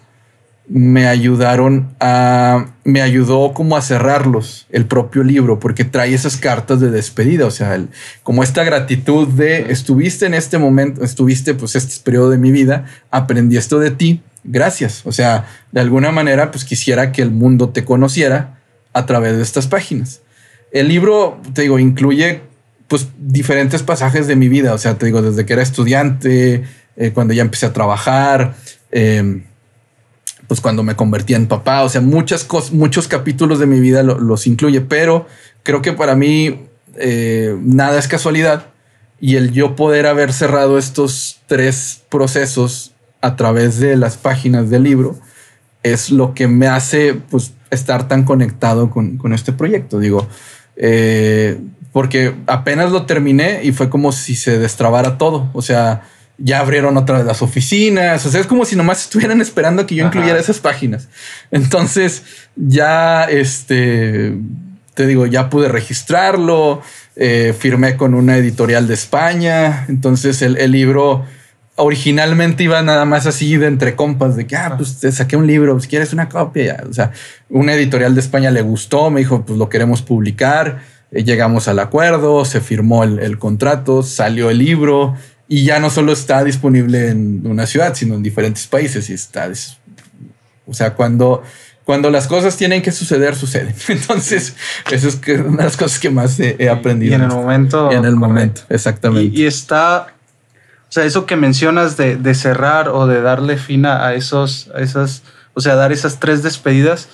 me 0.70 1.08
ayudaron 1.08 1.96
a, 2.00 2.68
me 2.84 3.02
ayudó 3.02 3.54
como 3.54 3.78
a 3.78 3.82
cerrarlos 3.82 4.68
el 4.70 4.86
propio 4.86 5.24
libro, 5.24 5.60
porque 5.60 5.86
trae 5.86 6.14
esas 6.14 6.36
cartas 6.36 6.82
de 6.82 6.92
despedida, 6.92 7.46
o 7.46 7.52
sea, 7.52 7.76
el, 7.76 7.88
como 8.24 8.44
esta 8.44 8.64
gratitud 8.64 9.28
de 9.30 9.72
estuviste 9.72 10.26
en 10.26 10.34
este 10.34 10.58
momento, 10.58 11.04
estuviste 11.04 11.54
pues 11.54 11.76
este 11.76 12.04
periodo 12.04 12.30
de 12.32 12.38
mi 12.38 12.52
vida, 12.52 12.86
aprendí 13.12 13.56
esto 13.56 13.80
de 13.80 13.92
ti, 13.92 14.22
gracias, 14.44 15.04
o 15.06 15.14
sea, 15.14 15.46
de 15.72 15.80
alguna 15.80 16.12
manera 16.12 16.52
pues 16.52 16.66
quisiera 16.66 17.14
que 17.14 17.22
el 17.22 17.32
mundo 17.32 17.70
te 17.70 17.86
conociera 17.86 18.60
a 18.92 19.06
través 19.06 19.38
de 19.38 19.44
estas 19.44 19.68
páginas. 19.68 20.22
El 20.72 20.90
libro, 20.90 21.40
te 21.54 21.62
digo, 21.62 21.80
incluye 21.80 22.42
pues 22.90 23.08
diferentes 23.18 23.84
pasajes 23.84 24.28
de 24.28 24.36
mi 24.36 24.50
vida, 24.50 24.74
o 24.74 24.78
sea, 24.78 24.98
te 24.98 25.06
digo, 25.06 25.22
desde 25.22 25.46
que 25.46 25.54
era 25.54 25.62
estudiante, 25.62 26.64
eh, 26.98 27.12
cuando 27.14 27.34
ya 27.34 27.42
empecé 27.42 27.68
a 27.68 27.74
trabajar, 27.74 28.56
eh, 28.92 29.44
pues 30.48 30.62
cuando 30.62 30.84
me 30.84 30.96
convertí 30.96 31.34
en 31.34 31.48
papá, 31.48 31.84
o 31.84 31.90
sea, 31.90 32.02
muchas 32.02 32.44
cosas, 32.44 32.72
muchos 32.72 33.08
capítulos 33.08 33.60
de 33.60 33.66
mi 33.66 33.80
vida 33.80 34.04
lo, 34.04 34.20
los 34.20 34.48
incluye, 34.48 34.82
pero 34.82 35.28
creo 35.64 35.82
que 35.82 35.94
para 35.94 36.16
mí 36.16 36.68
eh, 36.96 37.56
nada 37.62 38.00
es 38.00 38.08
casualidad 38.08 38.68
y 39.20 39.36
el 39.36 39.52
yo 39.52 39.76
poder 39.76 40.06
haber 40.06 40.32
cerrado 40.34 40.78
estos 40.78 41.42
tres 41.48 42.02
procesos 42.10 42.94
a 43.22 43.36
través 43.36 43.80
de 43.80 43.98
las 43.98 44.18
páginas 44.18 44.70
del 44.70 44.84
libro 44.84 45.18
es 45.84 46.12
lo 46.12 46.34
que 46.34 46.48
me 46.48 46.68
hace 46.68 47.14
pues 47.14 47.54
estar 47.72 48.08
tan 48.08 48.24
conectado 48.24 48.90
con, 48.90 49.18
con 49.18 49.34
este 49.34 49.54
proyecto. 49.54 50.00
Digo, 50.00 50.28
eh, 50.76 51.60
porque 51.92 52.36
apenas 52.46 52.92
lo 52.92 53.06
terminé 53.06 53.64
y 53.64 53.72
fue 53.72 53.90
como 53.90 54.12
si 54.12 54.36
se 54.36 54.60
destrabara 54.60 55.18
todo. 55.18 55.50
O 55.54 55.62
sea, 55.62 56.04
ya 56.38 56.60
abrieron 56.60 56.98
otra 56.98 57.18
de 57.18 57.24
las 57.24 57.42
oficinas. 57.42 58.26
O 58.26 58.32
sea, 58.32 58.42
es 58.42 58.48
como 58.48 58.66
si 58.66 58.76
nomás 58.76 59.04
estuvieran 59.04 59.42
esperando 59.42 59.86
que 59.86 59.96
yo 59.96 60.06
Ajá. 60.06 60.16
incluyera 60.16 60.40
esas 60.40 60.60
páginas. 60.60 61.08
Entonces, 61.52 62.24
ya 62.56 63.24
este 63.26 64.36
te 64.94 65.06
digo, 65.06 65.28
ya 65.28 65.50
pude 65.50 65.68
registrarlo. 65.68 66.82
Eh, 67.16 67.56
firmé 67.58 67.98
con 67.98 68.14
una 68.14 68.38
editorial 68.38 68.88
de 68.88 68.94
España. 68.94 69.86
Entonces, 69.90 70.42
el, 70.42 70.58
el, 70.58 70.72
libro 70.72 71.24
originalmente 71.76 72.64
iba 72.64 72.82
nada 72.82 73.06
más 73.06 73.26
así 73.26 73.58
de 73.58 73.68
entre 73.68 73.96
compas, 73.96 74.36
de 74.36 74.46
que 74.46 74.56
ah, 74.56 74.74
pues 74.78 75.00
te 75.00 75.12
saqué 75.12 75.38
un 75.38 75.48
libro, 75.48 75.80
si 75.80 75.88
quieres 75.88 76.14
una 76.14 76.30
copia. 76.30 76.84
O 76.90 76.94
sea, 76.94 77.12
una 77.50 77.74
editorial 77.74 78.14
de 78.16 78.22
España 78.22 78.52
le 78.52 78.62
gustó, 78.62 79.10
me 79.10 79.20
dijo, 79.20 79.44
pues 79.46 79.58
lo 79.58 79.70
queremos 79.70 80.02
publicar. 80.02 80.80
Eh, 81.12 81.24
llegamos 81.24 81.68
al 81.68 81.80
acuerdo, 81.80 82.46
se 82.46 82.62
firmó 82.62 83.04
el, 83.04 83.20
el 83.20 83.38
contrato, 83.38 84.04
salió 84.04 84.50
el 84.50 84.58
libro 84.58 85.16
Y 85.48 85.64
ya 85.64 85.80
no 85.80 85.90
solo 85.90 86.12
está 86.12 86.44
disponible 86.44 87.10
en 87.10 87.46
una 87.46 87.66
ciudad, 87.66 87.94
sino 87.96 88.16
en 88.16 88.24
diferentes 88.24 88.68
países. 88.68 89.10
Y 89.10 89.14
está, 89.14 89.50
o 90.66 90.74
sea, 90.74 90.94
cuando, 90.94 91.44
cuando 91.86 92.10
las 92.10 92.28
cosas 92.28 92.58
tienen 92.58 92.82
que 92.82 92.92
suceder, 92.92 93.36
suceden. 93.36 93.74
Entonces, 93.88 94.56
eso 94.92 95.08
es 95.08 95.20
una 95.40 95.58
de 95.58 95.64
las 95.64 95.78
cosas 95.78 96.00
que 96.00 96.10
más 96.10 96.40
he, 96.40 96.70
aprendido. 96.70 97.12
Y 97.12 97.16
en 97.16 97.22
el 97.22 97.30
momento. 97.30 97.90
Y 97.92 97.96
en 97.96 98.06
el 98.06 98.16
momento, 98.16 98.62
exactamente. 98.70 99.40
Y, 99.40 99.46
está, 99.46 100.08
o 100.90 100.92
sea, 100.92 101.06
eso 101.06 101.26
que 101.26 101.38
mencionas 101.38 101.96
de, 101.96 102.18
de 102.18 102.36
cerrar 102.36 102.90
o 102.90 103.08
de 103.08 103.22
darle 103.22 103.58
fin 103.58 103.86
a 103.86 104.14
esos, 104.14 104.70
a 104.76 104.82
esas, 104.82 105.24
o 105.54 105.62
sea, 105.62 105.76
dar 105.76 105.94
esas 105.94 106.20
tres 106.20 106.44
despedidas 106.44 107.08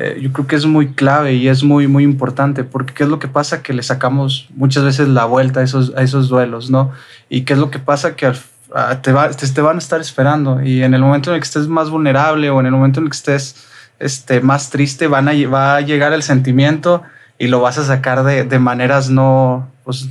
eh, 0.00 0.20
yo 0.20 0.32
creo 0.32 0.46
que 0.46 0.54
es 0.54 0.64
muy 0.64 0.92
clave 0.92 1.34
y 1.34 1.48
es 1.48 1.64
muy, 1.64 1.88
muy 1.88 2.04
importante, 2.04 2.62
porque 2.62 2.94
¿qué 2.94 3.02
es 3.02 3.08
lo 3.08 3.18
que 3.18 3.26
pasa? 3.26 3.64
Que 3.64 3.72
le 3.72 3.82
sacamos 3.82 4.46
muchas 4.54 4.84
veces 4.84 5.08
la 5.08 5.24
vuelta 5.24 5.58
a 5.58 5.64
esos, 5.64 5.92
a 5.96 6.02
esos 6.02 6.28
duelos, 6.28 6.70
¿no? 6.70 6.92
Y 7.28 7.40
¿qué 7.40 7.54
es 7.54 7.58
lo 7.58 7.72
que 7.72 7.80
pasa? 7.80 8.14
Que 8.14 8.32
te, 9.02 9.10
va, 9.10 9.28
te, 9.30 9.60
van 9.60 9.74
a 9.74 9.78
estar 9.80 10.00
esperando 10.00 10.62
y 10.62 10.84
en 10.84 10.94
el 10.94 11.00
momento 11.00 11.30
en 11.30 11.34
el 11.34 11.40
que 11.40 11.46
estés 11.46 11.66
más 11.66 11.90
vulnerable 11.90 12.48
o 12.48 12.60
en 12.60 12.66
el 12.66 12.72
momento 12.72 13.00
en 13.00 13.06
el 13.06 13.10
que 13.10 13.16
estés 13.16 13.66
este, 13.98 14.40
más 14.40 14.70
triste, 14.70 15.08
van 15.08 15.28
a, 15.28 15.32
va 15.48 15.74
a 15.74 15.80
llegar 15.80 16.12
el 16.12 16.22
sentimiento 16.22 17.02
y 17.36 17.48
lo 17.48 17.60
vas 17.60 17.78
a 17.78 17.84
sacar 17.84 18.22
de, 18.22 18.44
de 18.44 18.58
maneras 18.60 19.10
no, 19.10 19.68
pues, 19.82 20.08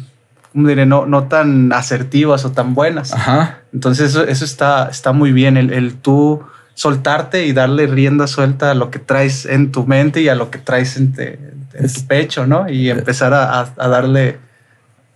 ¿cómo 0.51 0.67
diré? 0.67 0.85
No, 0.85 1.05
no 1.05 1.29
tan 1.29 1.71
asertivas 1.71 2.43
o 2.43 2.51
tan 2.51 2.73
buenas. 2.73 3.13
Ajá. 3.13 3.59
Entonces 3.71 4.09
eso, 4.09 4.25
eso 4.25 4.43
está, 4.43 4.89
está 4.89 5.13
muy 5.13 5.31
bien, 5.31 5.55
el, 5.55 5.71
el 5.71 5.95
tú 5.95 6.43
soltarte 6.77 7.47
y 7.47 7.53
darle 7.53 7.87
rienda 7.87 8.27
suelta 8.27 8.69
a 8.69 8.75
lo 8.75 8.91
que 8.91 8.99
traes 8.99 9.47
en 9.47 9.71
tu 9.71 9.87
mente 9.87 10.21
y 10.21 10.29
a 10.29 10.35
lo 10.35 10.51
que 10.51 10.59
traes 10.59 10.95
en, 10.95 11.11
tu 11.11 12.07
pecho, 12.07 12.45
¿no? 12.45 12.69
Y 12.69 12.91
empezar 12.91 13.33
a, 13.33 13.73
darle 13.75 14.37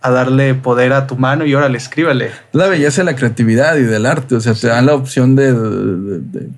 a 0.00 0.10
darle 0.10 0.54
poder 0.54 0.92
a 0.92 1.06
tu 1.06 1.14
mano 1.14 1.46
y 1.46 1.54
órale, 1.54 1.78
escríbele. 1.78 2.32
La 2.50 2.66
belleza 2.66 3.02
de 3.02 3.04
la 3.04 3.14
creatividad 3.14 3.76
y 3.76 3.82
del 3.82 4.06
arte, 4.06 4.34
o 4.34 4.40
sea, 4.40 4.54
te 4.54 4.66
dan 4.66 4.86
la 4.86 4.94
opción 4.94 5.36
de, 5.36 5.54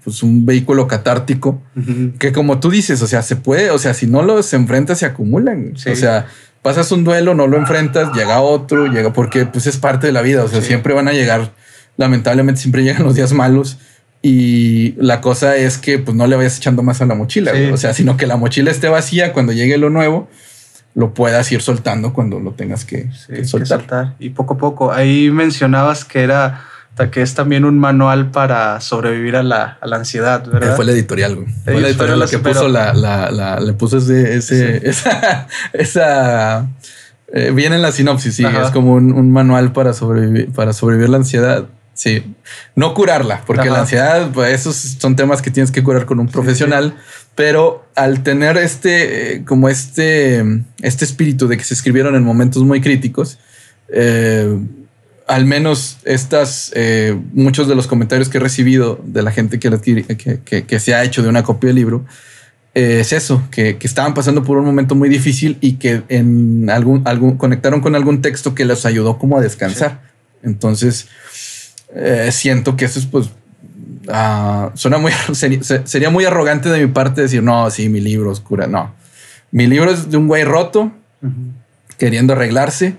pues, 0.03 0.23
un 0.23 0.47
vehículo 0.47 0.89
catártico 0.89 1.63
que 2.19 2.33
como 2.33 2.59
tú 2.59 2.71
dices, 2.71 3.03
o 3.03 3.07
sea, 3.07 3.21
se 3.21 3.37
puede, 3.37 3.71
o 3.71 3.79
sea, 3.79 3.93
si 3.93 4.07
no 4.07 4.23
los 4.23 4.55
enfrentas 4.55 5.01
se 5.01 5.05
acumulan, 5.05 5.75
o 5.75 5.95
sea, 5.95 6.29
pasas 6.63 6.91
un 6.93 7.05
duelo, 7.05 7.35
no 7.35 7.47
lo 7.47 7.59
enfrentas, 7.59 8.11
llega 8.15 8.41
otro, 8.41 8.87
llega 8.87 9.13
porque 9.13 9.45
pues 9.45 9.67
es 9.67 9.77
parte 9.77 10.07
de 10.07 10.15
la 10.15 10.23
vida, 10.23 10.45
o 10.45 10.49
sea, 10.49 10.63
siempre 10.63 10.95
van 10.95 11.09
a 11.09 11.13
llegar, 11.13 11.51
lamentablemente 11.99 12.63
siempre 12.63 12.83
llegan 12.83 13.03
los 13.03 13.15
días 13.15 13.35
malos 13.35 13.77
y 14.27 14.95
la 14.97 15.21
cosa 15.21 15.55
es 15.55 15.77
que 15.77 15.99
pues 15.99 16.17
no 16.17 16.27
le 16.27 16.35
vayas 16.35 16.57
echando 16.57 16.83
más 16.83 17.03
a 17.03 17.05
la 17.05 17.15
mochila, 17.15 17.53
o 17.71 17.77
sea, 17.77 17.93
sino 17.93 18.17
que 18.17 18.27
la 18.27 18.39
mochila 18.39 18.71
esté 18.71 18.89
vacía 18.89 19.35
cuando 19.35 19.53
llegue 19.53 19.77
lo 19.77 19.91
nuevo, 19.91 20.31
lo 20.95 21.13
puedas 21.13 21.53
ir 21.53 21.61
soltando 21.61 22.15
cuando 22.15 22.41
lo 22.41 22.53
tengas 22.53 22.87
que, 22.87 23.11
soltar. 23.45 24.15
Y 24.19 24.31
poco 24.31 24.55
a 24.55 24.57
poco, 24.57 24.93
ahí 24.93 25.31
mencionabas 25.31 26.07
que 26.07 26.23
era 26.23 26.65
que 27.11 27.21
es 27.21 27.35
también 27.35 27.67
un 27.67 27.79
manual 27.79 28.31
para 28.31 28.81
sobrevivir 28.81 29.37
a 29.37 29.43
la, 29.43 29.77
a 29.79 29.87
la 29.87 29.97
ansiedad, 29.97 30.43
¿verdad? 30.51 30.75
Fue 30.75 30.87
la 30.87 30.93
editorial, 30.93 31.35
güey. 31.35 31.49
Fue 31.63 31.81
la 31.83 31.89
editorial 31.89 32.19
la 32.19 32.27
que 32.27 32.39
puso 32.39 32.67
la, 32.67 32.95
la, 32.95 33.31
la, 33.31 33.61
le 33.61 33.75
puso 33.75 33.99
ese, 33.99 34.37
ese 34.37 34.89
esa, 34.89 35.49
esa 35.75 36.67
eh, 37.31 37.53
viene 37.55 37.77
en 37.77 37.83
la 37.83 37.93
sinopsis, 37.93 38.37
sí, 38.37 38.47
es 38.47 38.71
como 38.71 38.95
un, 38.95 39.13
un, 39.13 39.31
manual 39.31 39.73
para 39.73 39.93
sobrevivir, 39.93 40.51
para 40.53 40.73
sobrevivir 40.73 41.11
la 41.11 41.19
ansiedad. 41.19 41.67
Sí, 41.95 42.35
no 42.75 42.93
curarla, 42.93 43.45
porque 43.47 43.71
la 43.71 43.81
ansiedad, 43.81 44.31
pues 44.33 44.53
esos 44.53 44.75
son 44.75 45.15
temas 45.15 45.41
que 45.41 45.53
tienes 45.53 45.71
que 45.71 45.85
curar 45.85 46.07
con 46.07 46.19
un 46.19 46.27
profesional, 46.27 46.97
pero 47.37 47.87
al 47.95 48.25
tener 48.25 48.57
este, 48.57 49.35
eh, 49.35 49.45
como 49.45 49.69
este, 49.69 50.45
este 50.83 51.05
espíritu 51.05 51.47
de 51.47 51.57
que 51.57 51.63
se 51.63 51.73
escribieron 51.73 52.17
en 52.17 52.25
momentos 52.25 52.65
muy 52.65 52.81
críticos, 52.81 53.39
eh, 53.89 54.59
al 55.29 55.45
menos 55.47 55.99
estas, 56.05 56.73
eh, 56.75 57.17
muchos 57.33 57.69
de 57.69 57.77
los 57.77 57.87
comentarios 57.87 58.29
que 58.29 58.39
he 58.39 58.41
recibido 58.41 59.01
de 59.05 59.23
la 59.23 59.31
gente 59.31 59.61
que, 59.61 59.71
que, 60.45 60.65
que, 60.65 60.81
se 60.81 60.95
ha 60.95 61.05
hecho 61.05 61.23
de 61.23 61.29
una 61.29 61.45
copia 61.45 61.69
del 61.69 61.77
libro, 61.77 62.05
es 62.75 63.13
eso, 63.13 63.41
que, 63.53 63.79
estaban 63.81 64.15
pasando 64.15 64.43
por 64.43 64.59
un 64.59 64.65
momento 64.65 64.97
muy 64.97 65.09
difícil 65.09 65.59
y 65.61 65.75
que 65.75 66.03
en 66.09 66.69
algún, 66.71 67.03
algún 67.07 67.37
conectaron 67.37 67.81
con 67.81 67.95
algún 67.95 68.21
texto 68.21 68.53
que 68.53 68.65
les 68.65 68.85
ayudó 68.85 69.17
como 69.17 69.39
a 69.39 69.41
descansar. 69.41 70.01
Entonces, 70.45 71.09
eh, 71.95 72.31
siento 72.33 72.77
que 72.77 72.85
eso 72.85 72.99
es 72.99 73.07
pues 73.07 73.31
uh, 74.09 74.71
suena 74.75 74.99
muy 74.99 75.13
sería, 75.33 76.11
muy 76.11 76.25
arrogante 76.25 76.69
de 76.69 76.87
mi 76.87 76.93
parte 76.93 77.23
decir 77.23 77.43
no, 77.43 77.71
sí, 77.71 77.89
mi 77.89 78.01
libro 78.01 78.33
es 78.33 78.41
cura. 78.41 78.67
No, 78.67 78.95
mi 79.51 79.67
libro 79.67 79.91
es 79.91 80.11
de 80.11 80.17
un 80.17 80.27
güey 80.27 80.45
roto 80.45 80.93
queriendo 81.97 82.33
arreglarse 82.35 82.97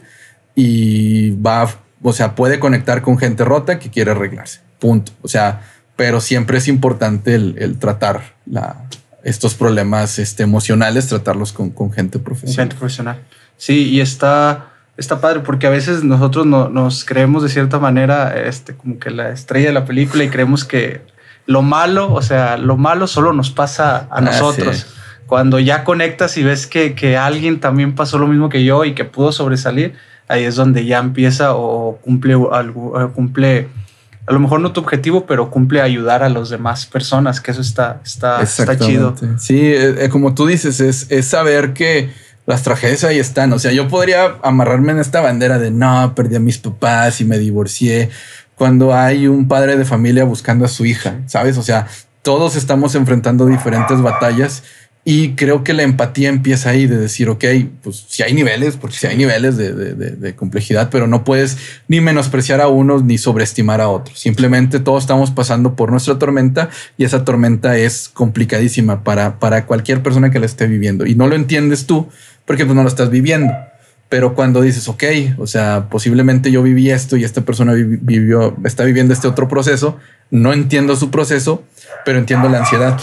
y 0.56 1.32
va, 1.32 1.70
o 2.02 2.14
sea, 2.14 2.34
puede 2.34 2.60
conectar 2.60 3.02
con 3.02 3.18
gente 3.18 3.44
rota 3.44 3.78
que 3.78 3.90
quiere 3.90 4.12
arreglarse. 4.12 4.62
Punto. 4.80 5.12
O 5.22 5.28
sea, 5.28 5.62
pero 5.96 6.22
siempre 6.22 6.58
es 6.58 6.68
importante 6.68 7.36
el, 7.36 7.78
tratar 7.78 8.36
la, 8.46 8.88
estos 9.24 9.54
problemas 9.54 10.18
este, 10.18 10.44
emocionales, 10.44 11.08
tratarlos 11.08 11.54
con, 11.54 11.70
con 11.70 11.92
gente 11.92 12.20
profesional. 12.20 12.56
Gente 12.56 12.76
profesional. 12.76 13.22
Sí, 13.58 13.90
y 13.90 14.02
está 14.02 14.75
está 14.98 15.20
padre 15.20 15.42
porque 15.42 15.68
a 15.68 15.70
veces 15.70 16.04
nosotros 16.04 16.46
no, 16.46 16.70
nos 16.70 17.06
creemos 17.06 17.44
de 17.44 17.50
cierta 17.50 17.80
manera 17.80 18.34
este, 18.36 18.76
como 18.76 19.00
que 19.00 19.10
la 19.12 19.30
estrella 19.30 19.68
de 19.68 19.74
la 19.74 19.86
película 19.86 20.24
y 20.24 20.30
creemos 20.30 20.64
que 20.64 21.02
lo 21.46 21.62
malo, 21.62 22.12
o 22.12 22.22
sea, 22.22 22.58
lo 22.58 22.78
malo 22.78 23.08
solo 23.08 23.34
nos 23.34 23.52
pasa 23.52 23.98
a 23.98 24.08
ah, 24.12 24.22
nosotros. 24.22 24.88
Cuando 25.28 25.60
ya 25.60 25.84
conectas 25.84 26.38
y 26.38 26.44
ves 26.44 26.68
que, 26.68 26.94
que, 26.94 27.18
alguien 27.18 27.60
también 27.60 27.96
pasó 27.96 28.18
lo 28.18 28.28
mismo 28.28 28.50
que 28.50 28.64
yo 28.64 28.86
y 28.86 28.94
que 28.94 29.06
pudo 29.06 29.32
sobresalir, 29.32 29.94
ahí 30.28 30.44
es 30.44 30.56
donde 30.56 30.86
ya 30.86 31.00
empieza 31.00 31.56
o 31.56 31.98
cumple 32.02 32.36
algo, 32.52 33.02
eh, 33.02 33.10
cumple 33.14 33.68
a 34.28 34.34
lo 34.34 34.40
mejor 34.40 34.60
no 34.60 34.72
tu 34.72 34.82
objetivo, 34.82 35.26
pero 35.28 35.52
cumple 35.52 35.82
ayudar 35.82 36.24
a 36.24 36.30
las 36.30 36.50
demás 36.50 36.88
personas, 36.88 37.42
que 37.42 37.52
eso 37.52 37.62
está, 37.62 38.02
está, 38.04 38.42
está 38.42 38.78
chido. 38.78 39.16
Sí, 39.38 39.60
eh, 39.60 40.06
eh, 40.06 40.10
como 40.10 40.34
tú 40.34 40.48
dices, 40.48 40.80
es, 40.80 41.06
es 41.12 41.28
saber 41.28 41.74
que 41.74 42.10
las 42.46 42.64
tragedias 42.64 43.04
ahí 43.04 43.20
están. 43.20 43.54
O 43.54 43.60
sea, 43.60 43.72
yo 43.72 43.88
podría 43.88 44.36
amarrarme 44.44 44.92
en 44.92 45.00
esta 45.00 45.22
bandera 45.22 45.60
de 45.60 45.72
no, 45.72 46.14
perdí 46.16 46.36
a 46.36 46.40
mis 46.40 46.58
papás 46.58 47.22
y 47.22 47.26
me 47.26 47.38
divorcié. 47.38 48.10
Cuando 48.56 48.94
hay 48.94 49.28
un 49.28 49.48
padre 49.48 49.78
de 49.78 49.86
familia 49.86 50.24
buscando 50.24 50.66
a 50.66 50.68
su 50.68 50.86
hija, 50.86 51.22
sabes? 51.26 51.58
O 51.58 51.64
sea, 51.64 51.88
todos 52.22 52.56
estamos 52.56 52.96
enfrentando 52.96 53.46
diferentes 53.46 54.02
batallas 54.02 54.64
y 55.08 55.36
creo 55.36 55.64
que 55.64 55.74
la 55.74 55.84
empatía 55.84 56.30
empieza 56.30 56.72
ahí 56.72 56.88
de 56.88 56.98
decir, 56.98 57.30
ok, 57.30 57.46
pues 57.84 58.06
si 58.08 58.24
hay 58.24 58.34
niveles, 58.34 58.76
porque 58.76 58.98
si 58.98 59.06
hay 59.06 59.16
niveles 59.16 59.56
de, 59.56 60.34
complejidad, 60.36 60.90
pero 60.90 61.06
no 61.06 61.24
puedes 61.24 61.58
ni 61.88 62.02
menospreciar 62.02 62.60
a 62.60 62.70
unos 62.70 63.04
ni 63.04 63.20
sobreestimar 63.20 63.82
a 63.82 63.90
otros. 63.90 64.20
Simplemente 64.20 64.80
todos 64.80 65.04
estamos 65.04 65.30
pasando 65.30 65.76
por 65.76 65.92
nuestra 65.92 66.18
tormenta 66.18 66.72
y 66.98 67.04
esa 67.04 67.24
tormenta 67.24 67.78
es 67.78 68.10
complicadísima 68.10 69.04
para, 69.04 69.38
para 69.38 69.68
cualquier 69.68 70.02
persona 70.02 70.32
que 70.32 70.40
la 70.40 70.48
esté 70.48 70.66
viviendo 70.66 71.06
y 71.06 71.14
no 71.14 71.28
lo 71.28 71.36
entiendes 71.36 71.86
tú 71.86 72.10
porque 72.46 72.66
pues 72.66 72.76
no 72.76 72.84
lo 72.84 72.90
estás 72.90 73.10
viviendo. 73.10 73.54
Pero 74.08 74.36
cuando 74.36 74.62
dices, 74.62 74.88
ok, 74.88 75.04
o 75.38 75.48
sea, 75.48 75.88
posiblemente 75.90 76.52
yo 76.52 76.62
viví 76.62 76.92
esto 76.92 77.18
y 77.18 77.24
esta 77.24 77.42
persona 77.42 77.74
vivió, 77.74 78.56
está 78.64 78.84
viviendo 78.84 79.14
este 79.14 79.28
otro 79.28 79.48
proceso, 79.48 79.98
no 80.30 80.54
entiendo 80.54 80.96
su 80.96 81.10
proceso, 81.10 81.64
pero 82.06 82.20
entiendo 82.20 82.48
la 82.48 82.60
ansiedad. 82.60 83.00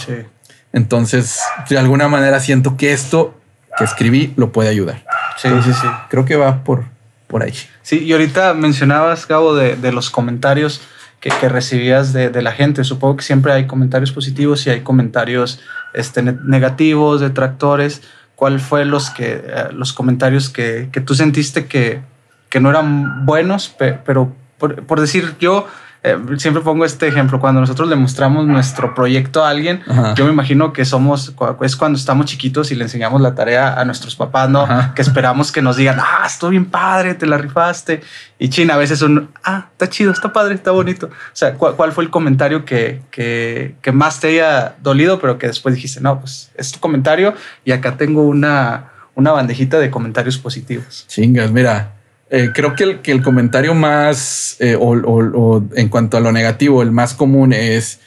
Entonces, 0.71 1.39
de 1.69 1.77
alguna 1.77 2.07
manera 2.07 2.39
siento 2.39 2.77
que 2.77 2.93
esto 2.93 3.37
que 3.77 3.83
escribí 3.83 4.33
lo 4.37 4.51
puede 4.51 4.69
ayudar. 4.69 5.03
Sí, 5.37 5.49
sí, 5.63 5.73
sí. 5.73 5.87
Creo 6.09 6.25
que 6.25 6.35
va 6.37 6.63
por, 6.63 6.85
por 7.27 7.43
ahí. 7.43 7.53
Sí, 7.81 7.99
y 7.99 8.13
ahorita 8.13 8.53
mencionabas, 8.53 9.27
Gabo, 9.27 9.55
de, 9.55 9.75
de 9.75 9.91
los 9.91 10.09
comentarios 10.09 10.81
que, 11.19 11.29
que 11.29 11.49
recibías 11.49 12.13
de, 12.13 12.29
de, 12.29 12.41
la 12.41 12.53
gente. 12.53 12.83
Supongo 12.83 13.17
que 13.17 13.23
siempre 13.23 13.51
hay 13.51 13.67
comentarios 13.67 14.11
positivos 14.11 14.65
y 14.67 14.69
hay 14.69 14.81
comentarios 14.81 15.59
este, 15.93 16.21
negativos, 16.21 17.19
detractores 17.19 18.01
cuál 18.43 18.59
fue 18.59 18.83
los 18.83 19.09
que 19.09 19.41
eh, 19.41 19.67
los 19.71 19.93
comentarios 19.93 20.49
que, 20.49 20.89
que, 20.91 20.99
tú 20.99 21.15
sentiste 21.15 21.65
que, 21.65 22.01
que 22.49 22.59
no 22.59 22.69
eran 22.69 23.25
buenos, 23.25 23.73
pero 23.79 24.35
por, 24.57 24.83
por 24.83 24.99
decir 24.99 25.35
yo 25.39 25.65
eh, 26.05 26.17
siempre 26.35 26.61
pongo 26.61 26.83
este 26.83 27.07
ejemplo, 27.07 27.39
cuando 27.39 27.61
nosotros 27.61 27.87
le 27.87 27.95
mostramos 27.95 28.45
nuestro 28.45 28.93
proyecto 28.93 29.45
a 29.45 29.49
alguien, 29.49 29.81
yo 30.15 30.25
me 30.25 30.33
imagino 30.33 30.73
que 30.73 30.83
somos, 30.83 31.33
es 31.61 31.75
cuando 31.77 31.97
estamos 31.97 32.25
chiquitos 32.25 32.71
y 32.71 32.75
le 32.75 32.83
enseñamos 32.83 33.21
la 33.21 33.35
tarea 33.35 33.79
a 33.79 33.85
nuestros 33.85 34.17
papás, 34.17 34.49
¿no? 34.49 34.67
Que 34.95 35.01
esperamos 35.01 35.53
que 35.53 35.61
nos 35.61 35.77
digan, 35.77 35.97
ah, 36.01 36.23
estuvo 36.25 36.49
bien 36.49 36.65
padre, 36.65 37.13
te 37.13 37.25
la 37.25 37.37
rifaste. 37.37 38.01
Y 38.37 38.49
China, 38.49 38.73
a 38.73 38.77
veces 38.77 39.01
un, 39.01 39.29
ah, 39.45 39.67
está 39.71 39.89
chido, 39.89 40.11
está 40.11 40.33
padre, 40.33 40.55
está 40.55 40.71
bonito. 40.71 41.05
O 41.07 41.09
sea, 41.31 41.53
¿cuál, 41.53 41.93
fue 41.93 42.03
el 42.03 42.09
comentario 42.09 42.65
que, 42.65 43.01
que, 43.09 43.75
que, 43.81 43.91
más 43.93 44.19
te 44.19 44.27
haya 44.27 44.75
dolido, 44.81 45.21
pero 45.21 45.37
que 45.37 45.47
después 45.47 45.73
dijiste, 45.73 46.01
no, 46.01 46.19
pues 46.19 46.51
es 46.55 46.73
tu 46.73 46.81
comentario 46.81 47.33
y 47.63 47.71
acá 47.71 47.95
tengo 47.95 48.23
una, 48.23 48.91
una 49.15 49.31
bandejita 49.31 49.79
de 49.79 49.89
comentarios 49.89 50.37
positivos? 50.37 51.05
Chingas, 51.07 51.49
mira, 51.51 51.93
eh, 52.29 52.51
creo 52.53 52.75
que 52.75 52.83
el, 52.83 53.01
que 53.01 53.11
el 53.11 53.21
comentario 53.21 53.73
más, 53.73 54.55
eh, 54.59 54.75
o, 54.79 55.63
en 55.75 55.89
cuanto 55.89 56.17
a 56.17 56.19
lo 56.19 56.31
negativo, 56.31 56.81
el 56.81 56.91
más 56.91 57.13
común 57.13 57.53
es 57.53 57.99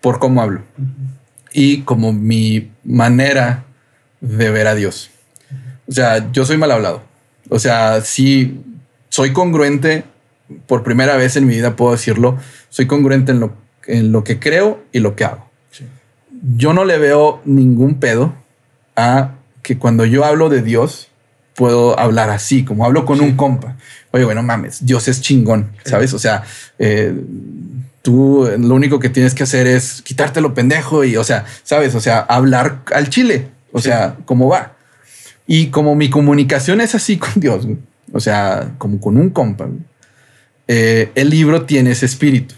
por 0.00 0.18
cómo 0.18 0.42
hablo 0.42 0.60
y 1.52 1.80
como 1.82 2.12
mi 2.12 2.70
manera 2.84 3.64
de 4.20 4.50
ver 4.50 4.66
a 4.66 4.74
Dios. 4.74 5.10
O 5.88 5.92
sea, 5.92 6.30
yo 6.32 6.44
soy 6.44 6.58
mal 6.58 6.70
hablado. 6.70 7.02
O 7.48 7.58
sea, 7.58 8.02
sí 8.02 8.60
soy 9.08 9.32
congruente, 9.32 10.04
por 10.66 10.82
primera 10.82 11.16
vez 11.16 11.36
en 11.36 11.46
mi 11.46 11.54
vida 11.54 11.74
puedo 11.74 11.92
decirlo, 11.92 12.38
soy 12.68 12.86
congruente 12.86 13.32
en 13.32 13.40
lo, 13.40 13.54
en 13.86 14.12
lo 14.12 14.22
que 14.22 14.38
creo 14.38 14.82
y 14.92 14.98
lo 14.98 15.16
que 15.16 15.24
hago. 15.24 15.48
Yo 16.56 16.74
no 16.74 16.84
le 16.84 16.98
veo 16.98 17.40
ningún 17.46 17.98
pedo 17.98 18.34
a 18.94 19.36
que 19.62 19.78
cuando 19.78 20.04
yo 20.04 20.24
hablo 20.24 20.48
de 20.48 20.60
Dios, 20.60 21.08
puedo 21.56 21.98
hablar 21.98 22.30
así, 22.30 22.64
como 22.64 22.84
hablo 22.84 23.04
con 23.04 23.20
un 23.20 23.34
compa. 23.34 23.76
Oye, 24.12 24.24
bueno, 24.24 24.42
mames, 24.42 24.84
Dios 24.84 25.08
es 25.08 25.20
chingón, 25.20 25.70
¿sabes? 25.84 26.12
O 26.12 26.18
sea, 26.18 26.44
eh, 26.78 27.12
tú 28.02 28.48
lo 28.58 28.74
único 28.74 29.00
que 29.00 29.08
tienes 29.08 29.34
que 29.34 29.42
hacer 29.42 29.66
es 29.66 30.02
quitarte 30.02 30.40
lo 30.40 30.54
pendejo 30.54 31.02
y, 31.02 31.16
o 31.16 31.24
sea, 31.24 31.44
¿sabes? 31.64 31.94
O 31.94 32.00
sea, 32.00 32.20
hablar 32.20 32.82
al 32.94 33.08
chile, 33.08 33.48
o 33.72 33.80
sea, 33.80 34.16
cómo 34.26 34.48
va. 34.48 34.76
Y 35.46 35.68
como 35.68 35.94
mi 35.94 36.10
comunicación 36.10 36.80
es 36.80 36.94
así 36.94 37.16
con 37.16 37.32
Dios, 37.36 37.66
o 38.12 38.20
sea, 38.20 38.74
como 38.78 39.00
con 39.00 39.16
un 39.16 39.30
compa, 39.30 39.68
eh, 40.68 41.10
el 41.14 41.30
libro 41.30 41.62
tiene 41.62 41.92
ese 41.92 42.06
espíritu. 42.06 42.54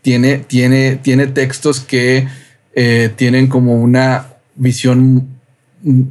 Tiene, 0.00 0.38
tiene, 0.38 0.96
tiene 0.96 1.26
textos 1.26 1.80
que 1.80 2.28
eh, 2.74 3.10
tienen 3.16 3.48
como 3.48 3.74
una 3.74 4.26
visión 4.54 5.28
mm, 5.82 6.02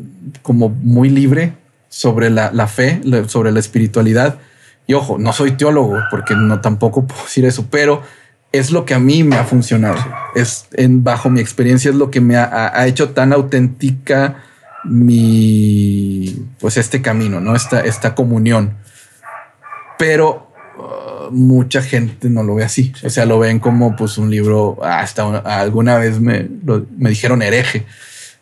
como 0.42 0.70
muy 0.70 1.10
libre 1.10 1.54
sobre 1.98 2.30
la, 2.30 2.68
fe, 2.68 3.02
sobre 3.26 3.52
la 3.52 3.60
espiritualidad. 3.60 4.38
Y 4.86 4.94
ojo, 4.94 5.18
no 5.18 5.34
soy 5.34 5.54
teólogo 5.54 5.98
porque 6.12 6.36
no 6.36 6.62
tampoco 6.62 7.08
puedo 7.08 7.24
decir 7.24 7.44
eso, 7.44 7.66
pero 7.72 8.04
es 8.52 8.70
lo 8.70 8.86
que 8.86 8.94
a 8.94 9.00
mí 9.00 9.24
me 9.24 9.36
ha 9.36 9.46
funcionado. 9.46 9.98
Es 10.36 10.68
en, 10.74 11.04
bajo 11.04 11.32
mi 11.32 11.40
experiencia, 11.40 11.90
es 11.90 11.96
lo 11.96 12.12
que 12.12 12.22
me 12.22 12.38
ha, 12.38 12.86
hecho 12.86 13.10
tan 13.10 13.34
auténtica 13.34 14.44
mi, 14.84 16.36
pues 16.60 16.78
este 16.78 17.02
camino, 17.02 17.40
no 17.40 17.56
esta, 17.56 17.82
esta 17.82 18.14
comunión. 18.14 18.78
Pero 19.98 20.52
uh, 20.78 21.32
mucha 21.32 21.82
gente 21.82 22.30
no 22.30 22.44
lo 22.44 22.54
ve 22.54 22.64
así. 22.64 22.94
O 23.04 23.10
sea, 23.10 23.26
lo 23.26 23.40
ven 23.40 23.58
como 23.58 23.96
pues 23.96 24.20
un 24.20 24.30
libro. 24.30 24.78
Hasta 24.84 25.40
alguna 25.40 25.98
vez 25.98 26.20
me, 26.20 26.48
me 26.96 27.10
dijeron 27.10 27.42
hereje. 27.42 27.88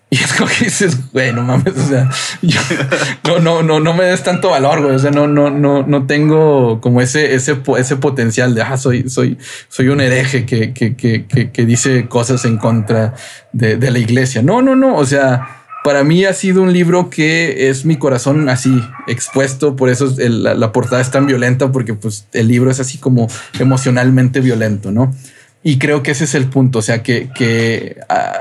Y 0.10 0.18
es 0.18 0.34
como 0.34 0.50
que 0.50 0.66
dices, 0.66 1.12
güey, 1.12 1.34
no 1.34 1.42
mames, 1.42 1.76
o 1.76 1.88
sea, 1.88 2.10
no, 3.28 3.40
no, 3.40 3.64
no, 3.64 3.80
no 3.80 3.94
me 3.94 4.06
des 4.06 4.24
tanto 4.24 4.52
valor, 4.52 4.82
güey. 4.82 4.96
O 4.96 5.00
sea, 5.00 5.12
no, 5.12 5.28
no, 5.28 5.50
no, 5.50 5.84
no 5.86 6.06
tengo 6.06 6.80
como 6.80 7.02
ese, 7.02 7.34
ese, 7.34 7.58
ese 7.78 7.96
potencial 7.98 8.54
de, 8.54 8.62
ah, 8.62 8.78
soy, 8.78 9.10
soy, 9.10 9.38
soy 9.68 9.90
un 9.90 10.02
hereje 10.02 10.46
que, 10.46 10.74
que, 10.74 10.96
que, 10.96 11.26
que, 11.26 11.66
dice 11.66 12.08
cosas 12.08 12.46
en 12.46 12.58
contra 12.58 13.16
de, 13.52 13.78
de 13.78 13.92
la 13.92 14.00
iglesia. 14.00 14.42
No, 14.42 14.62
no, 14.62 14.76
no. 14.76 14.96
O 14.96 15.06
sea, 15.06 15.66
para 15.86 16.04
mí 16.04 16.26
ha 16.26 16.34
sido 16.34 16.64
un 16.64 16.74
libro 16.74 17.12
que 17.12 17.70
es 17.70 17.86
mi 17.86 17.98
corazón 17.98 18.50
así 18.50 18.84
expuesto, 19.06 19.76
por 19.76 19.90
eso 19.90 20.12
la, 20.18 20.72
portada 20.72 21.00
es 21.00 21.12
tan 21.12 21.28
violenta, 21.28 21.72
porque 21.72 21.94
pues 21.94 22.26
el 22.34 22.48
libro 22.48 22.72
es 22.72 22.80
así 22.80 22.98
como 22.98 23.28
emocionalmente 23.60 24.40
violento, 24.40 24.92
¿no? 24.92 25.14
Y 25.62 25.78
creo 25.78 26.02
que 26.02 26.10
ese 26.10 26.24
es 26.24 26.34
el 26.34 26.48
punto, 26.48 26.80
o 26.80 26.82
sea, 26.82 27.04
que, 27.04 27.30
que 27.36 27.98
ah, 28.10 28.34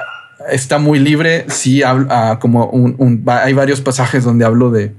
está 0.50 0.78
muy 0.78 0.98
libre. 0.98 1.46
Sí, 1.48 1.82
uh, 1.82 2.38
como 2.38 2.66
un, 2.66 3.24
hay 3.26 3.52
varios 3.52 3.80
pasajes 3.80 4.24
donde 4.24 4.44
hablo 4.44 4.70
de, 4.70 4.92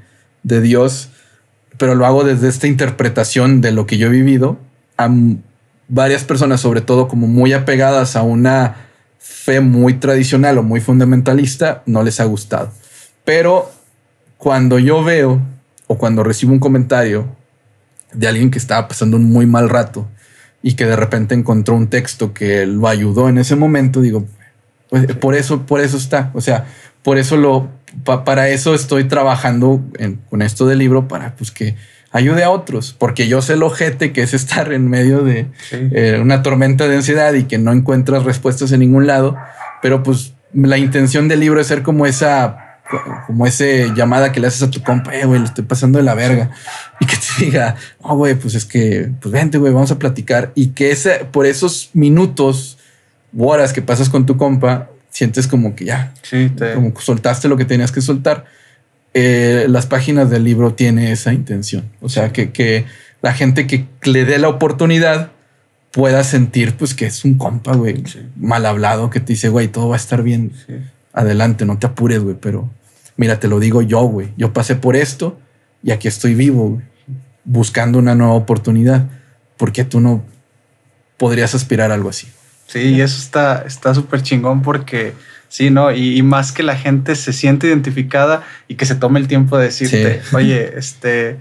de, 0.43 0.61
Dios, 0.61 1.09
pero 1.77 1.95
lo 1.95 2.05
hago 2.05 2.23
desde 2.23 2.47
esta 2.47 2.67
interpretación 2.67 3.61
de 3.61 3.71
lo 3.71 3.85
que 3.85 3.97
yo 3.97 4.07
he 4.07 4.11
vivido. 4.11 4.57
A 4.97 5.09
varias 5.87 6.23
personas, 6.23 6.61
sobre 6.61 6.81
todo 6.81 7.07
como 7.07 7.27
muy 7.27 7.53
apegadas 7.53 8.15
a 8.15 8.23
una 8.23 8.75
fe 9.19 9.61
muy 9.61 9.95
tradicional 9.95 10.57
o 10.57 10.63
muy 10.63 10.81
fundamentalista, 10.81 11.83
no 11.85 12.03
les 12.03 12.19
ha 12.19 12.25
gustado. 12.25 12.71
Pero 13.23 13.71
cuando 14.37 14.79
yo 14.79 15.03
veo 15.03 15.41
o 15.87 15.97
cuando 15.97 16.23
recibo 16.23 16.53
un 16.53 16.59
comentario 16.59 17.27
de 18.13 18.27
alguien 18.27 18.49
que 18.49 18.57
estaba 18.57 18.87
pasando 18.87 19.17
un 19.17 19.25
muy 19.25 19.45
mal 19.45 19.69
rato 19.69 20.07
y 20.63 20.73
que 20.73 20.85
de 20.85 20.95
repente 20.95 21.35
encontró 21.35 21.75
un 21.75 21.87
texto 21.87 22.33
que 22.33 22.65
lo 22.65 22.87
ayudó 22.87 23.29
en 23.29 23.37
ese 23.37 23.55
momento, 23.55 24.01
digo, 24.01 24.25
pues, 24.89 25.05
por 25.15 25.35
eso, 25.35 25.65
por 25.65 25.81
eso 25.81 25.97
está. 25.97 26.31
O 26.33 26.41
sea, 26.41 26.65
por 27.03 27.17
eso 27.17 27.37
lo, 27.37 27.69
para 28.03 28.49
eso 28.49 28.73
estoy 28.73 29.05
trabajando 29.05 29.83
con 30.29 30.41
esto 30.41 30.65
del 30.65 30.79
libro 30.79 31.07
para 31.07 31.35
pues 31.35 31.51
que 31.51 31.75
ayude 32.11 32.43
a 32.43 32.49
otros, 32.49 32.95
porque 32.97 33.27
yo 33.27 33.41
sé 33.41 33.57
lo 33.57 33.67
ojete 33.67 34.13
que 34.13 34.23
es 34.23 34.33
estar 34.33 34.71
en 34.71 34.89
medio 34.89 35.21
de 35.21 35.47
eh, 35.71 36.19
una 36.21 36.41
tormenta 36.41 36.87
de 36.87 36.95
ansiedad 36.95 37.33
y 37.33 37.43
que 37.43 37.57
no 37.57 37.73
encuentras 37.73 38.23
respuestas 38.23 38.71
en 38.71 38.79
ningún 38.79 39.05
lado, 39.05 39.37
pero 39.81 40.01
pues 40.01 40.33
la 40.53 40.77
intención 40.77 41.27
del 41.27 41.41
libro 41.41 41.59
es 41.59 41.67
ser 41.67 41.83
como 41.83 42.05
esa 42.05 42.61
como 43.25 43.47
ese 43.47 43.91
llamada 43.95 44.31
que 44.31 44.39
le 44.39 44.47
haces 44.47 44.61
a 44.61 44.69
tu 44.69 44.81
compa, 44.81 45.15
eh, 45.15 45.25
güey, 45.25 45.39
lo 45.39 45.45
estoy 45.45 45.65
pasando 45.65 45.97
de 45.97 46.03
la 46.03 46.13
verga. 46.13 46.51
Y 46.99 47.07
que 47.07 47.15
te 47.15 47.45
diga, 47.45 47.75
oh, 48.01 48.15
güey, 48.15 48.35
pues 48.35 48.53
es 48.53 48.63
que, 48.63 49.09
pues 49.19 49.31
vente, 49.31 49.57
güey, 49.57 49.73
vamos 49.73 49.89
a 49.89 49.97
platicar. 49.97 50.51
Y 50.53 50.67
que 50.67 50.91
ese, 50.91 51.25
por 51.31 51.47
esos 51.47 51.89
minutos 51.93 52.77
horas 53.37 53.73
que 53.73 53.81
pasas 53.81 54.09
con 54.09 54.25
tu 54.25 54.37
compa, 54.37 54.89
sientes 55.09 55.47
como 55.47 55.75
que 55.75 55.85
ya, 55.85 56.13
sí, 56.21 56.51
como 56.73 56.93
soltaste 56.99 57.47
lo 57.47 57.57
que 57.57 57.65
tenías 57.65 57.91
que 57.91 58.01
soltar. 58.01 58.45
Eh, 59.13 59.67
las 59.69 59.85
páginas 59.85 60.29
del 60.29 60.43
libro 60.43 60.73
tiene 60.73 61.11
esa 61.11 61.31
intención. 61.33 61.89
O 62.01 62.09
sea, 62.09 62.33
que, 62.33 62.51
que, 62.51 62.85
la 63.21 63.33
gente 63.33 63.65
que 63.65 63.85
le 64.03 64.25
dé 64.25 64.37
la 64.37 64.49
oportunidad 64.49 65.31
pueda 65.91 66.23
sentir 66.25 66.75
pues 66.75 66.93
que 66.93 67.05
es 67.05 67.23
un 67.23 67.37
compa, 67.37 67.73
güey, 67.75 68.03
mal 68.35 68.65
hablado, 68.65 69.09
que 69.09 69.21
te 69.21 69.33
dice, 69.33 69.47
güey, 69.49 69.69
todo 69.69 69.87
va 69.89 69.95
a 69.95 69.97
estar 69.97 70.21
bien. 70.21 70.51
Adelante, 71.13 71.65
no 71.65 71.79
te 71.79 71.87
apures, 71.87 72.21
güey, 72.21 72.35
pero 72.39 72.69
mira, 73.15 73.39
te 73.39 73.47
lo 73.47 73.59
digo 73.59 73.81
yo, 73.81 74.01
güey. 74.01 74.33
Yo 74.37 74.51
pasé 74.51 74.75
por 74.75 74.97
esto 74.97 75.39
y 75.81 75.91
aquí 75.91 76.09
estoy 76.09 76.35
vivo, 76.35 76.81
buscando 77.45 77.97
una 77.97 78.13
nueva 78.15 78.33
oportunidad. 78.33 79.07
porque 79.55 79.85
tú 79.85 80.01
no 80.01 80.25
podrías 81.15 81.55
aspirar 81.55 81.91
a 81.91 81.93
algo 81.93 82.09
así? 82.09 82.27
Sí, 82.67 82.79
y 82.79 83.01
eso 83.01 83.17
está 83.17 83.63
está 83.65 83.93
súper 83.93 84.21
chingón 84.21 84.61
porque 84.61 85.13
sí, 85.55 85.69
¿no? 85.69 85.91
Y, 85.91 86.21
más 86.21 86.51
que 86.51 86.63
la 86.63 86.75
gente 86.75 87.15
se 87.15 87.31
siente 87.31 87.67
identificada 87.67 88.43
y 88.67 88.75
que 88.75 88.85
se 88.85 88.95
tome 88.95 89.19
el 89.19 89.27
tiempo 89.27 89.57
de 89.57 89.65
decirte, 89.65 90.21
oye, 90.33 90.77
este, 90.77 91.37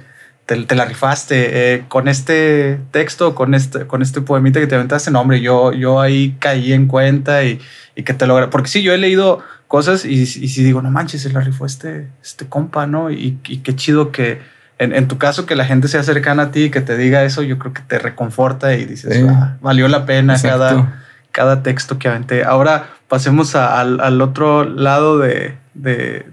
te, 0.47 0.77
la 0.77 0.85
rifaste 0.85 1.75
eh, 1.75 1.85
con 1.89 2.07
este 2.07 2.79
texto, 2.91 3.35
con 3.35 3.55
este, 3.55 3.87
con 3.87 4.03
este 4.03 4.21
poemita 4.21 4.61
que 4.61 4.67
te 4.67 4.75
aventaste, 4.75 5.11
no, 5.11 5.21
hombre, 5.21 5.41
yo, 5.41 5.73
yo 5.73 6.01
ahí 6.01 6.37
caí 6.39 6.73
en 6.73 6.87
cuenta 6.87 7.45
y, 7.45 7.61
y 7.97 8.03
que 8.03 8.15
te 8.15 8.27
logra. 8.27 8.51
Porque 8.51 8.69
sí, 8.69 8.83
yo 8.83 8.93
he 8.93 8.99
leído 8.99 9.43
cosas 9.67 10.05
y, 10.05 10.23
y 10.23 10.27
si 10.27 10.63
digo, 10.63 10.83
no 10.83 10.91
manches, 10.91 11.23
se 11.23 11.33
la 11.33 11.41
rifó 11.41 11.67
este, 11.67 12.09
este 12.23 12.47
compa, 12.47 12.87
¿no? 12.87 13.11
Y, 13.11 13.39
y 13.49 13.59
qué 13.59 13.75
chido 13.75 14.13
que, 14.13 14.41
en, 14.79 14.95
en, 14.95 15.09
tu 15.09 15.19
caso, 15.19 15.47
que 15.47 15.57
la 15.57 15.65
gente 15.65 15.89
sea 15.89 16.03
cercana 16.03 16.45
a 16.45 16.51
ti 16.51 16.65
y 16.65 16.71
que 16.71 16.81
te 16.81 16.97
diga 16.97 17.25
eso, 17.25 17.43
yo 17.43 17.59
creo 17.59 17.73
que 17.73 17.83
te 17.83 17.99
reconforta 17.99 18.77
y 18.77 18.85
dices, 18.85 19.25
ah, 19.29 19.57
valió 19.61 19.89
la 19.89 20.05
pena 20.05 20.41
cada 20.41 21.01
cada 21.35 21.65
texto 21.65 21.99
que 21.99 22.07
aventé. 22.07 22.45
Ahora 22.45 22.91
pasemos 23.09 23.57
al, 23.57 24.23
otro 24.23 24.65
lado 24.65 25.19
de, 25.19 25.57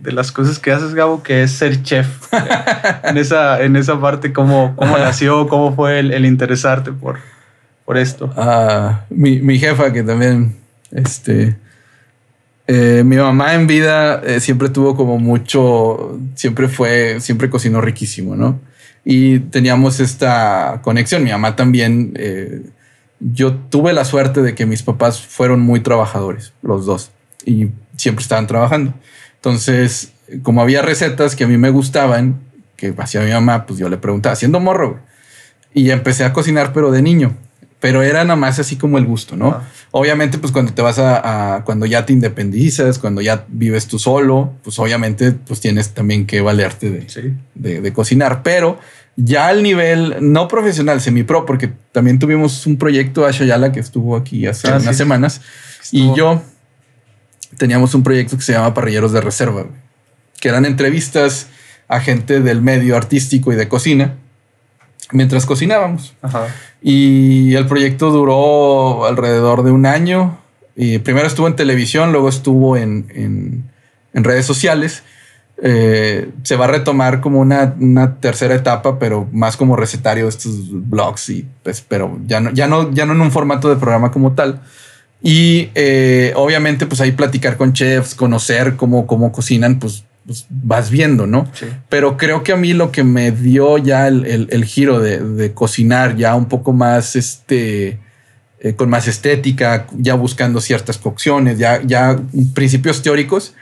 las 0.04 0.32
cosas 0.32 0.60
que 0.60 0.72
haces, 0.72 0.94
Gabo, 0.94 1.24
que 1.24 1.42
es 1.42 1.52
ser 1.54 1.82
chef. 1.82 2.32
en, 3.04 3.18
esa, 3.18 3.64
en 3.64 3.76
esa 3.76 4.00
parte, 4.00 4.32
¿cómo, 4.32 4.76
cómo 4.76 4.98
nació? 5.00 5.48
¿Cómo 5.48 5.76
fue 5.76 6.00
el, 6.00 6.24
interesarte 6.24 6.92
por, 6.92 7.18
por 7.84 7.98
esto? 7.98 8.32
Ah, 8.38 9.02
mi, 9.10 9.58
jefa, 9.58 9.92
que 9.92 10.04
también, 10.04 10.56
este, 10.92 11.56
eh, 12.68 13.02
mi 13.04 13.16
mamá 13.16 13.56
en 13.56 13.66
vida 13.66 14.22
eh, 14.24 14.40
siempre 14.40 14.70
tuvo 14.70 14.96
como 14.96 15.18
mucho, 15.18 16.20
siempre 16.36 16.68
fue, 16.68 17.20
siempre 17.22 17.50
cocinó 17.50 17.82
riquísimo, 17.82 18.36
¿no? 18.36 18.60
Y 19.04 19.40
teníamos 19.40 20.00
esta 20.00 20.80
conexión. 20.84 21.24
Mi 21.24 21.32
mamá 21.32 21.56
también... 21.56 22.14
Eh, 22.18 22.62
yo 23.22 23.54
tuve 23.54 23.94
la 23.94 24.04
suerte 24.04 24.42
de 24.42 24.56
que 24.56 24.66
mis 24.66 24.84
papás 24.84 25.22
fueron 25.22 25.62
muy 25.62 25.80
trabajadores, 25.80 26.54
los 26.62 26.86
dos, 26.86 27.12
y 27.46 27.70
siempre 27.96 28.24
estaban 28.24 28.48
trabajando. 28.48 28.94
Entonces, 29.36 30.12
como 30.44 30.62
había 30.62 30.82
recetas 30.82 31.36
que 31.36 31.44
a 31.44 31.48
mí 31.48 31.58
me 31.58 31.70
gustaban, 31.70 32.40
que 32.76 32.94
hacía 32.98 33.22
mi 33.22 33.32
mamá, 33.32 33.66
pues 33.66 33.80
yo 33.80 33.90
le 33.90 33.98
preguntaba, 33.98 34.34
haciendo 34.34 34.60
morro, 34.60 35.00
y 35.74 35.92
empecé 35.92 36.24
a 36.24 36.34
cocinar, 36.34 36.74
pero 36.74 36.92
de 36.92 37.02
niño. 37.02 37.38
Pero 37.80 38.04
era 38.04 38.24
nada 38.24 38.36
más 38.36 38.60
así 38.60 38.76
como 38.76 39.00
el 39.00 39.06
gusto, 39.06 39.36
¿no? 39.36 39.50
Ah. 39.50 39.64
Obviamente, 39.90 40.38
pues 40.38 40.54
cuando 40.54 40.72
te 40.72 40.84
vas 40.84 41.00
a, 41.00 41.64
cuando 41.66 41.88
ya 41.88 42.06
te 42.06 42.14
independizas, 42.14 43.00
cuando 43.00 43.22
ya 43.22 43.46
vives 43.48 43.88
tú 43.88 43.98
solo, 43.98 44.54
pues 44.64 44.78
obviamente, 44.78 45.32
pues 45.32 45.62
tienes 45.62 45.90
también 45.90 46.28
que 46.28 46.42
valerte 46.42 46.92
de, 46.92 47.36
de, 47.56 47.82
de 47.82 47.94
cocinar. 47.94 48.44
Pero 48.44 48.78
ya 49.16 49.48
al 49.48 49.64
nivel 49.64 50.18
no 50.22 50.48
profesional, 50.48 51.02
semi-pro, 51.02 51.46
porque 51.46 51.72
también 51.92 52.20
tuvimos 52.20 52.66
un 52.66 52.78
proyecto 52.78 53.26
a 53.26 53.32
Shayala 53.32 53.72
que 53.72 53.80
estuvo 53.80 54.16
aquí 54.16 54.48
hace 54.48 54.70
ah, 54.70 54.78
unas 54.82 54.98
semanas 54.98 55.42
y 55.92 56.14
yo 56.16 56.42
teníamos 57.58 57.94
un 57.94 58.04
proyecto 58.04 58.38
que 58.38 58.44
se 58.44 58.54
llama 58.54 58.74
Parrilleros 58.74 59.12
de 59.12 59.22
Reserva, 59.22 59.66
que 60.40 60.50
eran 60.50 60.66
entrevistas 60.66 61.48
a 61.88 62.00
gente 62.00 62.40
del 62.40 62.62
medio 62.62 62.96
artístico 62.96 63.52
y 63.52 63.56
de 63.56 63.68
cocina 63.68 64.16
mientras 65.12 65.46
cocinábamos. 65.46 66.16
Y 66.82 67.54
el 67.56 67.68
proyecto 67.68 68.12
duró 68.12 69.06
alrededor 69.06 69.64
de 69.64 69.72
un 69.72 69.86
año. 69.86 70.40
Y 70.76 71.00
primero 71.00 71.28
estuvo 71.28 71.48
en 71.48 71.58
televisión, 71.58 72.14
luego 72.14 72.30
estuvo 72.30 72.78
en, 72.78 73.70
en 74.14 74.24
redes 74.24 74.46
sociales 74.46 75.04
eh, 75.64 76.30
se 76.42 76.56
va 76.56 76.66
a 76.66 76.70
retomar 76.70 77.22
como 77.22 77.40
una, 77.40 77.76
una, 77.80 78.16
tercera 78.16 78.56
etapa, 78.56 78.98
pero 78.98 79.30
más 79.32 79.56
como 79.56 79.76
recetario 79.76 80.24
de 80.24 80.30
estos 80.30 80.56
blogs 80.72 81.30
y 81.30 81.48
pues, 81.62 81.86
pero 81.88 82.20
ya 82.26 82.40
no, 82.40 82.52
ya 82.52 82.68
no, 82.68 82.92
ya 82.92 83.06
no 83.06 83.14
en 83.14 83.22
un 83.22 83.32
formato 83.32 83.70
de 83.70 83.76
programa 83.76 84.12
como 84.12 84.34
tal. 84.34 84.62
Y 85.22 85.70
eh, 85.76 86.34
obviamente, 86.36 86.88
pues 86.88 87.00
ahí 87.00 87.12
platicar 87.12 87.58
con 87.58 87.74
chefs, 87.74 88.16
conocer 88.16 88.76
cómo, 88.76 89.06
cómo 89.06 89.32
cocinan, 89.32 89.78
pues, 89.78 90.04
pues 90.26 90.48
vas 90.50 90.90
viendo, 90.90 91.28
¿no? 91.28 91.48
Pero 91.90 92.18
creo 92.18 92.42
que 92.42 92.54
a 92.54 92.56
mí 92.56 92.74
lo 92.74 92.92
que 92.92 93.04
me 93.04 93.32
dio 93.32 93.78
ya 93.78 94.08
el, 94.08 94.48
el, 94.50 94.66
giro 94.66 95.00
de, 95.00 95.20
de, 95.20 95.54
cocinar 95.54 96.16
ya 96.16 96.34
un 96.34 96.46
poco 96.46 96.74
más, 96.74 97.16
este, 97.16 98.00
eh, 98.60 98.76
con 98.76 98.90
más 98.90 99.08
estética, 99.08 99.86
ya 99.96 100.16
buscando 100.16 100.60
ciertas 100.60 100.98
cocciones, 100.98 101.60
ya, 101.60 101.82
ya 101.84 102.20
principios 102.56 103.04
teóricos, 103.04 103.54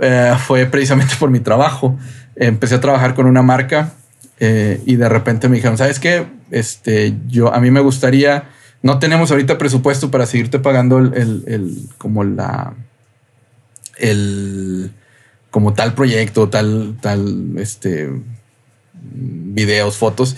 eh, 0.00 0.34
fue 0.38 0.66
precisamente 0.66 1.14
por 1.20 1.30
mi 1.30 1.40
trabajo. 1.40 1.98
Empecé 2.36 2.76
a 2.76 2.80
trabajar 2.80 3.14
con 3.14 3.26
una 3.26 3.42
marca 3.42 3.92
y 4.40 4.96
de 4.96 5.08
repente 5.08 5.48
me 5.48 5.54
dijeron, 5.54 5.78
¿sabes 5.78 6.00
qué? 6.00 6.26
Este, 6.50 7.14
yo, 7.28 7.54
a 7.54 7.60
mí 7.60 7.70
me 7.70 7.78
gustaría 7.78 8.48
no 8.82 8.98
tenemos 8.98 9.30
ahorita 9.30 9.58
presupuesto 9.58 10.10
para 10.10 10.26
seguirte 10.26 10.58
pagando 10.58 10.98
el, 10.98 11.88
como 11.98 12.24
la 12.24 12.74
el 13.96 14.92
como 15.50 15.74
tal 15.74 15.94
proyecto, 15.94 16.48
tal, 16.48 16.96
tal, 17.00 17.52
este 17.58 18.10
videos, 18.92 19.96
fotos 19.96 20.36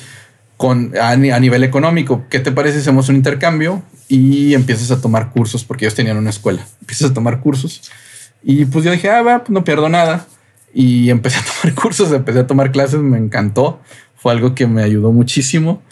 con 0.57 0.93
a, 1.01 1.17
nivel 1.17 1.65
económico. 1.65 2.27
¿Qué 2.29 2.39
te 2.39 2.53
parece 2.53 2.77
si 2.77 2.83
hacemos 2.83 3.09
un 3.09 3.17
intercambio 3.17 3.83
y 4.09 4.55
empiezas 4.55 4.91
a 4.91 5.01
tomar 5.01 5.31
cursos? 5.31 5.65
Porque 5.65 5.87
ellos 5.87 5.95
tenían 5.95 6.19
una 6.19 6.31
escuela. 6.31 6.67
Empiezas 6.81 7.11
a 7.11 7.15
tomar 7.15 7.41
cursos. 7.41 7.91
Y 8.45 8.67
pues 8.67 8.85
yo 8.85 8.93
dije, 8.93 9.11
ah, 9.11 9.23
va, 9.23 9.39
pues 9.39 9.51
no 9.51 9.65
pierdo 9.65 9.89
nada. 9.89 10.27
Y 10.73 11.11
empecé 11.11 11.39
a 11.39 11.43
tomar 11.43 11.75
cursos, 11.75 12.13
empecé 12.13 12.41
a 12.41 12.47
tomar 12.47 12.71
clases, 12.71 13.01
me 13.01 13.19
encantó. 13.19 13.81
Fue 14.17 14.33
algo 14.33 14.55
que 14.55 14.67
me 14.67 14.83
ayudó 14.83 15.13
muchísimo 15.13 15.83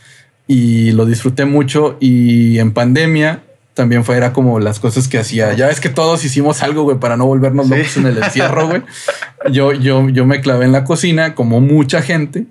y 0.46 0.92
lo 0.92 1.06
disfruté 1.06 1.44
mucho 1.44 1.96
y 2.00 2.58
en 2.58 2.72
pandemia 2.72 3.42
también 3.74 4.04
fue, 4.04 4.16
era 4.16 4.32
como 4.32 4.60
las 4.60 4.80
cosas 4.80 5.08
que 5.08 5.18
hacía. 5.18 5.54
Ya 5.54 5.70
es 5.70 5.80
que 5.80 5.88
todos 5.88 6.24
hicimos 6.24 6.62
algo, 6.62 6.82
güey, 6.82 6.98
para 6.98 7.16
no 7.16 7.26
volvernos 7.26 7.68
locos 7.68 7.96
en 7.96 8.06
el 8.06 8.22
encierro, 8.22 8.68
güey. 8.68 8.82
Yo, 9.50 9.72
yo, 9.72 10.08
yo 10.08 10.24
me 10.24 10.40
clavé 10.40 10.66
en 10.66 10.70
la 10.70 10.84
cocina, 10.84 11.34
como 11.34 11.60
mucha 11.60 12.00
gente. 12.00 12.46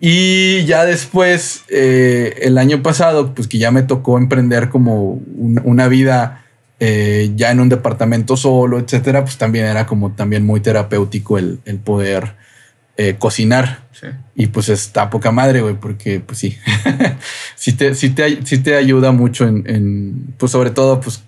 Y 0.00 0.64
ya 0.64 0.86
después, 0.86 1.64
eh, 1.68 2.34
el 2.40 2.56
año 2.56 2.82
pasado, 2.82 3.34
pues 3.34 3.46
que 3.46 3.58
ya 3.58 3.70
me 3.70 3.82
tocó 3.82 4.16
emprender 4.16 4.70
como 4.70 5.20
una 5.36 5.86
vida 5.88 6.46
eh, 6.82 7.30
ya 7.36 7.50
en 7.50 7.60
un 7.60 7.68
departamento 7.68 8.36
solo, 8.38 8.78
etcétera, 8.78 9.22
pues 9.22 9.36
también 9.36 9.66
era 9.66 9.86
como 9.86 10.12
también 10.12 10.46
muy 10.46 10.60
terapéutico 10.60 11.36
el, 11.36 11.60
el 11.66 11.78
poder 11.78 12.34
eh, 12.96 13.16
cocinar. 13.18 13.88
Y 14.34 14.46
pues 14.46 14.70
está 14.70 15.10
poca 15.10 15.30
madre, 15.30 15.60
güey, 15.60 15.74
porque 15.74 16.20
pues 16.20 16.38
sí, 16.38 16.56
sí, 17.54 17.72
te, 17.72 17.94
sí, 17.94 18.10
te, 18.10 18.36
te 18.36 18.76
ayuda 18.76 19.12
mucho 19.12 19.46
en, 19.46 20.34
pues 20.38 20.52
sobre 20.52 20.70
todo 20.70 21.00
pues 21.00 21.22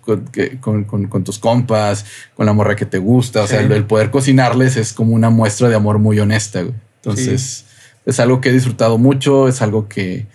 con, 0.60 0.84
con, 0.84 1.24
tus 1.24 1.38
compas, 1.38 2.06
con 2.34 2.46
la 2.46 2.54
morra 2.54 2.76
que 2.76 2.86
te 2.86 2.96
gusta, 2.96 3.42
o 3.42 3.46
sea, 3.46 3.60
el, 3.60 3.84
poder 3.84 4.10
cocinarles 4.10 4.76
es 4.76 4.94
como 4.94 5.14
una 5.14 5.28
muestra 5.28 5.68
de 5.68 5.74
amor 5.74 5.98
muy 5.98 6.18
honesta, 6.18 6.62
güey. 6.62 6.74
Entonces 6.96 7.66
es 8.06 8.20
algo 8.20 8.40
que 8.40 8.48
he 8.48 8.52
disfrutado 8.52 8.96
mucho, 8.96 9.48
es 9.48 9.60
algo 9.60 9.88
que, 9.88 10.26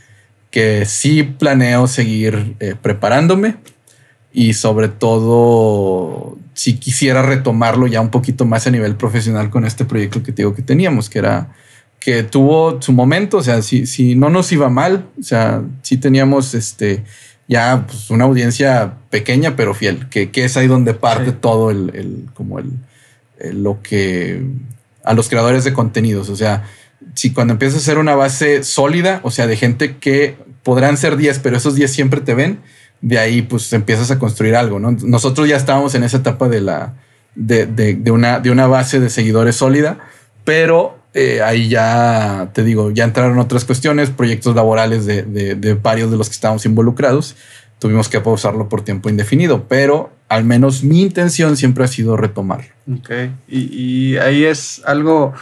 que 0.52 0.86
sí 0.86 1.24
planeo 1.24 1.88
seguir 1.88 2.56
eh, 2.60 2.76
preparándome 2.80 3.58
y 4.38 4.54
sobre 4.54 4.88
todo 4.88 6.38
si 6.54 6.78
quisiera 6.78 7.24
retomarlo 7.24 7.88
ya 7.88 8.02
un 8.02 8.12
poquito 8.12 8.46
más 8.46 8.68
a 8.68 8.70
nivel 8.70 8.96
profesional 8.96 9.50
con 9.50 9.66
este 9.66 9.84
proyecto 9.84 10.22
que 10.22 10.32
te 10.32 10.44
digo 10.44 10.54
que 10.54 10.62
teníamos, 10.62 11.10
que 11.10 11.18
era 11.18 11.56
que 12.00 12.22
tuvo 12.22 12.80
su 12.80 12.94
momento, 12.94 13.38
o 13.38 13.42
sea, 13.42 13.64
si, 13.64 13.88
si 13.88 14.14
no 14.14 14.30
nos 14.30 14.52
iba 14.52 14.70
mal, 14.70 15.08
o 15.20 15.24
sea, 15.24 15.64
sí 15.82 15.98
teníamos 15.98 16.54
este 16.54 17.04
ya 17.48 17.88
pues, 17.88 18.12
una 18.12 18.26
audiencia 18.26 18.94
pequeña 19.10 19.56
pero 19.56 19.74
fiel, 19.74 20.08
que, 20.10 20.30
que 20.30 20.46
es 20.46 20.56
ahí 20.56 20.68
donde 20.68 20.94
parte 20.94 21.32
todo 21.32 21.72
el, 21.72 21.96
el 21.96 22.26
como 22.36 22.60
el, 22.60 22.74
lo 23.54 23.82
que 23.82 24.46
a 25.04 25.16
los 25.16 25.30
creadores 25.30 25.64
de 25.64 25.74
contenidos, 25.74 26.30
o 26.30 26.36
sea, 26.36 26.64
si 27.16 27.34
cuando 27.34 27.54
empiezas 27.54 27.80
a 27.80 27.82
hacer 27.82 27.98
una 27.98 28.14
base 28.14 28.64
sólida, 28.64 29.20
o 29.24 29.32
sea, 29.32 29.48
de 29.48 29.58
gente 29.58 29.98
que 29.98 30.36
podrán 30.62 30.96
ser 30.96 31.18
10, 31.18 31.40
pero 31.40 31.58
esos 31.58 31.74
10 31.74 31.92
siempre 31.92 32.22
te 32.22 32.36
ven, 32.36 32.60
de 33.02 33.20
ahí 33.20 33.42
pues 33.42 33.72
empiezas 33.74 34.12
a 34.12 34.20
construir 34.20 34.56
algo, 34.56 34.80
¿no? 34.80 34.92
Nosotros 34.92 35.48
ya 35.48 35.56
estábamos 35.56 35.96
en 35.96 36.04
esa 36.04 36.18
etapa 36.18 36.50
de 36.50 36.62
la, 36.62 36.94
de, 37.36 38.12
una, 38.12 38.40
de 38.40 38.52
una 38.52 38.68
base 38.68 39.00
de 39.00 39.10
seguidores 39.10 39.56
sólida, 39.56 40.00
pero 40.44 40.98
eh, 41.14 41.42
ahí 41.42 41.70
ya 41.70 42.50
te 42.54 42.64
digo, 42.64 42.92
ya 42.92 43.04
entraron 43.04 43.38
otras 43.40 43.66
cuestiones, 43.66 44.10
proyectos 44.10 44.56
laborales 44.56 45.06
de, 45.06 45.80
varios 45.82 46.12
de 46.12 46.18
los 46.18 46.30
que 46.30 46.34
estábamos 46.34 46.66
involucrados. 46.66 47.36
Tuvimos 47.80 48.10
que 48.10 48.20
pausarlo 48.20 48.70
por 48.70 48.82
tiempo 48.84 49.08
indefinido, 49.08 49.66
pero 49.68 50.12
al 50.30 50.44
menos 50.44 50.84
mi 50.84 51.04
intención 51.04 51.56
siempre 51.58 51.84
ha 51.84 51.88
sido 51.88 52.18
retomarlo. 52.18 52.66
Ok, 52.92 53.12
y, 53.48 54.14
y 54.14 54.18
ahí 54.18 54.46
es 54.46 54.82
algo, 54.86 55.34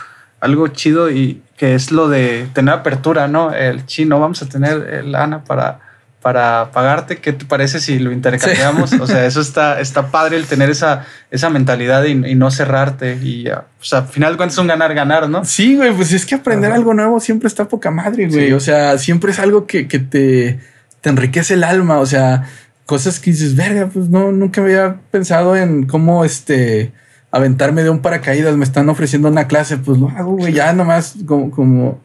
algo 0.42 0.68
chido 0.68 1.10
y 1.10 1.42
que 1.56 1.76
es 1.76 1.92
lo 1.92 2.10
de 2.10 2.48
tener 2.54 2.74
apertura, 2.74 3.30
¿no? 3.30 3.54
El 3.54 3.86
chino, 3.86 4.20
vamos 4.20 4.42
a 4.42 4.50
tener 4.50 5.06
lana 5.06 5.46
para 5.46 5.80
para 6.26 6.72
pagarte. 6.72 7.18
¿Qué 7.18 7.34
te 7.34 7.46
parece 7.46 7.80
si 7.80 8.00
lo 8.00 8.12
intercambiamos? 8.12 8.94
O 8.94 9.06
sea, 9.06 9.28
eso 9.28 9.42
está, 9.42 9.80
está 9.80 10.10
padre 10.10 10.38
el 10.38 10.48
tener 10.48 10.72
esa, 10.72 11.06
esa 11.30 11.52
mentalidad 11.52 12.04
y, 12.06 12.16
no 12.16 12.50
cerrarte. 12.50 13.20
Y 13.22 13.48
o 13.48 13.64
sea, 13.82 14.00
al 14.00 14.08
final 14.08 14.32
de 14.32 14.38
cuentas 14.38 14.56
es 14.56 14.58
un 14.58 14.66
ganar-ganar, 14.66 15.30
¿no? 15.30 15.46
Sí, 15.46 15.76
güey, 15.76 15.94
pues 15.94 16.12
es 16.14 16.26
que 16.26 16.34
aprender 16.34 16.72
algo 16.72 16.96
nuevo 16.96 17.20
siempre 17.20 17.48
está 17.48 17.68
poca 17.68 17.92
madre, 17.92 18.28
güey. 18.28 18.54
O 18.54 18.60
sea, 18.60 18.98
siempre 18.98 19.34
es 19.34 19.38
algo 19.38 19.68
que, 19.68 19.88
que 19.88 20.00
te, 20.00 20.60
te 21.02 21.10
enriquece 21.12 21.54
el 21.54 21.64
alma. 21.64 22.00
O 22.00 22.08
sea, 22.08 22.50
cosas 22.88 23.20
que 23.20 23.30
dices, 23.30 23.56
verga, 23.56 23.92
pues 23.94 24.10
no, 24.10 24.32
nunca 24.32 24.62
había 24.62 24.96
pensado 25.12 25.56
en 25.56 25.86
cómo 25.86 26.26
este 26.26 26.92
aventarme 27.30 27.84
de 27.84 27.92
un 27.92 28.00
paracaídas. 28.00 28.58
Me 28.58 28.66
están 28.66 28.90
ofreciendo 28.90 29.28
una 29.28 29.48
clase, 29.48 29.78
pues 29.78 30.00
lo 30.00 30.10
hago, 30.10 30.38
güey, 30.38 30.54
ya 30.54 30.74
nomás 30.74 31.18
como, 31.28 31.52
como 31.52 32.02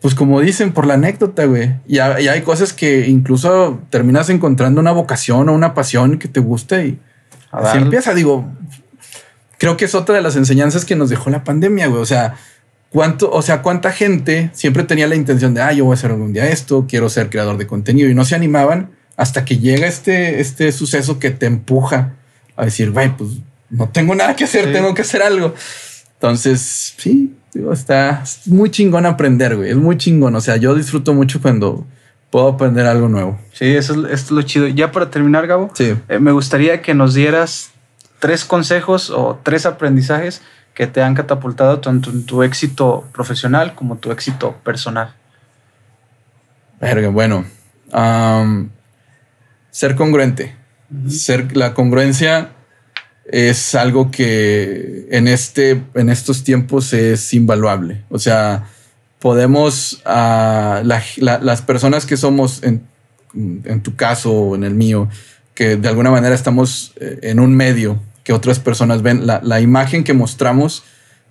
pues 0.00 0.14
como 0.14 0.40
dicen, 0.40 0.72
por 0.72 0.86
la 0.86 0.94
anécdota, 0.94 1.44
güey. 1.44 1.74
Y, 1.86 1.98
hay 1.98 2.42
cosas 2.42 2.72
que 2.72 3.08
incluso 3.08 3.80
terminas 3.90 4.30
encontrando 4.30 4.80
una 4.80 4.92
vocación 4.92 5.48
o 5.48 5.52
una 5.52 5.74
pasión 5.74 6.18
que 6.18 6.28
te 6.28 6.40
guste 6.40 6.86
y 6.86 6.98
así 7.50 7.78
empieza. 7.78 8.14
Digo, 8.14 8.48
creo 9.58 9.76
que 9.76 9.84
es 9.84 9.94
otra 9.94 10.14
de 10.14 10.22
las 10.22 10.36
enseñanzas 10.36 10.84
que 10.84 10.94
nos 10.94 11.10
dejó 11.10 11.30
la 11.30 11.42
pandemia, 11.42 11.88
güey. 11.88 12.00
O 12.00 12.06
sea, 12.06 12.36
cuánto, 12.90 13.30
o 13.30 13.42
sea, 13.42 13.62
cuánta 13.62 13.90
gente 13.90 14.50
siempre 14.52 14.84
tenía 14.84 15.08
la 15.08 15.16
intención 15.16 15.52
de, 15.52 15.62
ah, 15.62 15.72
yo 15.72 15.84
voy 15.84 15.92
a 15.92 15.94
hacer 15.94 16.12
algún 16.12 16.32
día 16.32 16.46
esto, 16.46 16.86
quiero 16.88 17.08
ser 17.08 17.28
creador 17.28 17.58
de 17.58 17.66
contenido 17.66 18.08
y 18.08 18.14
no 18.14 18.24
se 18.24 18.36
animaban 18.36 18.90
hasta 19.16 19.44
que 19.44 19.58
llega 19.58 19.88
este, 19.88 20.40
este 20.40 20.70
suceso 20.70 21.18
que 21.18 21.30
te 21.30 21.46
empuja 21.46 22.14
a 22.56 22.64
decir, 22.64 22.92
güey, 22.92 23.16
pues 23.16 23.30
no 23.68 23.88
tengo 23.88 24.14
nada 24.14 24.36
que 24.36 24.44
hacer, 24.44 24.72
tengo 24.72 24.94
que 24.94 25.02
hacer 25.02 25.22
algo. 25.22 25.54
Entonces, 26.14 26.94
sí, 26.96 27.34
está 27.72 28.24
muy 28.46 28.70
chingón 28.70 29.06
aprender, 29.06 29.56
güey. 29.56 29.70
Es 29.70 29.76
muy 29.76 29.96
chingón. 29.96 30.34
O 30.34 30.40
sea, 30.40 30.56
yo 30.56 30.74
disfruto 30.74 31.14
mucho 31.14 31.40
cuando 31.40 31.86
puedo 32.30 32.48
aprender 32.48 32.86
algo 32.86 33.08
nuevo. 33.08 33.38
Sí, 33.52 33.66
eso 33.66 34.06
es, 34.06 34.30
lo 34.30 34.42
chido. 34.42 34.68
Ya 34.68 34.92
para 34.92 35.10
terminar, 35.10 35.46
Gabo, 35.46 35.70
sí. 35.74 35.94
Eh, 36.08 36.18
me 36.18 36.32
gustaría 36.32 36.82
que 36.82 36.94
nos 36.94 37.14
dieras 37.14 37.70
tres 38.18 38.44
consejos 38.44 39.10
o 39.10 39.40
tres 39.42 39.66
aprendizajes 39.66 40.42
que 40.74 40.86
te 40.86 41.02
han 41.02 41.14
catapultado 41.14 41.80
tanto 41.80 42.10
en 42.10 42.24
tu 42.24 42.42
éxito 42.42 43.04
profesional 43.12 43.74
como 43.74 43.96
tu 43.96 44.12
éxito 44.12 44.56
personal. 44.62 45.14
Verga, 46.80 47.08
bueno. 47.08 47.44
ser 49.70 49.96
congruente. 49.96 50.54
Ser 51.08 51.56
la 51.56 51.74
congruencia 51.74 52.50
es 53.28 53.74
algo 53.74 54.10
que 54.10 55.06
en, 55.10 55.28
este, 55.28 55.82
en 55.94 56.08
estos 56.08 56.44
tiempos 56.44 56.92
es 56.94 57.32
invaluable. 57.34 58.02
O 58.08 58.18
sea, 58.18 58.68
podemos, 59.18 60.02
uh, 60.06 60.82
las 60.82 61.62
personas 61.62 62.06
que 62.06 62.16
somos, 62.16 62.62
en, 62.62 62.82
en, 63.34 63.82
tu 63.82 63.96
caso 63.96 64.32
o 64.32 64.54
en 64.54 64.64
el 64.64 64.74
mío, 64.74 65.08
que 65.54 65.76
de 65.76 65.88
alguna 65.88 66.10
manera 66.10 66.34
estamos 66.34 66.92
eh, 67.00 67.18
en 67.22 67.40
un 67.40 67.54
medio 67.54 68.00
que 68.24 68.32
otras 68.32 68.58
personas 68.58 69.02
ven, 69.02 69.26
la, 69.26 69.40
la 69.42 69.60
imagen 69.60 70.04
que 70.04 70.14
mostramos, 70.14 70.84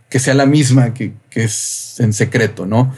que 0.09 0.19
sea 0.19 0.35
la 0.35 0.45
misma 0.45 0.93
que, 0.93 1.13
que, 1.29 1.45
es 1.45 1.95
en 1.99 2.13
secreto, 2.13 2.65
¿no? 2.65 2.93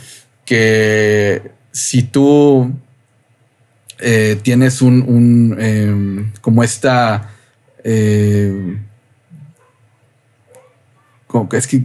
Que 0.46 1.52
si 1.72 2.04
tú 2.04 2.74
eh, 4.00 4.38
tienes 4.42 4.82
un, 4.82 5.04
un 5.04 5.58
em, 5.62 6.32
como 6.42 6.64
esta... 6.64 7.32
Eh, 7.84 8.78
como 11.30 11.48
que 11.48 11.58
es 11.58 11.68
que 11.68 11.84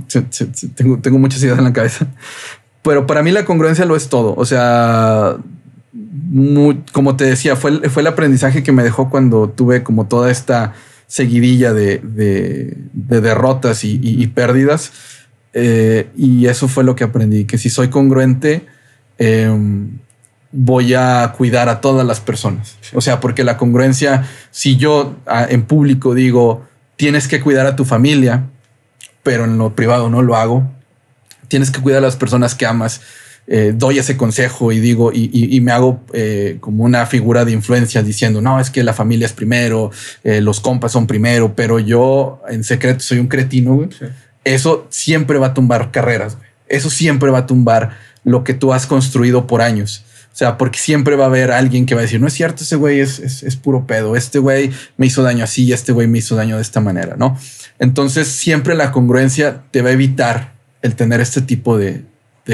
tengo, 0.75 0.99
tengo 1.01 1.19
muchas 1.19 1.43
ideas 1.43 1.59
en 1.59 1.65
la 1.65 1.73
cabeza. 1.73 2.07
Pero 2.83 3.07
para 3.07 3.23
mí 3.23 3.31
la 3.31 3.45
congruencia 3.45 3.85
lo 3.85 3.95
es 3.95 4.09
todo. 4.09 4.35
O 4.37 4.47
sea, 4.47 5.37
como 6.93 7.17
te 7.17 7.25
decía, 7.25 7.55
fue, 7.55 7.91
fue 7.91 8.01
el 8.01 8.07
aprendizaje 8.07 8.63
que 8.63 8.73
me 8.73 8.83
dejó 8.83 9.11
cuando 9.11 9.51
tuve 9.51 9.83
como 9.83 10.07
toda 10.07 10.31
esta 10.31 10.73
seguidilla 11.07 11.75
de, 11.75 12.01
de, 12.03 13.21
derrotas 13.21 13.85
y, 13.85 14.27
pérdidas. 14.29 14.93
Eh, 15.53 16.09
y 16.17 16.47
eso 16.47 16.67
fue 16.67 16.83
lo 16.83 16.97
que 16.97 17.05
aprendí, 17.05 17.45
que 17.45 17.59
si 17.59 17.69
soy 17.69 17.89
congruente, 17.89 18.65
em, 19.19 19.99
voy 20.53 20.95
a 20.95 21.35
cuidar 21.37 21.69
a 21.69 21.83
todas 21.83 22.07
las 22.07 22.21
personas. 22.21 22.79
O 22.95 23.03
sea, 23.03 23.21
porque 23.21 23.45
la 23.45 23.59
congruencia, 23.59 24.27
si 24.51 24.79
yo 24.79 25.17
ah, 25.27 25.47
en 25.49 25.65
público 25.65 26.15
digo, 26.15 26.67
tienes 26.97 27.29
que 27.29 27.43
cuidar 27.43 27.67
a 27.67 27.77
tu 27.77 27.85
familia, 27.85 28.47
pero 29.25 29.45
en 29.45 29.59
lo 29.59 29.75
privado 29.75 30.09
no 30.09 30.23
lo 30.23 30.37
hago, 30.37 30.71
tienes 31.49 31.73
que 31.73 31.81
cuidar 31.81 31.99
a 31.99 32.07
las 32.07 32.15
personas 32.15 32.55
que 32.55 32.67
amas, 32.67 33.01
eh, 33.47 33.73
doy 33.75 33.99
ese 33.99 34.17
consejo 34.17 34.71
y 34.73 34.79
digo, 34.79 35.11
y, 35.13 35.61
me 35.61 35.73
hago 35.73 36.03
eh, 36.13 36.59
como 36.61 36.85
una 36.85 37.05
figura 37.07 37.45
de 37.45 37.53
influencia 37.53 38.03
diciendo, 38.03 38.41
no, 38.41 38.61
es 38.61 38.71
que 38.71 38.83
la 38.85 38.95
familia 38.95 39.27
es 39.27 39.33
primero, 39.33 39.91
eh, 40.23 40.41
los 40.41 40.61
compas 40.61 40.93
son 40.93 41.07
primero, 41.07 41.55
pero 41.57 41.79
yo 41.81 42.41
en 42.49 42.65
secreto 42.65 43.01
soy 43.01 43.19
un 43.19 43.27
cretino, 43.27 43.89
Eso 44.45 44.87
siempre 44.91 45.39
va 45.39 45.49
a 45.49 45.55
tumbar 45.55 45.91
carreras, 45.91 46.39
Eso 46.69 46.89
siempre 46.89 47.31
va 47.31 47.39
a 47.41 47.47
tumbar 47.47 47.91
lo 48.25 48.45
que 48.45 48.55
tú 48.55 48.73
has 48.73 48.87
construido 48.87 49.47
por 49.47 49.61
años. 49.61 50.05
O 50.35 50.37
sea, 50.37 50.59
porque 50.59 50.81
siempre 50.81 51.15
va 51.15 51.25
a 51.25 51.27
haber 51.29 51.53
alguien 51.53 51.87
que 51.87 51.95
va 51.95 52.01
a 52.01 52.03
decir, 52.03 52.21
no 52.21 52.27
es 52.27 52.33
cierto, 52.33 52.65
ese 52.65 52.75
güey 52.75 52.99
es, 52.99 53.21
es, 53.21 53.55
puro 53.55 53.87
pedo, 53.87 54.17
este 54.17 54.41
güey 54.41 54.73
me 54.97 55.07
hizo 55.07 55.23
daño 55.23 55.45
así 55.45 55.63
y 55.63 55.73
este 55.73 55.93
güey 55.93 56.09
me 56.09 56.19
hizo 56.19 56.35
daño 56.35 56.57
de 56.57 56.63
esta 56.63 56.81
manera, 56.81 57.15
¿no? 57.17 57.39
Entonces 57.79 58.29
siempre 58.29 58.75
la 58.75 58.93
congruencia 58.93 59.65
te 59.71 59.83
va 59.83 59.91
a 59.91 59.93
evitar 59.93 60.55
el 60.83 60.95
tener 60.95 61.21
este 61.21 61.41
tipo 61.41 61.79
de, 61.79 62.05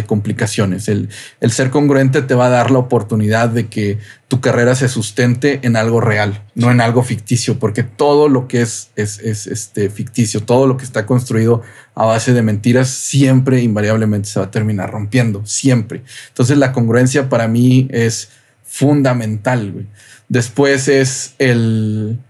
complicaciones. 0.06 0.88
El, 0.88 1.08
ser 1.50 1.70
congruente 1.70 2.22
te 2.22 2.34
va 2.34 2.46
a 2.46 2.50
dar 2.50 2.70
la 2.70 2.78
oportunidad 2.78 3.48
de 3.48 3.66
que 3.66 3.98
tu 4.28 4.40
carrera 4.40 4.76
se 4.76 4.88
sustente 4.88 5.58
en 5.62 5.74
algo 5.74 6.00
real, 6.00 6.44
no 6.54 6.70
en 6.70 6.80
algo 6.80 7.02
ficticio, 7.02 7.58
porque 7.58 7.82
todo 7.82 8.28
lo 8.28 8.46
que 8.46 8.62
es, 8.62 8.90
es, 8.94 9.18
es, 9.18 9.48
este 9.48 9.90
ficticio, 9.90 10.44
todo 10.44 10.68
lo 10.68 10.76
que 10.76 10.84
está 10.84 11.06
construido 11.06 11.62
a 11.96 12.04
base 12.04 12.32
de 12.32 12.42
mentiras, 12.42 12.88
siempre 12.88 13.62
invariablemente 13.62 14.28
se 14.28 14.38
va 14.38 14.46
a 14.46 14.50
terminar 14.52 14.92
rompiendo, 14.92 15.44
siempre. 15.44 16.04
Entonces 16.28 16.56
la 16.56 16.70
congruencia 16.70 17.28
para 17.28 17.48
mí 17.48 17.88
es 17.90 18.30
fundamental. 18.62 19.88
Después 20.28 20.86
es 20.86 21.34
el 21.38 22.20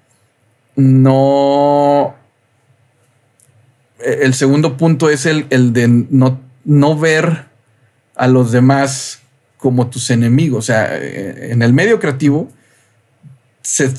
no... 0.77 2.17
El 4.03 4.35
segundo 4.35 4.77
punto 4.77 5.11
es 5.11 5.27
el, 5.27 5.47
el 5.51 5.73
de 5.73 5.89
no, 5.89 6.41
no 6.65 6.99
ver 6.99 7.47
a 8.17 8.27
los 8.27 8.53
demás 8.53 9.21
como 9.57 9.89
tus 9.89 10.11
enemigos. 10.11 10.59
O 10.59 10.67
sea, 10.67 10.97
eh, 10.97 11.53
en 11.53 11.63
el 11.63 11.73
medio 11.73 12.01
creativo 12.01 12.51
se 13.63 13.93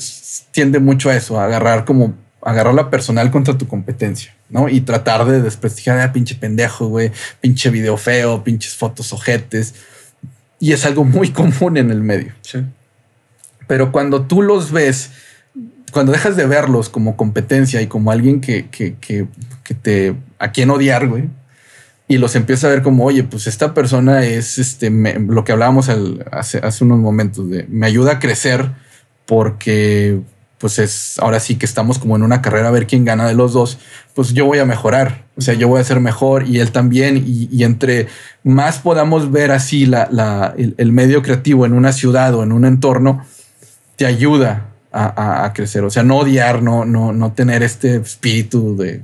tiende 0.50 0.78
mucho 0.78 1.10
a 1.10 1.16
eso, 1.16 1.38
a 1.38 1.44
agarrar 1.44 1.84
como 1.84 2.14
agarrar 2.44 2.74
la 2.74 2.90
personal 2.90 3.30
contra 3.30 3.56
tu 3.56 3.68
competencia, 3.68 4.34
¿no? 4.48 4.68
Y 4.68 4.80
tratar 4.80 5.24
de 5.24 5.40
desprestigiar 5.40 5.98
a 5.98 6.04
ah, 6.04 6.12
pinche 6.12 6.34
pendejo, 6.34 6.88
güey, 6.88 7.12
pinche 7.40 7.70
video 7.70 7.96
feo, 7.96 8.42
pinches 8.42 8.74
fotos 8.74 9.12
ojetes. 9.12 9.74
Y 10.58 10.72
es 10.72 10.84
algo 10.84 11.04
muy 11.04 11.30
común 11.32 11.76
en 11.76 11.90
el 11.90 12.02
medio. 12.02 12.32
Sí. 12.42 12.64
Pero 13.68 13.92
cuando 13.92 14.22
tú 14.22 14.42
los 14.42 14.72
ves, 14.72 15.10
cuando 15.92 16.12
dejas 16.12 16.36
de 16.36 16.46
verlos 16.46 16.88
como 16.88 17.16
competencia 17.16 17.80
y 17.82 17.86
como 17.86 18.10
alguien 18.10 18.40
que, 18.40 18.68
que, 18.68 18.96
que, 19.00 19.26
que 19.62 19.74
te 19.74 20.16
a 20.38 20.50
quien 20.50 20.70
odiar, 20.70 21.06
güey, 21.06 21.28
y 22.08 22.18
los 22.18 22.34
empieza 22.34 22.66
a 22.66 22.70
ver 22.70 22.82
como, 22.82 23.04
oye, 23.04 23.24
pues 23.24 23.46
esta 23.46 23.72
persona 23.74 24.24
es 24.24 24.58
este, 24.58 24.90
lo 24.90 25.44
que 25.44 25.52
hablábamos 25.52 25.88
hace, 26.30 26.58
hace 26.58 26.84
unos 26.84 26.98
momentos 26.98 27.48
de 27.48 27.66
me 27.68 27.86
ayuda 27.86 28.12
a 28.12 28.18
crecer 28.18 28.70
porque 29.26 30.20
pues 30.58 30.78
es 30.78 31.18
ahora 31.18 31.40
sí 31.40 31.56
que 31.56 31.66
estamos 31.66 31.98
como 31.98 32.14
en 32.14 32.22
una 32.22 32.40
carrera 32.40 32.68
a 32.68 32.70
ver 32.70 32.86
quién 32.86 33.04
gana 33.04 33.26
de 33.26 33.34
los 33.34 33.52
dos, 33.52 33.78
pues 34.14 34.32
yo 34.32 34.46
voy 34.46 34.60
a 34.60 34.64
mejorar, 34.64 35.24
o 35.36 35.40
sea, 35.40 35.54
yo 35.54 35.66
voy 35.66 35.80
a 35.80 35.84
ser 35.84 35.98
mejor 35.98 36.46
y 36.46 36.60
él 36.60 36.70
también, 36.70 37.24
y, 37.26 37.64
entre 37.64 38.06
más 38.44 38.78
podamos 38.78 39.32
ver 39.32 39.50
así 39.50 39.86
la, 39.86 40.54
el, 40.56 40.92
medio 40.92 41.22
creativo 41.22 41.66
en 41.66 41.72
una 41.72 41.92
ciudad 41.92 42.32
o 42.34 42.44
en 42.44 42.52
un 42.52 42.64
entorno, 42.64 43.26
te 43.96 44.06
ayuda 44.06 44.68
a, 44.92 45.44
a 45.44 45.52
crecer, 45.52 45.84
o 45.84 45.90
sea, 45.90 46.02
no 46.02 46.18
odiar, 46.18 46.62
no, 46.62 46.84
no, 46.84 47.12
no 47.12 47.32
tener 47.32 47.62
este 47.62 47.96
espíritu 47.96 48.76
de 48.76 49.02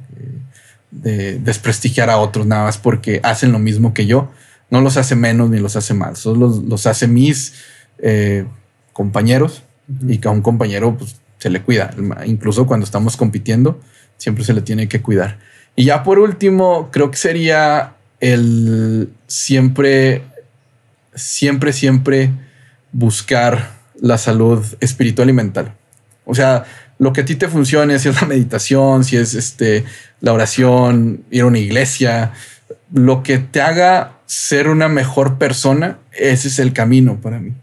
de 0.90 1.38
desprestigiar 1.38 2.10
a 2.10 2.18
otros 2.18 2.46
nada 2.46 2.64
más 2.64 2.78
porque 2.78 3.20
hacen 3.22 3.52
lo 3.52 3.58
mismo 3.58 3.94
que 3.94 4.06
yo. 4.06 4.30
No 4.70 4.80
los 4.80 4.96
hace 4.96 5.16
menos 5.16 5.50
ni 5.50 5.58
los 5.58 5.76
hace 5.76 5.94
más. 5.94 6.18
Solo 6.18 6.62
los, 6.66 6.86
hace 6.86 7.08
mis 7.08 7.54
eh, 7.98 8.44
compañeros 8.92 9.62
y 10.06 10.18
que 10.18 10.28
a 10.28 10.30
un 10.30 10.42
compañero 10.42 10.96
pues, 10.96 11.16
se 11.38 11.50
le 11.50 11.62
cuida. 11.62 11.90
Incluso 12.26 12.66
cuando 12.66 12.84
estamos 12.84 13.16
compitiendo, 13.16 13.80
siempre 14.16 14.44
se 14.44 14.52
le 14.52 14.60
tiene 14.60 14.88
que 14.88 15.00
cuidar. 15.00 15.38
Y 15.74 15.84
ya 15.84 16.02
por 16.02 16.18
último, 16.18 16.90
creo 16.90 17.10
que 17.10 17.16
sería 17.16 17.94
el 18.20 19.10
siempre, 19.26 20.22
siempre, 21.14 21.72
siempre 21.72 22.30
buscar 22.92 23.78
la 24.00 24.18
salud 24.18 24.64
espiritual 24.80 25.30
y 25.30 25.32
mental. 25.32 25.77
O 26.28 26.34
sea, 26.34 26.64
lo 26.98 27.14
que 27.14 27.22
a 27.22 27.24
ti 27.24 27.36
te 27.36 27.48
funcione, 27.48 27.98
si 27.98 28.10
es 28.10 28.20
la 28.20 28.28
meditación, 28.28 29.02
si 29.02 29.16
es 29.16 29.32
este, 29.32 29.84
la 30.20 30.34
oración, 30.34 31.24
ir 31.30 31.42
a 31.42 31.46
una 31.46 31.58
iglesia, 31.58 32.32
lo 32.92 33.22
que 33.22 33.38
te 33.38 33.62
haga 33.62 34.18
ser 34.26 34.68
una 34.68 34.88
mejor 34.88 35.38
persona, 35.38 35.98
ese 36.12 36.48
es 36.48 36.58
el 36.58 36.74
camino 36.74 37.18
para 37.20 37.40
mí. 37.40 37.54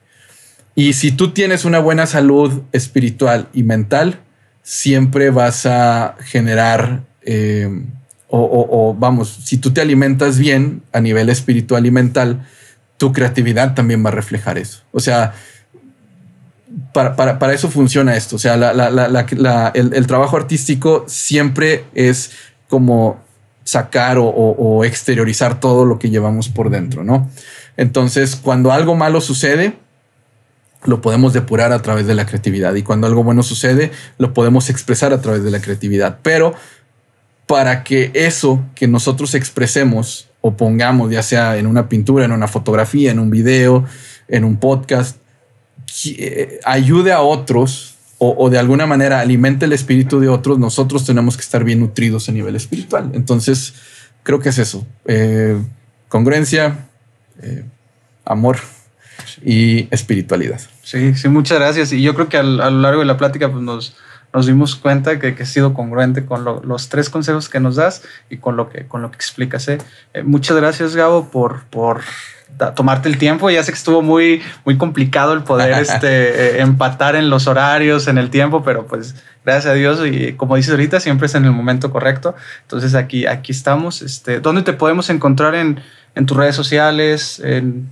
Y 0.73 0.93
si 0.93 1.11
tú 1.11 1.31
tienes 1.31 1.63
una 1.63 1.77
buena 1.77 2.07
salud 2.07 2.63
espiritual 2.71 3.47
y 3.53 3.61
mental, 3.61 4.19
siempre 4.63 5.29
vas 5.29 5.67
a 5.67 6.15
generar, 6.21 7.03
eh, 7.21 7.69
o, 8.29 8.95
vamos, 8.97 9.41
si 9.45 9.57
tú 9.57 9.71
te 9.71 9.81
alimentas 9.81 10.39
bien 10.39 10.81
a 10.91 11.01
nivel 11.01 11.29
espiritual 11.29 11.85
y 11.85 11.91
mental, 11.91 12.47
tu 12.97 13.13
creatividad 13.13 13.75
también 13.75 14.03
va 14.03 14.09
a 14.09 14.13
reflejar 14.13 14.57
eso. 14.57 14.81
O 14.91 14.99
sea, 14.99 15.35
para, 16.93 17.53
eso 17.53 17.69
funciona 17.69 18.15
esto. 18.15 18.35
O 18.35 18.39
sea, 18.39 18.55
el, 19.73 20.07
trabajo 20.07 20.37
artístico 20.37 21.05
siempre 21.07 21.85
es 21.93 22.31
como 22.69 23.19
sacar 23.63 24.17
o, 24.19 24.83
exteriorizar 24.83 25.59
todo 25.59 25.85
lo 25.85 25.99
que 25.99 26.09
llevamos 26.09 26.49
por 26.49 26.69
dentro, 26.69 27.03
¿no? 27.03 27.29
Entonces, 27.77 28.35
cuando 28.35 28.71
algo 28.71 28.95
malo 28.95 29.21
sucede, 29.21 29.77
lo 30.85 31.01
podemos 31.01 31.33
depurar 31.33 31.73
a 31.73 31.81
través 31.81 32.07
de 32.07 32.15
la 32.15 32.25
creatividad 32.25 32.75
y 32.75 32.83
cuando 32.83 33.07
algo 33.07 33.23
bueno 33.23 33.43
sucede, 33.43 33.91
lo 34.17 34.33
podemos 34.33 34.69
expresar 34.69 35.13
a 35.13 35.21
través 35.21 35.43
de 35.43 35.51
la 35.51 35.59
creatividad. 35.59 36.19
Pero 36.21 36.53
para 37.47 37.83
que 37.83 38.11
eso 38.13 38.63
que 38.75 38.87
nosotros 38.87 39.35
expresemos 39.35 40.29
o 40.41 40.55
pongamos, 40.55 41.11
ya 41.11 41.23
sea 41.23 41.57
en 41.57 41.65
una 41.67 41.89
pintura, 41.89 42.25
en 42.25 42.31
una 42.31 42.47
fotografía, 42.47 43.11
en 43.11 43.19
un 43.19 43.31
video, 43.31 43.83
en 44.27 44.43
un 44.43 44.57
podcast, 44.57 45.17
ayude 46.65 47.11
a 47.11 47.21
otros 47.21 47.95
o, 48.17 48.49
de 48.49 48.57
alguna 48.57 48.85
manera 48.85 49.19
alimente 49.19 49.65
el 49.65 49.73
espíritu 49.73 50.19
de 50.19 50.29
otros, 50.29 50.57
nosotros 50.57 51.05
tenemos 51.05 51.35
que 51.35 51.41
estar 51.41 51.63
bien 51.63 51.81
nutridos 51.81 52.29
a 52.29 52.31
nivel 52.31 52.55
espiritual. 52.55 53.11
Entonces, 53.13 53.73
creo 54.23 54.39
que 54.39 54.49
es 54.49 54.57
eso. 54.57 54.87
Eh, 55.05 55.61
congruencia, 56.07 56.87
eh, 57.41 57.65
amor 58.23 58.57
y 59.43 59.87
espiritualidad. 59.91 60.61
Sí, 60.81 61.13
sí, 61.15 61.27
muchas 61.27 61.59
gracias. 61.59 61.91
Y 61.91 62.01
yo 62.01 62.15
creo 62.15 62.29
que 62.29 62.37
a, 62.37 62.43
lo 62.43 62.69
largo 62.79 63.01
de 63.01 63.05
la 63.05 63.17
plática 63.17 63.51
pues 63.51 63.63
nos, 63.63 63.95
nos 64.35 64.47
dimos 64.47 64.75
cuenta 64.75 65.17
que, 65.17 65.33
que 65.33 65.43
he 65.43 65.45
sido 65.45 65.73
congruente 65.73 66.25
con 66.25 66.43
los 66.43 66.89
tres 66.89 67.09
consejos 67.09 67.47
que 67.47 67.61
nos 67.61 67.77
das 67.77 68.03
y 68.29 68.35
con 68.35 68.57
lo 68.57 68.67
que, 68.67 68.85
con 68.85 69.01
lo 69.01 69.09
que 69.09 69.15
explicas. 69.15 69.65
muchas 70.25 70.57
gracias, 70.57 70.93
Gabo, 70.93 71.29
por, 71.29 71.63
por 71.69 72.01
tomarte 72.75 73.07
el 73.07 73.17
tiempo. 73.17 73.49
Ya 73.49 73.63
sé 73.63 73.71
que 73.71 73.77
estuvo 73.77 74.01
muy, 74.01 74.41
muy 74.65 74.77
complicado 74.77 75.31
el 75.31 75.43
poder 75.43 75.71
este, 75.81 76.57
eh, 76.57 76.61
empatar 76.61 77.15
en 77.15 77.29
los 77.29 77.47
horarios, 77.47 78.09
en 78.09 78.17
el 78.17 78.29
tiempo, 78.29 78.61
pero 78.61 78.85
pues 78.85 79.15
gracias 79.45 79.67
a 79.67 79.73
Dios 79.73 80.01
y 80.05 80.33
como 80.33 80.57
dices 80.57 80.71
ahorita, 80.71 80.99
siempre 80.99 81.27
es 81.27 81.35
en 81.35 81.45
el 81.45 81.51
momento 81.51 81.89
correcto. 81.89 82.35
Entonces 82.63 82.93
aquí, 82.93 83.25
aquí 83.25 83.53
estamos. 83.53 84.01
Este, 84.01 84.41
¿Dónde 84.41 84.63
te 84.63 84.73
podemos 84.73 85.09
encontrar 85.09 85.55
en, 85.55 85.79
en 86.13 86.25
tus 86.25 86.35
redes 86.35 86.57
sociales? 86.57 87.41
En, 87.41 87.89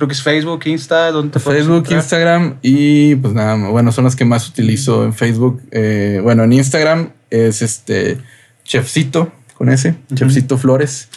creo 0.00 0.08
que 0.08 0.14
es 0.14 0.22
Facebook, 0.22 0.62
Insta, 0.64 1.10
¿dónde 1.10 1.30
te 1.30 1.40
Facebook, 1.40 1.84
Instagram 1.90 2.56
y 2.62 3.16
pues 3.16 3.34
nada, 3.34 3.54
bueno, 3.68 3.92
son 3.92 4.04
las 4.04 4.16
que 4.16 4.24
más 4.24 4.48
utilizo 4.48 5.04
en 5.04 5.12
Facebook. 5.12 5.60
Eh, 5.72 6.20
bueno, 6.22 6.42
en 6.44 6.54
Instagram 6.54 7.10
es 7.28 7.60
este 7.60 8.16
Chefcito 8.64 9.30
con 9.52 9.68
ese, 9.68 9.96
Chefcito 10.14 10.56
Flores. 10.56 11.10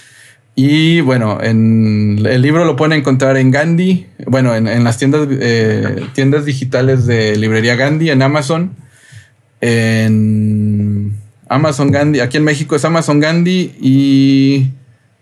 Y 0.53 0.99
bueno, 0.99 1.41
en 1.41 2.25
el 2.25 2.41
libro 2.41 2.65
lo 2.65 2.75
pueden 2.75 2.91
encontrar 2.91 3.37
en 3.37 3.51
Gandhi, 3.51 4.07
bueno, 4.27 4.53
en, 4.53 4.83
las 4.83 4.97
tiendas, 4.97 5.29
eh, 5.31 6.05
tiendas 6.13 6.43
digitales 6.43 7.05
de 7.05 7.37
librería 7.37 7.77
Gandhi, 7.77 8.09
en 8.09 8.21
Amazon, 8.21 8.75
en 9.61 11.17
Amazon 11.47 11.89
Gandhi, 11.89 12.19
aquí 12.19 12.35
en 12.35 12.43
México 12.43 12.75
es 12.75 12.83
Amazon 12.83 13.21
Gandhi 13.21 13.75
y 13.79 14.71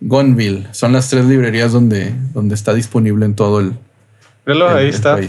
Gonville. 0.02 0.68
Son 0.72 0.92
las 0.92 1.10
tres 1.10 1.26
librerías 1.26 1.72
donde, 1.72 2.14
donde 2.34 2.56
está 2.56 2.74
disponible 2.74 3.26
en 3.26 3.36
todo 3.36 3.60
el, 3.60 3.74
ahí 4.46 4.90
está. 4.90 5.20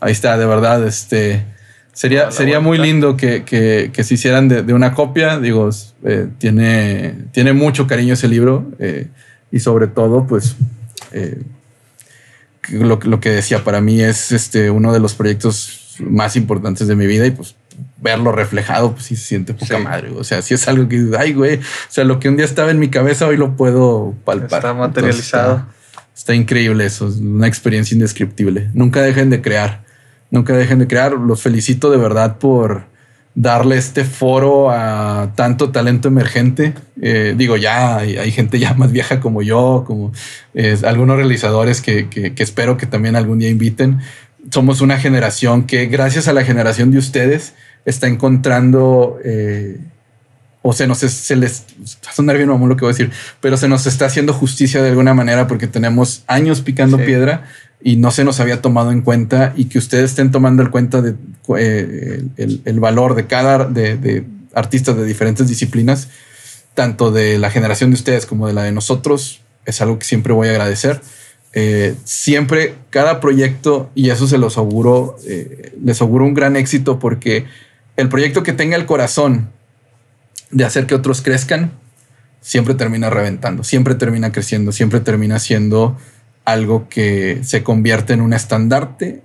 Ahí 0.00 0.12
está, 0.12 0.36
de 0.38 0.46
verdad, 0.46 0.84
este 0.86 1.44
Sería, 1.92 2.30
sería 2.30 2.60
muy 2.60 2.78
lindo 2.78 3.16
que, 3.16 3.44
que, 3.44 3.90
que, 3.92 4.04
se 4.04 4.14
hicieran 4.14 4.48
de, 4.48 4.62
de 4.62 4.72
una 4.72 4.94
copia. 4.94 5.38
Digo, 5.38 5.68
eh, 6.04 6.28
tiene, 6.38 7.26
tiene 7.32 7.52
mucho 7.52 7.86
cariño 7.86 8.14
ese 8.14 8.26
libro 8.28 8.70
eh, 8.78 9.08
y 9.50 9.60
sobre 9.60 9.88
todo, 9.88 10.26
pues, 10.26 10.56
eh, 11.12 11.42
lo, 12.70 12.98
lo, 13.02 13.20
que 13.20 13.28
decía 13.28 13.64
para 13.64 13.80
mí 13.80 14.00
es 14.00 14.32
este, 14.32 14.70
uno 14.70 14.92
de 14.92 15.00
los 15.00 15.14
proyectos 15.14 15.89
más 16.00 16.36
importantes 16.36 16.88
de 16.88 16.96
mi 16.96 17.06
vida 17.06 17.26
y 17.26 17.30
pues 17.30 17.56
verlo 18.00 18.32
reflejado, 18.32 18.92
pues 18.92 19.04
sí 19.04 19.16
se 19.16 19.24
siente 19.24 19.54
poca 19.54 19.76
sí. 19.76 19.82
madre. 19.82 20.10
O 20.16 20.24
sea, 20.24 20.42
si 20.42 20.54
es 20.54 20.66
algo 20.68 20.88
que, 20.88 21.10
ay, 21.18 21.32
güey, 21.32 21.56
o 21.56 21.60
sea, 21.88 22.04
lo 22.04 22.18
que 22.18 22.28
un 22.28 22.36
día 22.36 22.44
estaba 22.44 22.70
en 22.70 22.78
mi 22.78 22.88
cabeza, 22.88 23.26
hoy 23.26 23.36
lo 23.36 23.56
puedo 23.56 24.14
palpar. 24.24 24.58
Está 24.58 24.74
materializado. 24.74 25.52
Entonces, 25.52 25.76
está, 25.84 26.06
está, 26.14 26.34
increíble 26.34 26.86
eso, 26.86 27.08
es 27.08 27.16
una 27.16 27.46
experiencia 27.46 27.94
indescriptible. 27.94 28.70
Nunca 28.74 29.02
dejen 29.02 29.30
de 29.30 29.42
crear, 29.42 29.84
nunca 30.30 30.54
dejen 30.54 30.78
de 30.78 30.86
crear. 30.86 31.12
Los 31.12 31.42
felicito 31.42 31.90
de 31.90 31.98
verdad 31.98 32.38
por 32.38 32.88
darle 33.34 33.76
este 33.76 34.04
foro 34.04 34.70
a 34.70 35.32
tanto 35.34 35.70
talento 35.70 36.08
emergente. 36.08 36.74
Eh, 37.00 37.34
digo, 37.36 37.56
ya 37.56 37.98
hay, 37.98 38.16
hay, 38.16 38.32
gente 38.32 38.58
ya 38.58 38.74
más 38.74 38.92
vieja 38.92 39.20
como 39.20 39.42
yo, 39.42 39.84
como 39.86 40.12
eh, 40.54 40.76
algunos 40.84 41.16
realizadores 41.16 41.80
que, 41.80 42.08
que, 42.08 42.34
que 42.34 42.42
espero 42.42 42.76
que 42.76 42.86
también 42.86 43.16
algún 43.16 43.38
día 43.38 43.48
inviten. 43.48 44.00
Somos 44.50 44.80
una 44.80 44.98
generación 44.98 45.66
que 45.66 45.86
gracias 45.86 46.28
a 46.28 46.32
la 46.32 46.44
generación 46.44 46.90
de 46.90 46.98
ustedes, 46.98 47.54
está 47.84 48.06
encontrando 48.06 49.18
eh, 49.24 49.78
o 50.62 50.72
se 50.72 50.86
nos 50.86 50.98
se 50.98 51.36
les 51.36 51.64
va 52.06 52.10
a 52.10 52.12
sonar 52.12 52.36
bien 52.36 52.48
mamón 52.48 52.68
lo 52.68 52.76
que 52.76 52.84
voy 52.84 52.90
a 52.90 52.96
decir, 52.96 53.10
pero 53.40 53.56
se 53.56 53.68
nos 53.68 53.86
está 53.86 54.06
haciendo 54.06 54.32
justicia 54.32 54.82
de 54.82 54.90
alguna 54.90 55.14
manera 55.14 55.46
porque 55.46 55.66
tenemos 55.66 56.22
años 56.26 56.60
picando 56.60 56.98
sí. 56.98 57.04
piedra 57.04 57.44
y 57.82 57.96
no 57.96 58.10
se 58.10 58.24
nos 58.24 58.40
había 58.40 58.60
tomado 58.60 58.92
en 58.92 59.00
cuenta 59.00 59.54
y 59.56 59.66
que 59.66 59.78
ustedes 59.78 60.10
estén 60.10 60.30
tomando 60.30 60.62
en 60.62 60.68
cuenta 60.68 61.00
de, 61.00 61.14
eh, 61.56 62.22
el, 62.36 62.60
el, 62.64 62.80
valor 62.80 63.14
de 63.14 63.26
cada 63.26 63.64
de, 63.64 63.96
de, 63.96 64.24
artistas 64.54 64.96
de 64.96 65.06
diferentes 65.06 65.48
disciplinas, 65.48 66.08
tanto 66.74 67.10
de 67.10 67.38
la 67.38 67.50
generación 67.50 67.90
de 67.90 67.94
ustedes 67.94 68.26
como 68.26 68.46
de 68.46 68.52
la 68.52 68.64
de 68.64 68.72
nosotros, 68.72 69.40
es 69.64 69.80
algo 69.80 69.98
que 69.98 70.04
siempre 70.04 70.34
voy 70.34 70.48
a 70.48 70.50
agradecer. 70.50 71.00
Eh, 71.52 71.96
siempre 72.04 72.76
cada 72.90 73.20
proyecto, 73.20 73.90
y 73.94 74.10
eso 74.10 74.28
se 74.28 74.38
los 74.38 74.56
auguro, 74.56 75.16
eh, 75.26 75.72
les 75.82 76.00
auguro 76.00 76.24
un 76.24 76.34
gran 76.34 76.56
éxito 76.56 76.98
porque 76.98 77.46
el 77.96 78.08
proyecto 78.08 78.42
que 78.42 78.52
tenga 78.52 78.76
el 78.76 78.86
corazón 78.86 79.50
de 80.50 80.64
hacer 80.64 80.86
que 80.86 80.94
otros 80.94 81.22
crezcan, 81.22 81.72
siempre 82.40 82.74
termina 82.74 83.10
reventando, 83.10 83.64
siempre 83.64 83.94
termina 83.94 84.32
creciendo, 84.32 84.72
siempre 84.72 85.00
termina 85.00 85.38
siendo 85.38 85.98
algo 86.44 86.88
que 86.88 87.40
se 87.42 87.62
convierte 87.62 88.12
en 88.12 88.20
un 88.20 88.32
estandarte 88.32 89.22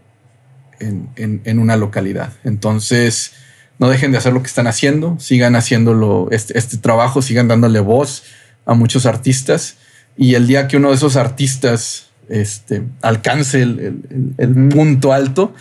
en, 0.80 1.10
en, 1.16 1.42
en, 1.46 1.60
una 1.60 1.78
localidad. 1.78 2.34
Entonces, 2.44 3.34
no 3.80 3.90
dejen 3.90 4.12
de 4.12 4.18
hacer 4.18 4.34
lo 4.34 4.42
que 4.42 4.48
están 4.48 4.68
haciendo, 4.68 5.18
sigan 5.20 5.56
haciéndolo, 5.56 6.28
este, 6.32 6.58
este 6.58 6.78
trabajo, 6.78 7.22
sigan 7.22 7.48
dándole 7.48 7.80
voz 7.80 8.24
a 8.66 8.74
muchos 8.74 9.06
artistas. 9.06 9.78
Y 10.18 10.36
el 10.36 10.48
día 10.48 10.68
que 10.68 10.78
uno 10.78 10.90
de 10.90 10.96
esos 10.96 11.16
artistas 11.16 12.10
este, 12.30 12.84
alcance 13.02 13.62
el, 13.62 13.80
el, 13.80 14.34
el 14.38 14.70
punto 14.70 15.14
alto, 15.14 15.54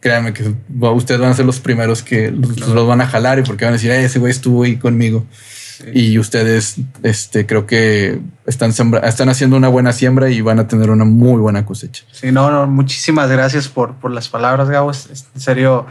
créanme 0.00 0.32
que 0.32 0.54
ustedes 0.80 1.20
van 1.20 1.30
a 1.30 1.34
ser 1.34 1.46
los 1.46 1.60
primeros 1.60 2.02
que 2.02 2.30
los, 2.30 2.58
los 2.58 2.86
van 2.86 3.00
a 3.00 3.06
jalar 3.06 3.38
y 3.38 3.42
porque 3.42 3.64
van 3.64 3.74
a 3.74 3.76
decir, 3.76 3.90
ese 3.90 4.18
güey 4.18 4.30
estuvo 4.30 4.62
ahí 4.62 4.76
conmigo. 4.76 5.26
Sí. 5.30 5.84
Y 5.92 6.18
ustedes, 6.18 6.76
este, 7.02 7.44
creo 7.44 7.66
que 7.66 8.20
están, 8.46 8.72
sembra, 8.72 9.00
están 9.00 9.28
haciendo 9.28 9.56
una 9.56 9.68
buena 9.68 9.92
siembra 9.92 10.30
y 10.30 10.40
van 10.40 10.58
a 10.58 10.68
tener 10.68 10.90
una 10.90 11.04
muy 11.04 11.40
buena 11.40 11.66
cosecha. 11.66 12.04
Sí, 12.12 12.32
no, 12.32 12.50
no 12.50 12.66
muchísimas 12.66 13.28
gracias 13.28 13.68
por, 13.68 13.96
por 13.96 14.10
las 14.10 14.28
palabras, 14.28 14.70
Gabo. 14.70 14.92
En 14.92 15.40
serio, 15.40 15.86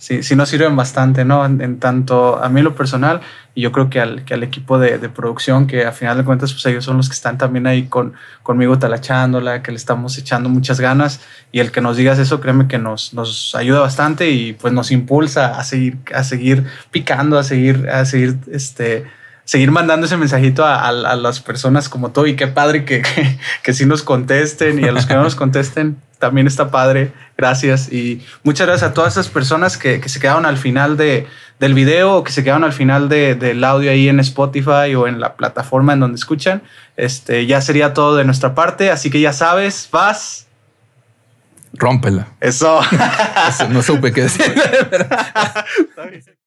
sí, 0.00 0.22
sí 0.22 0.34
nos 0.34 0.48
sirven 0.48 0.74
bastante, 0.74 1.26
¿no? 1.26 1.44
En, 1.44 1.60
en, 1.60 1.78
tanto 1.78 2.42
a 2.42 2.48
mí 2.48 2.62
lo 2.62 2.74
personal 2.74 3.20
y 3.54 3.60
yo 3.60 3.70
creo 3.70 3.90
que 3.90 4.00
al, 4.00 4.24
que 4.24 4.32
al 4.32 4.42
equipo 4.42 4.78
de, 4.78 4.98
de, 4.98 5.08
producción, 5.10 5.66
que 5.66 5.84
a 5.84 5.92
final 5.92 6.16
de 6.16 6.24
cuentas, 6.24 6.52
pues 6.52 6.64
ellos 6.66 6.84
son 6.84 6.96
los 6.96 7.08
que 7.08 7.14
están 7.14 7.36
también 7.36 7.66
ahí 7.66 7.84
con, 7.84 8.14
conmigo 8.42 8.78
talachándola, 8.78 9.62
que 9.62 9.72
le 9.72 9.76
estamos 9.76 10.16
echando 10.16 10.48
muchas 10.48 10.80
ganas 10.80 11.20
y 11.52 11.60
el 11.60 11.70
que 11.70 11.82
nos 11.82 11.98
digas 11.98 12.18
eso, 12.18 12.40
créeme 12.40 12.66
que 12.66 12.78
nos, 12.78 13.12
nos 13.12 13.54
ayuda 13.54 13.80
bastante 13.80 14.30
y 14.30 14.54
pues 14.54 14.72
nos 14.72 14.90
impulsa 14.90 15.58
a 15.58 15.64
seguir, 15.64 15.98
a 16.14 16.24
seguir 16.24 16.64
picando, 16.90 17.38
a 17.38 17.44
seguir, 17.44 17.90
a 17.90 18.06
seguir, 18.06 18.38
este, 18.50 19.04
seguir 19.44 19.70
mandando 19.70 20.06
ese 20.06 20.16
mensajito 20.16 20.64
a, 20.64 20.76
a, 20.76 20.88
a, 20.88 21.16
las 21.16 21.40
personas 21.40 21.90
como 21.90 22.10
tú 22.10 22.24
y 22.24 22.36
qué 22.36 22.46
padre 22.46 22.86
que, 22.86 23.02
que, 23.14 23.38
que 23.62 23.74
sí 23.74 23.84
nos 23.84 24.02
contesten 24.02 24.82
y 24.82 24.88
a 24.88 24.92
los 24.92 25.04
que 25.04 25.14
no 25.14 25.22
nos 25.22 25.34
contesten 25.36 25.98
también 26.20 26.46
está 26.46 26.70
padre. 26.70 27.12
Gracias. 27.36 27.92
Y 27.92 28.24
muchas 28.44 28.68
gracias 28.68 28.90
a 28.90 28.94
todas 28.94 29.14
esas 29.14 29.28
personas 29.28 29.76
que, 29.76 30.00
que 30.00 30.08
se 30.08 30.20
quedaron 30.20 30.46
al 30.46 30.56
final 30.56 30.96
de, 30.96 31.26
del 31.58 31.74
video 31.74 32.16
o 32.16 32.22
que 32.22 32.30
se 32.30 32.44
quedaron 32.44 32.62
al 32.62 32.72
final 32.72 33.08
de, 33.08 33.34
del 33.34 33.64
audio 33.64 33.90
ahí 33.90 34.08
en 34.08 34.20
Spotify 34.20 34.94
o 34.96 35.08
en 35.08 35.18
la 35.18 35.34
plataforma 35.34 35.94
en 35.94 36.00
donde 36.00 36.16
escuchan. 36.16 36.62
Este, 36.96 37.46
ya 37.46 37.60
sería 37.60 37.92
todo 37.94 38.14
de 38.16 38.24
nuestra 38.24 38.54
parte. 38.54 38.90
Así 38.90 39.10
que 39.10 39.20
ya 39.20 39.32
sabes, 39.32 39.88
vas. 39.90 40.46
Rómpela. 41.72 42.28
Eso. 42.40 42.80
Eso 43.48 43.68
no 43.68 43.82
supe 43.82 44.12
qué 44.12 44.22
decir. 44.22 44.54